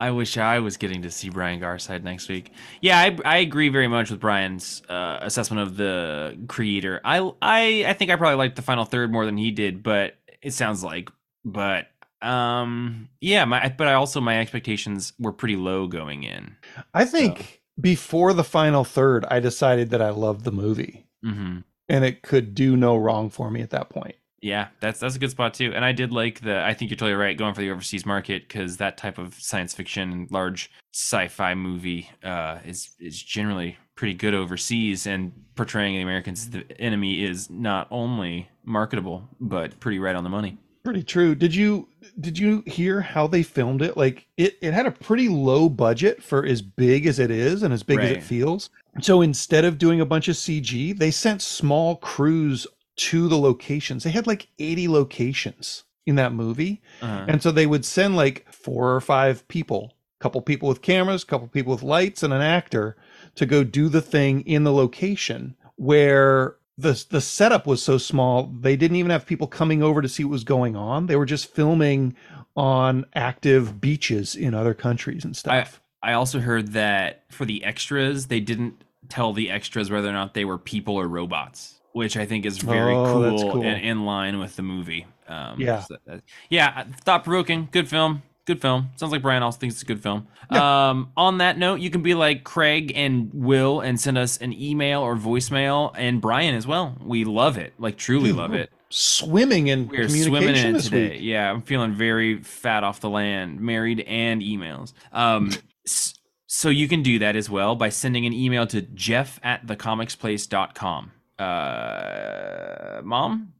I 0.00 0.10
wish 0.12 0.38
I 0.38 0.58
was 0.60 0.76
getting 0.76 1.02
to 1.02 1.10
see 1.10 1.28
Brian 1.28 1.60
Garside 1.60 2.02
next 2.02 2.28
week. 2.28 2.50
Yeah, 2.80 2.98
I, 2.98 3.18
I 3.24 3.36
agree 3.38 3.68
very 3.68 3.86
much 3.86 4.10
with 4.10 4.18
Brian's 4.18 4.82
uh, 4.88 5.18
assessment 5.20 5.60
of 5.62 5.76
the 5.76 6.38
creator. 6.48 7.00
I, 7.04 7.18
I 7.42 7.84
I 7.86 7.92
think 7.92 8.10
I 8.10 8.16
probably 8.16 8.36
liked 8.36 8.56
the 8.56 8.62
final 8.62 8.84
third 8.84 9.12
more 9.12 9.26
than 9.26 9.36
he 9.36 9.50
did, 9.50 9.82
but 9.82 10.16
it 10.42 10.52
sounds 10.52 10.82
like. 10.82 11.10
But 11.44 11.88
um, 12.22 13.08
yeah, 13.20 13.44
my 13.44 13.72
but 13.76 13.88
I 13.88 13.94
also 13.94 14.20
my 14.20 14.40
expectations 14.40 15.12
were 15.18 15.32
pretty 15.32 15.56
low 15.56 15.86
going 15.86 16.22
in. 16.24 16.56
I 16.94 17.04
think 17.04 17.59
before 17.80 18.32
the 18.32 18.44
final 18.44 18.84
third, 18.84 19.24
I 19.30 19.40
decided 19.40 19.90
that 19.90 20.02
I 20.02 20.10
loved 20.10 20.44
the 20.44 20.52
movie, 20.52 21.06
hmm 21.22 21.58
and 21.88 22.04
it 22.04 22.22
could 22.22 22.54
do 22.54 22.76
no 22.76 22.96
wrong 22.96 23.28
for 23.30 23.50
me 23.50 23.60
at 23.62 23.70
that 23.70 23.90
point. 23.90 24.14
Yeah, 24.42 24.68
that's 24.80 25.00
that's 25.00 25.16
a 25.16 25.18
good 25.18 25.30
spot 25.30 25.52
too. 25.54 25.72
And 25.74 25.84
I 25.84 25.92
did 25.92 26.12
like 26.12 26.40
the. 26.40 26.62
I 26.62 26.72
think 26.72 26.90
you're 26.90 26.96
totally 26.96 27.14
right 27.14 27.36
going 27.36 27.52
for 27.52 27.60
the 27.60 27.70
overseas 27.70 28.06
market 28.06 28.48
because 28.48 28.78
that 28.78 28.96
type 28.96 29.18
of 29.18 29.34
science 29.34 29.74
fiction, 29.74 30.28
large 30.30 30.70
sci-fi 30.94 31.54
movie 31.54 32.08
uh, 32.24 32.58
is 32.64 32.90
is 32.98 33.22
generally 33.22 33.76
pretty 33.96 34.14
good 34.14 34.34
overseas. 34.34 35.06
And 35.06 35.32
portraying 35.56 35.96
the 35.96 36.02
Americans 36.02 36.40
as 36.40 36.50
the 36.50 36.80
enemy 36.80 37.22
is 37.22 37.50
not 37.50 37.86
only 37.90 38.48
marketable 38.64 39.28
but 39.40 39.78
pretty 39.80 39.98
right 39.98 40.16
on 40.16 40.24
the 40.24 40.30
money. 40.30 40.58
Pretty 40.82 41.02
true. 41.02 41.34
Did 41.34 41.54
you 41.54 41.88
did 42.18 42.38
you 42.38 42.62
hear 42.66 43.00
how 43.02 43.26
they 43.26 43.42
filmed 43.42 43.82
it? 43.82 43.96
Like 43.96 44.26
it 44.36 44.56
it 44.62 44.72
had 44.72 44.86
a 44.86 44.90
pretty 44.90 45.28
low 45.28 45.68
budget 45.68 46.22
for 46.22 46.44
as 46.44 46.62
big 46.62 47.06
as 47.06 47.18
it 47.18 47.30
is 47.30 47.62
and 47.62 47.72
as 47.72 47.82
big 47.82 47.98
as 48.00 48.10
it 48.12 48.22
feels. 48.22 48.70
So 49.00 49.20
instead 49.20 49.64
of 49.64 49.78
doing 49.78 50.00
a 50.00 50.06
bunch 50.06 50.28
of 50.28 50.36
CG, 50.36 50.96
they 50.98 51.10
sent 51.10 51.42
small 51.42 51.96
crews 51.96 52.66
to 52.96 53.28
the 53.28 53.38
locations. 53.38 54.04
They 54.04 54.10
had 54.10 54.26
like 54.26 54.48
80 54.58 54.88
locations 54.88 55.84
in 56.06 56.16
that 56.16 56.32
movie. 56.32 56.82
Uh, 57.00 57.24
And 57.28 57.42
so 57.42 57.50
they 57.50 57.66
would 57.66 57.84
send 57.84 58.16
like 58.16 58.50
four 58.52 58.94
or 58.94 59.00
five 59.00 59.46
people, 59.48 59.94
a 60.20 60.22
couple 60.22 60.40
people 60.42 60.68
with 60.68 60.82
cameras, 60.82 61.22
a 61.22 61.26
couple 61.26 61.46
people 61.48 61.72
with 61.72 61.82
lights, 61.82 62.22
and 62.22 62.32
an 62.32 62.42
actor 62.42 62.96
to 63.36 63.46
go 63.46 63.64
do 63.64 63.88
the 63.88 64.02
thing 64.02 64.40
in 64.42 64.64
the 64.64 64.72
location 64.72 65.56
where 65.76 66.56
the 66.80 67.04
the 67.10 67.20
setup 67.20 67.66
was 67.66 67.82
so 67.82 67.98
small 67.98 68.44
they 68.60 68.76
didn't 68.76 68.96
even 68.96 69.10
have 69.10 69.26
people 69.26 69.46
coming 69.46 69.82
over 69.82 70.00
to 70.02 70.08
see 70.08 70.24
what 70.24 70.30
was 70.32 70.44
going 70.44 70.76
on. 70.76 71.06
They 71.06 71.16
were 71.16 71.26
just 71.26 71.52
filming 71.54 72.14
on 72.56 73.06
active 73.14 73.80
beaches 73.80 74.34
in 74.34 74.54
other 74.54 74.74
countries 74.74 75.24
and 75.24 75.36
stuff. 75.36 75.80
I 76.02 76.14
also 76.14 76.40
heard 76.40 76.72
that 76.72 77.24
for 77.30 77.44
the 77.44 77.62
extras, 77.64 78.26
they 78.26 78.40
didn't 78.40 78.82
tell 79.08 79.32
the 79.32 79.50
extras 79.50 79.90
whether 79.90 80.08
or 80.08 80.12
not 80.12 80.34
they 80.34 80.44
were 80.44 80.58
people 80.58 80.96
or 80.96 81.06
robots, 81.08 81.80
which 81.92 82.16
I 82.16 82.24
think 82.26 82.46
is 82.46 82.58
very 82.58 82.94
Oh, 82.94 83.04
cool, 83.12 83.52
cool. 83.52 83.62
and 83.64 83.84
in 83.84 84.04
line 84.06 84.38
with 84.38 84.56
the 84.56 84.62
movie. 84.62 85.06
Um, 85.28 85.60
Yeah. 85.60 85.80
so 85.80 85.96
that- 86.06 86.22
yeah, 86.48 86.84
thought 87.04 87.24
provoking. 87.24 87.68
Good 87.70 87.88
film. 87.88 88.22
Good 88.46 88.60
film. 88.60 88.88
Sounds 88.96 89.12
like 89.12 89.22
Brian 89.22 89.42
also 89.42 89.58
thinks 89.58 89.74
it's 89.76 89.82
a 89.82 89.86
good 89.86 90.02
film. 90.02 90.26
Um, 90.48 91.12
on 91.16 91.38
that 91.38 91.58
note, 91.58 91.80
you 91.80 91.90
can 91.90 92.02
be 92.02 92.14
like 92.14 92.42
Craig 92.42 92.92
and 92.96 93.30
Will 93.32 93.80
and 93.80 94.00
send 94.00 94.18
us 94.18 94.38
an 94.38 94.52
email 94.52 95.02
or 95.02 95.14
voicemail, 95.14 95.92
and 95.94 96.20
Brian 96.20 96.54
as 96.54 96.66
well. 96.66 96.96
We 97.00 97.24
love 97.24 97.58
it, 97.58 97.74
like 97.78 97.96
truly 97.96 98.32
love 98.32 98.54
it. 98.54 98.70
Swimming 98.88 99.68
in 99.68 99.86
We 99.88 99.98
are 99.98 100.06
communication 100.06 100.24
swimming 100.32 100.56
in 100.56 100.76
it 100.76 100.82
today. 100.82 101.10
week. 101.12 101.20
Yeah, 101.22 101.48
I'm 101.50 101.62
feeling 101.62 101.94
very 101.94 102.42
fat 102.42 102.82
off 102.82 102.98
the 103.00 103.10
land, 103.10 103.60
married 103.60 104.00
and 104.00 104.42
emails. 104.42 104.94
Um, 105.12 105.52
so 105.84 106.68
you 106.70 106.88
can 106.88 107.02
do 107.04 107.20
that 107.20 107.36
as 107.36 107.48
well 107.48 107.76
by 107.76 107.90
sending 107.90 108.26
an 108.26 108.32
email 108.32 108.66
to 108.68 108.82
jeff 108.82 109.38
at 109.44 109.64
thecomicsplace.com. 109.66 111.12
Uh, 111.38 113.00
Mom, 113.04 113.52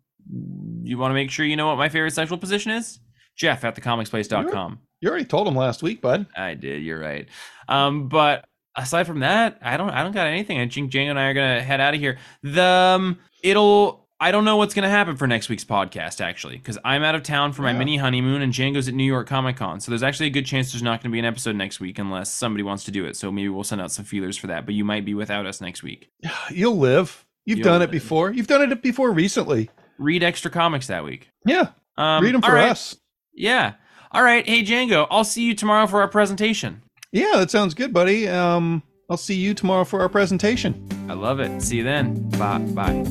you 0.83 0.99
want 0.99 1.11
to 1.11 1.15
make 1.15 1.31
sure 1.31 1.47
you 1.47 1.55
know 1.57 1.69
what 1.69 1.77
my 1.77 1.89
favorite 1.89 2.13
sexual 2.13 2.39
position 2.39 2.73
is? 2.73 2.99
Jeff 3.41 3.65
at 3.65 3.75
thecomicsplace.com. 3.75 4.79
You 5.01 5.09
already 5.09 5.25
told 5.25 5.49
him 5.49 5.57
last 5.57 5.83
week, 5.83 6.03
bud. 6.03 6.27
I 6.37 6.53
did. 6.53 6.83
You're 6.83 7.01
right. 7.01 7.27
Um, 7.69 8.09
but 8.11 8.45
aside 8.77 9.07
from 9.07 9.21
that, 9.21 9.59
I 9.63 9.79
don't. 9.79 9.89
I 9.89 10.03
don't 10.03 10.13
got 10.13 10.27
anything. 10.27 10.61
I 10.61 10.69
think 10.69 10.93
Django 10.93 11.09
and 11.11 11.19
I 11.19 11.29
are 11.29 11.35
gonna 11.35 11.63
head 11.63 11.81
out 11.81 11.95
of 11.95 12.01
here. 12.01 12.19
The 12.43 12.63
um, 12.63 13.19
it'll. 13.43 13.99
I 14.23 14.33
don't 14.33 14.45
know 14.45 14.59
what's 14.59 14.75
gonna 14.75 14.91
happen 14.91 15.17
for 15.17 15.27
next 15.27 15.49
week's 15.49 15.65
podcast 15.65 16.21
actually, 16.21 16.59
because 16.59 16.77
I'm 16.85 17.03
out 17.03 17.15
of 17.15 17.23
town 17.23 17.55
for 17.55 17.63
my 17.63 17.73
Yeah. 17.73 17.79
mini 17.79 17.97
honeymoon, 17.97 18.43
and 18.43 18.53
Django's 18.53 18.87
at 18.89 18.93
New 18.93 19.05
York 19.05 19.27
Comic 19.27 19.57
Con. 19.57 19.81
So 19.81 19.91
there's 19.91 20.03
actually 20.03 20.27
a 20.27 20.31
good 20.31 20.45
chance 20.45 20.73
there's 20.73 20.83
not 20.83 21.03
gonna 21.03 21.11
be 21.15 21.19
an 21.19 21.25
episode 21.25 21.57
next 21.57 21.81
week 21.81 21.99
unless 21.99 22.31
somebody 22.31 22.63
wants 22.63 22.85
to 22.85 22.91
do 22.91 23.07
it. 23.07 23.17
So 23.17 23.33
maybe 23.33 23.49
we'll 23.49 23.65
send 23.65 23.81
out 23.81 23.91
some 23.93 24.05
feelers 24.05 24.37
for 24.37 24.49
that. 24.49 24.67
But 24.67 24.75
you 24.75 24.85
might 24.85 25.07
be 25.07 25.15
without 25.15 25.47
us 25.47 25.63
next 25.63 25.83
week. 25.83 26.11
You'll 26.51 26.77
live. 26.77 27.25
You've 27.47 27.61
You'll 27.61 27.65
done 27.69 27.81
it 27.81 27.91
before. 27.91 28.31
You've 28.31 28.47
done 28.47 28.71
it 28.71 28.83
before 28.83 29.11
recently. 29.11 29.71
Read 29.97 30.23
extra 30.23 30.51
comics 30.51 30.89
that 30.89 31.03
week. 31.03 31.31
Yeah. 31.47 31.69
Um, 31.97 32.23
Read 32.23 32.35
them 32.35 32.43
for 32.43 32.53
right. 32.53 32.69
us. 32.69 32.99
Yeah. 33.35 33.75
All 34.13 34.23
right. 34.23 34.47
Hey, 34.47 34.63
Django, 34.63 35.07
I'll 35.11 35.25
see 35.25 35.43
you 35.45 35.55
tomorrow 35.55 35.87
for 35.87 36.01
our 36.01 36.09
presentation. 36.09 36.83
Yeah, 37.13 37.33
that 37.37 37.51
sounds 37.51 37.75
good, 37.75 37.93
buddy. 37.93 38.29
Um, 38.29 38.83
I'll 39.09 39.17
see 39.17 39.35
you 39.35 39.55
tomorrow 39.55 39.85
for 39.85 40.01
our 40.01 40.09
presentation. 40.09 40.87
I 41.09 41.15
love 41.15 41.41
it. 41.41 41.61
See 41.61 41.79
you 41.79 41.85
then. 41.85 42.29
Bye. 42.31 42.59
Bye. 42.59 43.05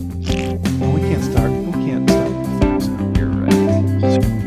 Well, 0.80 0.92
we 0.94 1.02
can't 1.02 1.24
start. 1.24 1.52
We 1.52 1.72
can't 1.86 2.10
start. 2.10 3.18
You're 3.18 3.28
right. 3.30 4.39